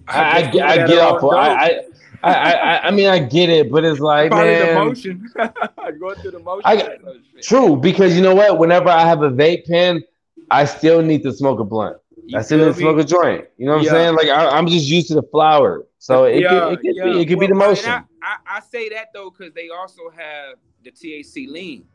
[0.07, 1.23] I, I, I, I get off.
[1.23, 1.81] Of, I,
[2.23, 5.29] I, I, I mean, I get it, but it's like, Probably man, the motion.
[5.99, 6.63] Going through the motion.
[6.65, 6.97] I,
[7.41, 8.57] true, because you know what?
[8.57, 10.03] Whenever I have a vape pen,
[10.51, 11.97] I still need to smoke a blunt.
[12.25, 13.45] You I still need to smoke a joint.
[13.57, 13.91] You know what yeah.
[13.91, 14.15] I'm saying?
[14.15, 17.03] Like I, am just used to the flower, so it yeah, could, it could yeah.
[17.05, 17.89] be it could well, be the motion.
[17.89, 21.85] I, I, I, say that though because they also have the THC lean,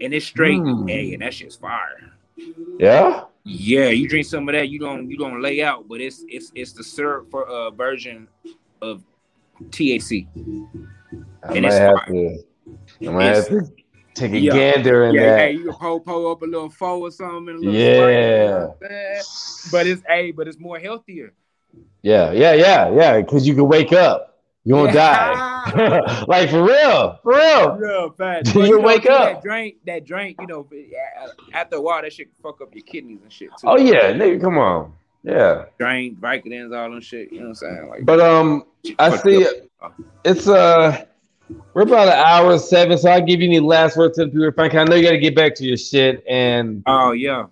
[0.00, 0.90] and it's straight mm.
[0.90, 2.12] A, and that shit's fire.
[2.78, 3.24] Yeah.
[3.44, 6.52] Yeah, you drink some of that, you don't you don't lay out, but it's it's
[6.54, 8.28] it's the syrup for a uh, version
[8.82, 9.02] of
[9.70, 10.26] THC.
[11.42, 12.44] I and might have to.
[13.02, 13.72] I might have to
[14.14, 15.38] take a yeah, gander in yeah, that.
[15.38, 17.62] Hey, you can pull, pull up a little foe or something.
[17.62, 18.68] yeah.
[19.72, 21.32] but it's a, but it's more healthier.
[22.02, 23.20] Yeah, yeah, yeah, yeah.
[23.20, 24.29] Because you can wake up.
[24.64, 25.64] You won't yeah.
[25.66, 26.24] die.
[26.28, 27.76] like for real, for real.
[27.76, 28.54] Real fast.
[28.54, 29.34] you, you wake up.
[29.34, 30.68] That drink, that drink, you know,
[31.54, 33.68] after a while, that shit fuck up your kidneys and shit too.
[33.68, 34.92] Oh yeah, nigga, come on.
[35.22, 35.66] Yeah.
[35.78, 37.32] Drink, Vicodins, all them shit.
[37.32, 37.88] You know what I'm saying?
[37.88, 38.64] Like, but um,
[38.98, 39.46] I see
[40.24, 41.04] it's uh
[41.74, 44.52] we're about an hour seven, so I'll give you any last words to the people.
[44.52, 47.46] Frank, I know you got to get back to your shit, and oh yeah.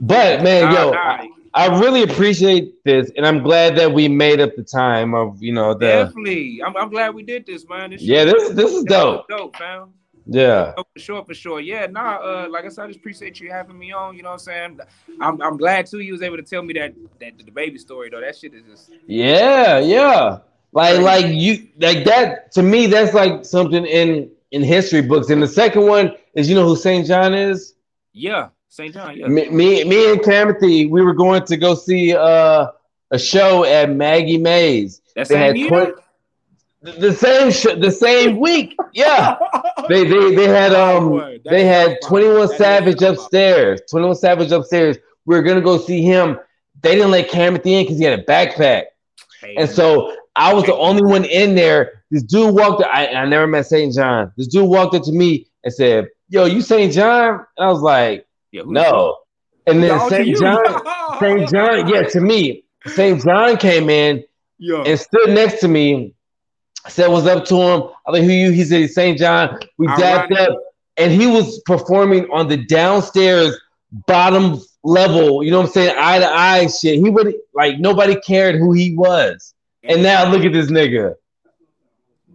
[0.00, 1.24] But man, nah, yo, nah.
[1.54, 5.52] I, really appreciate this, and I'm glad that we made up the time of you
[5.52, 5.86] know the.
[5.86, 7.90] Definitely, I'm, I'm glad we did this, man.
[7.90, 9.28] This yeah, this this is dope.
[9.28, 9.88] Dope, man.
[10.26, 10.72] Yeah.
[10.72, 11.60] For sure, for sure.
[11.60, 14.16] Yeah, nah, uh, like I said, I just appreciate you having me on.
[14.16, 14.80] You know what I'm saying?
[15.20, 18.10] I'm, I'm glad too you was able to tell me that that the baby story
[18.10, 18.20] though.
[18.20, 20.38] That shit is just Yeah, yeah.
[20.72, 25.30] Like like you like that to me, that's like something in in history books.
[25.30, 27.06] And the second one is you know who St.
[27.06, 27.74] John is?
[28.12, 28.92] Yeah, St.
[28.92, 29.28] John, yeah.
[29.28, 32.66] Me, me, me and Timothy, we were going to go see uh
[33.12, 35.00] a show at Maggie Mae's.
[35.14, 35.68] That same year?
[35.68, 35.92] 20,
[36.98, 38.74] the same sh- the same week.
[38.92, 39.36] Yeah.
[39.88, 43.80] they they they had um they had 21 Savage upstairs.
[43.88, 44.96] 21 Savage upstairs.
[45.24, 46.40] We were gonna go see him.
[46.82, 48.86] They didn't let Cameron in because he had a backpack.
[49.56, 52.02] And so I was the only one in there.
[52.10, 53.94] This dude walked up, I, I never met St.
[53.94, 54.32] John.
[54.36, 56.92] This dude walked up to me and said, Yo, you St.
[56.92, 57.34] John?
[57.56, 59.18] And I was like, yeah, No.
[59.66, 60.36] And then St.
[60.36, 60.62] John,
[61.20, 61.50] St.
[61.50, 63.22] John, yeah, to me, St.
[63.22, 64.22] John came in
[64.58, 64.82] yeah.
[64.82, 66.14] and stood next to me
[66.88, 67.82] said what's up to him.
[68.06, 68.50] I like who you.
[68.50, 69.18] He said St.
[69.18, 69.58] John.
[69.78, 70.48] We dapped right.
[70.48, 70.58] up,
[70.96, 73.58] and he was performing on the downstairs
[74.06, 75.42] bottom level.
[75.42, 75.96] You know what I'm saying?
[75.98, 76.98] Eye to eye shit.
[76.98, 79.54] He would like nobody cared who he was.
[79.82, 81.14] And now look at this nigga.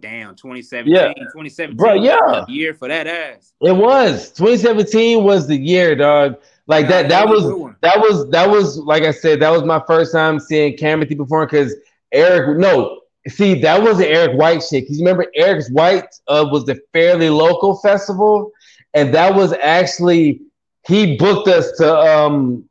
[0.00, 0.92] Damn, 2017.
[0.92, 1.08] Yeah.
[1.08, 1.76] 2017.
[1.76, 2.44] Bro, yeah.
[2.48, 3.52] year for that ass.
[3.60, 4.30] It was.
[4.30, 6.36] 2017 was the year, dog.
[6.66, 7.08] Like that.
[7.08, 9.40] That was that was that was like I said.
[9.40, 11.74] That was my first time seeing Cameron perform because
[12.12, 12.58] Eric.
[12.58, 14.86] No, See, that was the Eric White shit.
[14.86, 18.50] Cause you remember Eric White uh, was the fairly local festival,
[18.94, 20.40] and that was actually
[20.86, 22.64] he booked us to um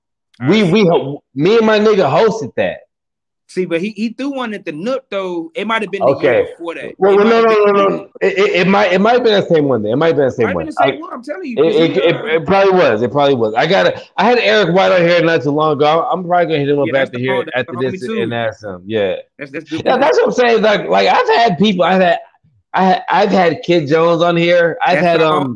[0.47, 0.84] we we
[1.35, 2.81] me and my nigga hosted that.
[3.50, 5.52] See, but he, he threw one at the Nook though.
[5.56, 6.44] It might have been the okay.
[6.44, 6.94] year before that.
[7.00, 8.12] Well, no, no, no, no, no.
[8.22, 9.82] It, it, it, might it might have been the same one.
[9.82, 10.68] Then it might have been the same one.
[10.68, 11.14] The same I, one.
[11.14, 11.66] I'm telling you.
[11.66, 13.02] It, it, it, probably was.
[13.02, 13.56] It probably was.
[13.56, 14.08] I got it.
[14.18, 16.08] I had Eric White on here not too long ago.
[16.12, 18.84] I'm probably gonna hit him up yeah, after here after this and ask him.
[18.86, 19.16] Yeah.
[19.40, 20.62] That's that's, yeah, that's what I'm saying.
[20.62, 21.86] Like like I've had people.
[21.86, 22.20] I've had
[22.76, 24.78] I I've had Kid Jones on here.
[24.86, 25.56] I've that's had um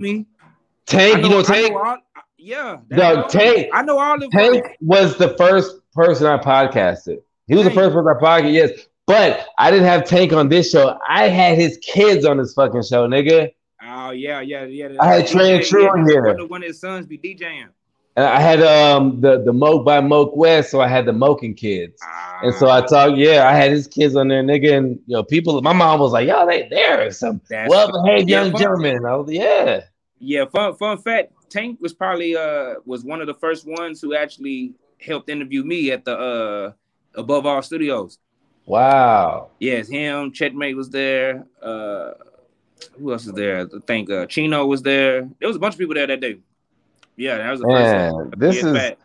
[0.87, 1.21] Tank.
[1.21, 1.75] Know, you know Tank.
[1.75, 1.97] All,
[2.39, 2.79] yeah.
[2.89, 3.69] No, Tank.
[3.71, 7.19] I know all of Tank was the first person I podcasted.
[7.47, 8.71] He was the first person I podcast, yes.
[9.05, 10.97] But I didn't have Tank on this show.
[11.07, 13.51] I had his kids on this fucking show, nigga.
[13.85, 14.95] Oh yeah, yeah, yeah.
[14.99, 16.45] I had Trey and True on here.
[16.47, 17.67] One of his sons be DJing.
[18.15, 21.55] And I had um the the Moke by Moke West, so I had the Moking
[21.55, 21.99] kids,
[22.43, 22.85] and so I ah.
[22.85, 23.17] talked.
[23.17, 25.59] Yeah, I had his kids on there, nigga, and you know people.
[25.63, 29.81] My mom was like, "Yo, they there some well behaved young gentlemen." I was, yeah,
[30.19, 30.45] yeah.
[30.45, 34.75] Fun fun fact: Tank was probably uh was one of the first ones who actually
[35.01, 36.71] helped interview me at the uh
[37.15, 38.17] Above All Studios.
[38.65, 39.49] Wow.
[39.59, 40.31] Yes, him.
[40.31, 41.45] Checkmate was there.
[41.61, 42.11] Uh,
[42.97, 43.61] who else is there?
[43.61, 45.21] I think uh, Chino was there.
[45.39, 46.37] There was a bunch of people there that day.
[47.15, 48.39] Yeah, that was the Man, first.
[48.39, 48.97] this is back.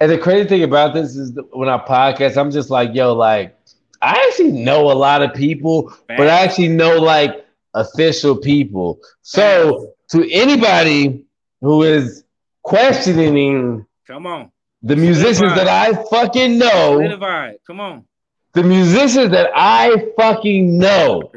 [0.00, 3.56] and the crazy thing about this is when I podcast, I'm just like, yo, like
[4.02, 8.98] I actually know a lot of people, but I actually know like official people.
[9.22, 11.24] So to anybody
[11.60, 12.24] who is
[12.62, 14.50] questioning Come on,
[14.84, 17.56] the musicians that I fucking know.
[17.66, 18.04] Come on,
[18.52, 21.32] the musicians that I fucking know,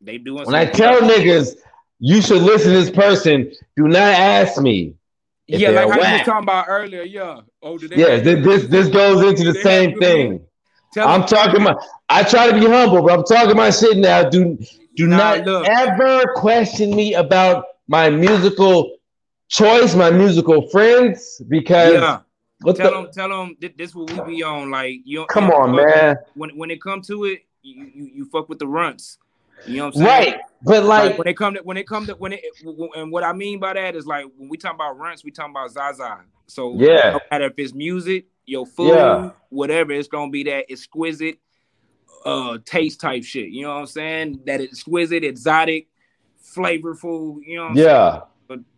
[0.00, 0.44] they doing.
[0.46, 1.56] when I tell niggas
[1.98, 3.96] you should listen to this person, do not
[4.36, 4.94] ask me.
[5.46, 7.02] Yeah, like how you was talking about earlier.
[7.02, 7.40] Yeah.
[7.62, 10.46] Oh, Yeah, this, this this goes into the same thing.
[10.92, 11.82] Tell I'm talking about.
[12.08, 14.28] I try to be humble, but I'm talking my shit now.
[14.28, 14.58] Do
[14.96, 15.66] do Nah, not look.
[15.68, 18.96] ever question me about my musical
[19.48, 22.20] choice, my musical friends, because Yeah,
[22.64, 24.70] tell the them, tell them this, this what we be on.
[24.70, 26.16] Like you, come you on, man.
[26.34, 29.18] When when it come to it, you, you you fuck with the runts.
[29.66, 30.32] You know what I'm saying?
[30.32, 32.42] Right, but Like, like, when it come to when it come to when it
[32.96, 35.52] and what I mean by that is like when we talk about runts, we talking
[35.52, 36.20] about Zaza.
[36.46, 37.12] So Yeah.
[37.12, 39.30] no matter if it's music, your food, Yeah.
[39.48, 41.38] whatever, it's gonna be that exquisite
[42.24, 43.48] uh taste type shit.
[43.50, 44.40] You know what I'm saying?
[44.46, 45.88] That exquisite, exotic,
[46.54, 48.22] flavorful, you know what I'm yeah, saying?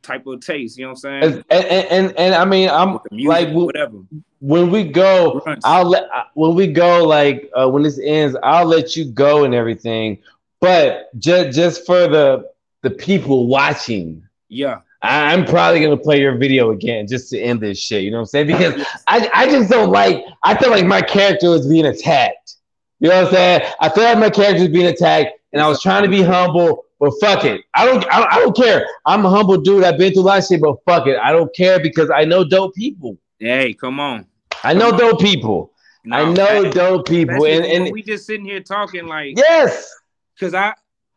[0.03, 1.45] Type of taste, you know what I'm saying?
[1.51, 3.99] and, and, and I mean, I'm music, like whatever.
[4.41, 5.43] when we go.
[5.65, 9.55] I'll let when we go like uh, when this ends, I'll let you go and
[9.55, 10.19] everything.
[10.61, 12.51] But just just for the
[12.83, 14.81] the people watching, Yeah.
[15.03, 18.03] I- I'm probably gonna play your video again just to end this shit.
[18.05, 18.47] You know what I'm saying?
[18.49, 20.25] Because I, I just don't like.
[20.43, 22.55] I feel like my character was being attacked.
[23.01, 23.73] You know what I'm saying?
[23.81, 26.85] I feel like my character was being attacked, and I was trying to be humble.
[27.05, 28.03] But fuck it, I don't.
[28.11, 28.87] I don't, I don't care.
[29.05, 29.85] I'm a humble dude.
[29.85, 32.25] I've been through a lot of shit, but fuck it, I don't care because I
[32.25, 33.19] know dope people.
[33.39, 34.25] Hey, come on.
[34.63, 35.71] I know dope people.
[36.11, 39.95] I know dope people, and and we just sitting here talking like yes,
[40.35, 40.73] because I,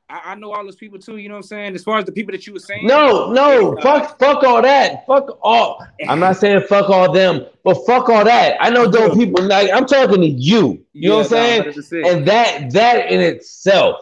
[0.09, 1.15] I I know all those people too.
[1.15, 1.75] You know what I'm saying?
[1.75, 4.61] As far as the people that you were saying, no, no, Uh, fuck, fuck all
[4.61, 5.05] that.
[5.07, 5.85] Fuck all.
[6.05, 8.57] I'm not saying fuck all them, but fuck all that.
[8.59, 9.41] I know dope people.
[9.41, 10.83] Like I'm talking to you.
[10.91, 12.05] You know what I'm saying?
[12.05, 14.01] And that that in itself,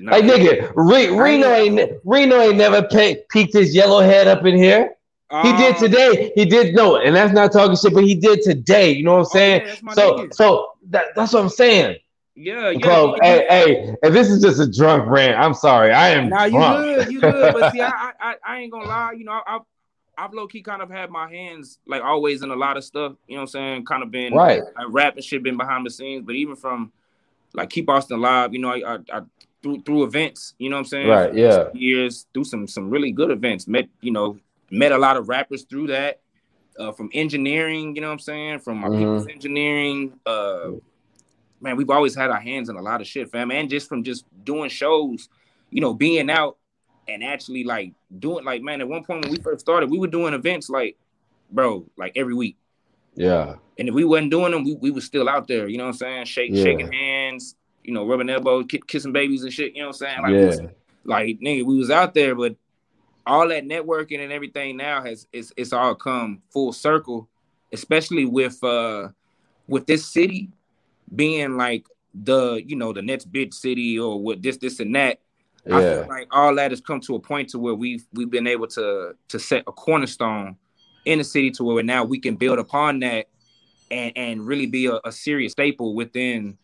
[0.00, 4.56] like nigga, Re- Reno ain't Reno ain't never pay, peeked his yellow head up in
[4.56, 4.94] here.
[5.42, 6.32] He Uh, did today.
[6.34, 8.92] He did no, and that's not talking shit, but he did today.
[8.92, 9.62] You know what I'm saying?
[9.62, 10.34] Oh, yeah, so nigga.
[10.34, 11.96] so that, that's what I'm saying.
[12.36, 12.78] yeah, yeah.
[12.78, 13.16] Yeah.
[13.22, 15.92] hey, hey, if this is just a drunk rant, I'm sorry.
[15.92, 17.52] I am Nah, you good, you good.
[17.52, 19.12] But see, I, I, I- ain't gonna lie.
[19.12, 19.62] You know, I've,
[20.16, 23.14] I've low key kind of had my hands like always in a lot of stuff.
[23.26, 23.84] You know what I'm saying?
[23.86, 24.62] Kind of been Right.
[24.76, 26.92] like, rap and shit been behind the scenes, but even from
[27.54, 28.52] like keep Austin alive.
[28.52, 29.20] You know, I, I, I
[29.64, 30.54] through through events.
[30.58, 31.08] You know what I'm saying?
[31.08, 31.68] Right, yeah.
[31.74, 33.66] Years through some some really good events.
[33.66, 34.38] Met you know
[34.70, 36.20] met a lot of rappers through that.
[36.78, 38.58] Uh, from engineering, you know what I'm saying?
[38.58, 38.98] From my Mhm.
[38.98, 40.72] people's engineering, uh,
[41.60, 43.52] man, we've always had our hands in a lot of shit, fam.
[43.52, 45.28] And just from just doing shows,
[45.70, 46.56] you know, being out
[47.06, 50.08] and actually like doing like, man, at one point when we first started, we were
[50.08, 50.96] doing events like,
[51.52, 52.56] bro, like every week.
[53.14, 53.54] Yeah.
[53.78, 55.90] And if we wasn't doing them, we, we was still out there, you know what
[55.90, 56.24] I'm saying?
[56.24, 56.64] Shake, Yeah.
[56.64, 57.54] shaking hands,
[57.84, 60.22] you know, rubbing elbows, ki- kissing babies and shit, you know what I'm saying?
[60.22, 60.46] Like, Yeah.
[60.46, 60.60] was,
[61.04, 62.56] like nigga, we was out there, but
[63.26, 67.28] all that networking and everything now has it's it's all come full circle,
[67.72, 69.08] especially with uh
[69.66, 70.50] with this city
[71.14, 75.20] being like the you know the next big city or what this this and that.
[75.66, 75.76] Yeah.
[75.76, 78.46] I feel like all that has come to a point to where we've we've been
[78.46, 80.56] able to to set a cornerstone
[81.06, 83.26] in the city to where now we can build upon that
[83.90, 86.56] and and really be a, a serious staple within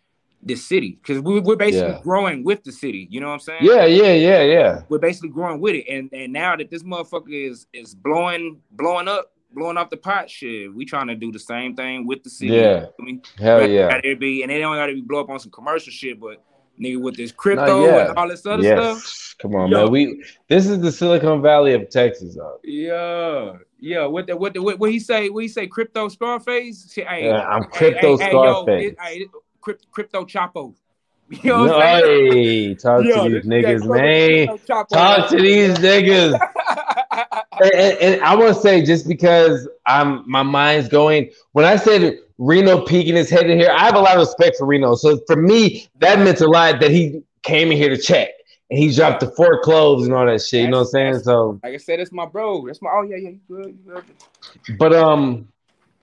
[0.42, 2.00] this city because we, we're basically Yeah.
[2.02, 3.06] growing with the city.
[3.10, 3.60] You know what I'm saying?
[3.62, 4.82] Yeah, yeah, yeah, yeah.
[4.88, 5.86] we're basically growing with it.
[5.88, 10.30] And and now that this motherfucker is is blowing blowing up, blowing off the pot,
[10.30, 12.54] shit, we trying to do the same thing with the city.
[12.54, 12.86] Yeah.
[12.98, 13.90] I mean, Hell yeah.
[13.90, 16.42] gotta be, and they don't gotta be blow up on some commercial shit, but
[16.80, 19.34] nigga with this crypto and all this other stuff.
[19.42, 19.82] Come on, Yo.
[19.84, 19.90] man.
[19.92, 22.38] We this is the Silicon Valley of Texas.
[22.38, 22.52] uh.
[22.64, 23.52] Yeah.
[23.82, 25.30] Yeah, what the what the what, what he say?
[25.30, 25.66] What he say?
[25.66, 26.92] Crypto Scarface?
[26.92, 28.92] Shit, hey, Yeah, I'm crypto hey, hey, yo, Scarface.
[28.92, 30.74] it- hey, it- crypt- crypto Chapo.
[31.30, 32.32] You know what I'm saying?
[32.32, 34.58] hey, talk Yo, to these niggas, man.
[34.92, 36.32] Talk to these niggas.
[37.60, 41.76] and, and, and I want to say, just because I'm my mind's going, when I
[41.76, 44.96] said Reno peeking his head in here, I have a lot of respect for Reno.
[44.96, 48.30] So for me, that meant a lot that he came in here to check
[48.70, 50.62] and he dropped the four clothes and all that shit.
[50.62, 51.18] You know what I'm saying?
[51.20, 52.66] So, Like I said, it's my bro.
[52.66, 52.90] That's my.
[52.92, 53.30] Oh yeah, yeah.
[53.30, 53.78] You good?
[53.84, 54.78] You good?
[54.78, 55.48] but um,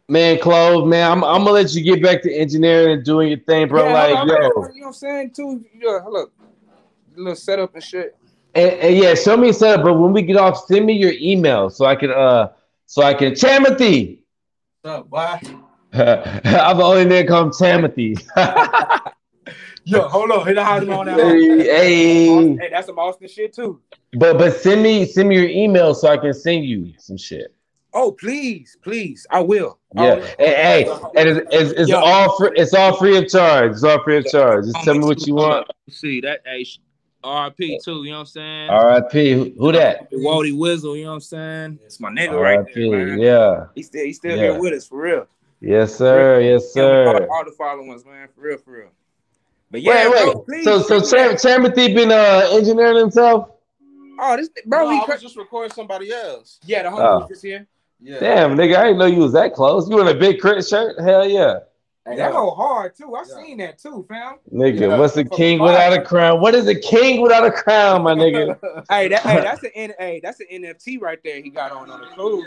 [0.10, 3.40] man, Clove, man, I'm, I'm gonna let you get back to engineering and doing your
[3.40, 3.86] thing, bro.
[3.88, 5.66] Yeah, like, I'm- yo, you know what I'm saying too.
[5.74, 6.34] Yeah, look,
[7.16, 8.16] little setup and shit.
[8.56, 9.84] and, and yeah, show me a setup.
[9.84, 12.50] But when we get off, send me your email so I can uh,
[12.86, 14.24] so I can Timothy.
[14.82, 15.40] What's up, boy?
[15.94, 18.18] I'm the only nigga called Timothy.
[19.86, 20.46] Yo, hold on.
[20.46, 21.18] Hit a hot on that.
[21.18, 22.56] hey, hey.
[22.58, 23.82] Hey, that's some Austin shit too.
[24.14, 27.56] But but send me send me your email so I can send you some shit.
[28.00, 29.80] Oh, please, please, I will.
[29.96, 30.24] Yeah.
[30.38, 32.52] Hey, hey, and it's, it's, it's all free.
[32.56, 33.72] It's all free of charge.
[33.72, 34.66] It's all free of charge.
[34.66, 35.68] Just tell me what you want.
[35.90, 36.64] See that hey,
[37.24, 38.70] RP too, you know what I'm saying?
[38.70, 39.32] R.I.P.
[39.32, 40.10] Who, who that?
[40.12, 41.80] Wally Wizzle, you know what I'm saying?
[41.86, 43.20] It's my nigga right there, man.
[43.20, 43.66] Yeah.
[43.74, 44.52] He still, he still Yeah.
[44.52, 45.26] here with us for real.
[45.60, 46.40] Yes, sir.
[46.40, 47.28] Yes, Yeah, all, sir.
[47.32, 48.90] all the followers, man, for real, for real.
[49.72, 50.34] But yeah, Wait, wait.
[50.34, 53.50] bro, please, So, so please, Tim- Timothy been uh engineering himself?
[54.20, 56.60] oh, this bro, no, he I cra- was just recording somebody else.
[56.64, 56.92] yeah, the Oh.
[56.92, 57.66] homie was just here.
[58.00, 58.20] Yeah.
[58.20, 59.90] Damn, nigga, I didn't know you was that close.
[59.90, 61.00] You in a big crit shirt?
[61.00, 61.60] Hell yeah.
[62.06, 62.28] Hey, Yeah.
[62.28, 63.16] that go hard too.
[63.16, 63.36] I Yeah.
[63.36, 64.36] seen that too, fam.
[64.54, 64.98] Nigga, Yeah.
[64.98, 66.40] what's a king without a crown?
[66.40, 68.58] What is a king without a crown, my nigga?
[68.90, 71.42] hey, that, hey, that's an N, hey, that's an NFT right there.
[71.42, 72.46] He got on on the cool,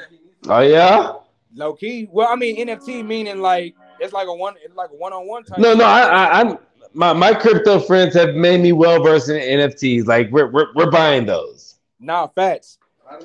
[0.49, 1.13] Oh yeah?
[1.55, 2.09] low key.
[2.11, 5.27] Well, I mean NFT meaning like it's like a one, it's like a one on
[5.27, 5.59] one type.
[5.59, 6.59] No, no, I, I, I'm
[6.95, 10.07] my, my crypto friends have made me well versed in NFTs.
[10.07, 11.77] Like we're, we're we're buying those.
[12.01, 12.79] Nah, facts.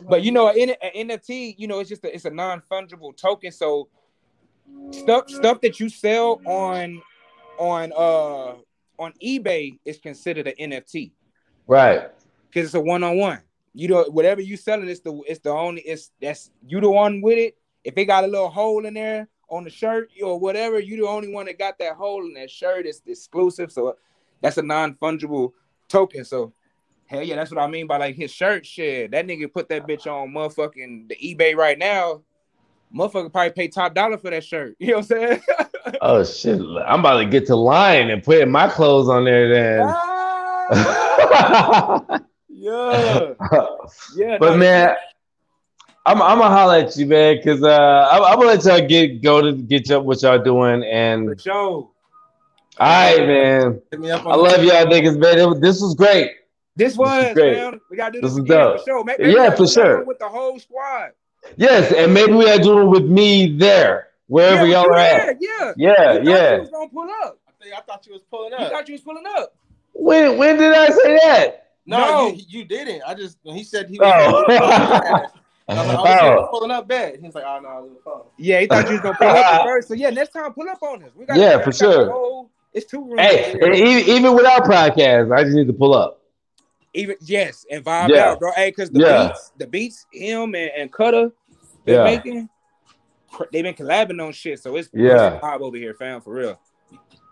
[0.07, 3.15] But you know, an, an NFT, you know, it's just a, it's a non fungible
[3.15, 3.51] token.
[3.51, 3.89] So
[4.91, 7.01] stuff stuff that you sell on
[7.57, 8.55] on uh
[8.97, 11.11] on eBay is considered an NFT
[11.67, 12.09] Right.
[12.49, 13.41] because it's a one on one.
[13.73, 17.21] You know, whatever you selling, it's the it's the only it's that's you the one
[17.21, 17.57] with it.
[17.83, 21.07] If it got a little hole in there on the shirt or whatever, you the
[21.07, 22.85] only one that got that hole in that shirt.
[22.85, 23.97] It's exclusive, so
[24.41, 25.51] that's a non fungible
[25.89, 26.23] token.
[26.25, 26.53] So
[27.07, 29.11] hell yeah, that's what I mean by like his shirt shit.
[29.11, 32.21] That nigga put that bitch on motherfucking the eBay right now.
[32.93, 34.75] Motherfucker probably pay top dollar for that shirt.
[34.79, 35.41] You know what I'm saying?
[36.01, 36.59] Oh shit.
[36.87, 39.81] I'm about to get to line and putting my clothes on there then.
[39.87, 40.25] Ah,
[42.49, 43.33] yeah,
[44.15, 44.37] yeah.
[44.39, 44.95] but no, man,
[46.05, 49.21] I'm I'm gonna holler at you, man, because uh I'm, I'm gonna let y'all get
[49.21, 51.53] go to get you up what y'all doing and for sure.
[51.53, 51.91] all
[52.79, 53.81] right, man.
[53.91, 55.37] Hit me up on I love y'all niggas, man.
[55.37, 56.31] It this was great.
[56.75, 57.57] This was great.
[57.57, 57.79] man.
[57.89, 58.79] We gotta do This this, again dope.
[58.79, 59.03] for sure.
[59.03, 60.03] Maybe Yeah, for sure.
[60.03, 61.11] with the whole squad.
[61.57, 65.25] Yes, and maybe we are doing it with me there, wherever yeah, y'all are yeah,
[65.29, 65.37] at.
[65.39, 65.73] yeah.
[65.77, 66.53] Yeah, We thought yeah.
[66.55, 67.39] You was gonna pull up.
[67.47, 68.71] I, think, I thought you was pulling We up.
[68.71, 69.55] thought you was pulling up.
[69.93, 71.67] When when did I say that?
[71.85, 72.27] No, No.
[72.33, 73.03] You, you didn't.
[73.07, 74.43] I just when he said he was, Oh.
[74.47, 76.39] I was like, oh, Oh.
[76.41, 77.15] shit, pulling up bad.
[77.19, 78.21] He was like, oh no, I was on the phone.
[78.37, 79.87] Yeah, he thought you was gonna pull up at first.
[79.87, 81.11] So yeah, next time pull up on us.
[81.15, 82.11] We got Yeah, for sure.
[82.11, 83.21] whole- it's two rooms.
[83.21, 83.67] Hey, over here.
[83.67, 86.21] and even, even without podcast, I just need to pull up.
[86.95, 88.31] Even yes, and vibe Yeah.
[88.31, 88.51] out, bro.
[88.53, 89.27] Hey, because the Yeah.
[89.27, 91.31] beats, the beats, him and, and Cutter,
[91.85, 92.03] they Yeah.
[92.03, 92.49] making,
[93.31, 94.59] cr- they been collabing on shit.
[94.59, 95.39] So it's Yeah.
[95.41, 96.59] vibe over here, fam, for real.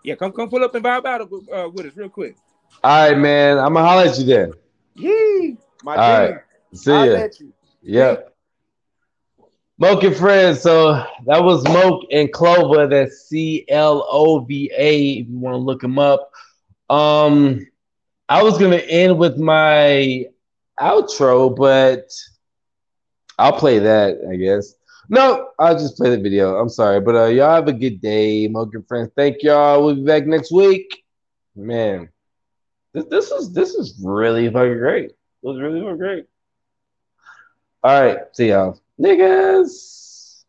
[0.04, 2.36] Yeah, come come pull up and vibe out uh, with us real quick.
[2.82, 3.58] All right, man.
[3.58, 4.52] I'm gonna holler at you then.
[4.94, 6.34] Yee, my All right.
[6.74, 7.28] See I'll ya.
[7.40, 7.52] you.
[7.82, 8.34] Yep.
[9.78, 10.60] Moke and friends.
[10.60, 10.92] So
[11.26, 12.86] that was Moke and Clover.
[12.86, 15.12] That's C L O V A.
[15.20, 16.30] If you want to look him up.
[16.90, 17.66] Um,
[18.28, 20.26] I was gonna end with my
[20.80, 22.10] outro, but
[23.38, 24.18] I'll play that.
[24.30, 24.74] I guess.
[25.08, 26.56] No, I'll just play the video.
[26.56, 29.10] I'm sorry, but uh, y'all have a good day, and friends.
[29.14, 29.84] Thank y'all.
[29.84, 31.04] We'll be back next week.
[31.54, 32.08] Man,
[32.94, 35.10] this this is this is really fucking great.
[35.10, 36.26] It was really fucking great.
[37.82, 40.44] All right, see y'all, niggas.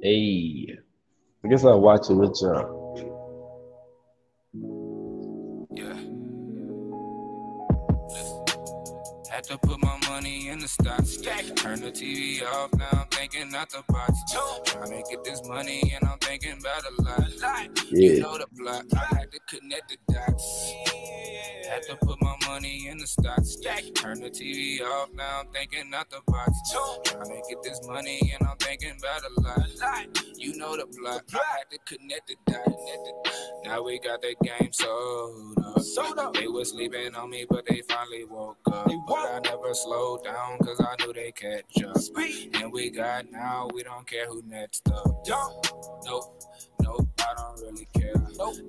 [0.00, 0.78] Hey,
[1.44, 2.77] I guess I'll watch it with y'all.
[9.38, 11.16] Had to put my money in the stocks.
[11.18, 14.18] Turn the TV off, now I'm thinking out the box.
[14.64, 17.92] Trying to get this money and I'm thinking about a lot.
[17.92, 20.72] You Yeah, know the block, I had to connect the dots.
[21.68, 23.56] Had to put my money in the stocks.
[23.94, 26.50] Turn the TV off, now I'm thinking out the box.
[27.04, 30.08] Trying to get this money and I'm thinking about a lot.
[30.36, 33.52] You know the block, I had to connect the dots.
[33.64, 36.34] Now we got the game sold up.
[36.34, 38.90] They was sleeping on me, but they finally woke up.
[39.06, 41.96] But I never slowed down, cause I knew they catch up.
[42.54, 45.24] And we got now, we don't care who next up.
[45.28, 45.66] Nope,
[46.82, 48.14] nope, I don't really care.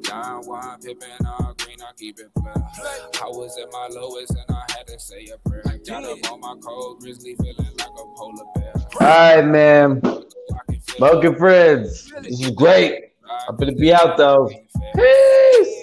[0.03, 2.53] Don Juan, Pippin, all green, I keep it plain.
[2.55, 5.63] I was at my lowest and I had to say a prayer.
[5.67, 8.73] I Got up on my cold grizzly, feeling like a polar bear.
[8.75, 10.01] all right, man.
[10.03, 13.05] I can feel Moke and friends, this is great.
[13.47, 14.49] I'm gonna be out though.
[14.95, 15.75] Peace.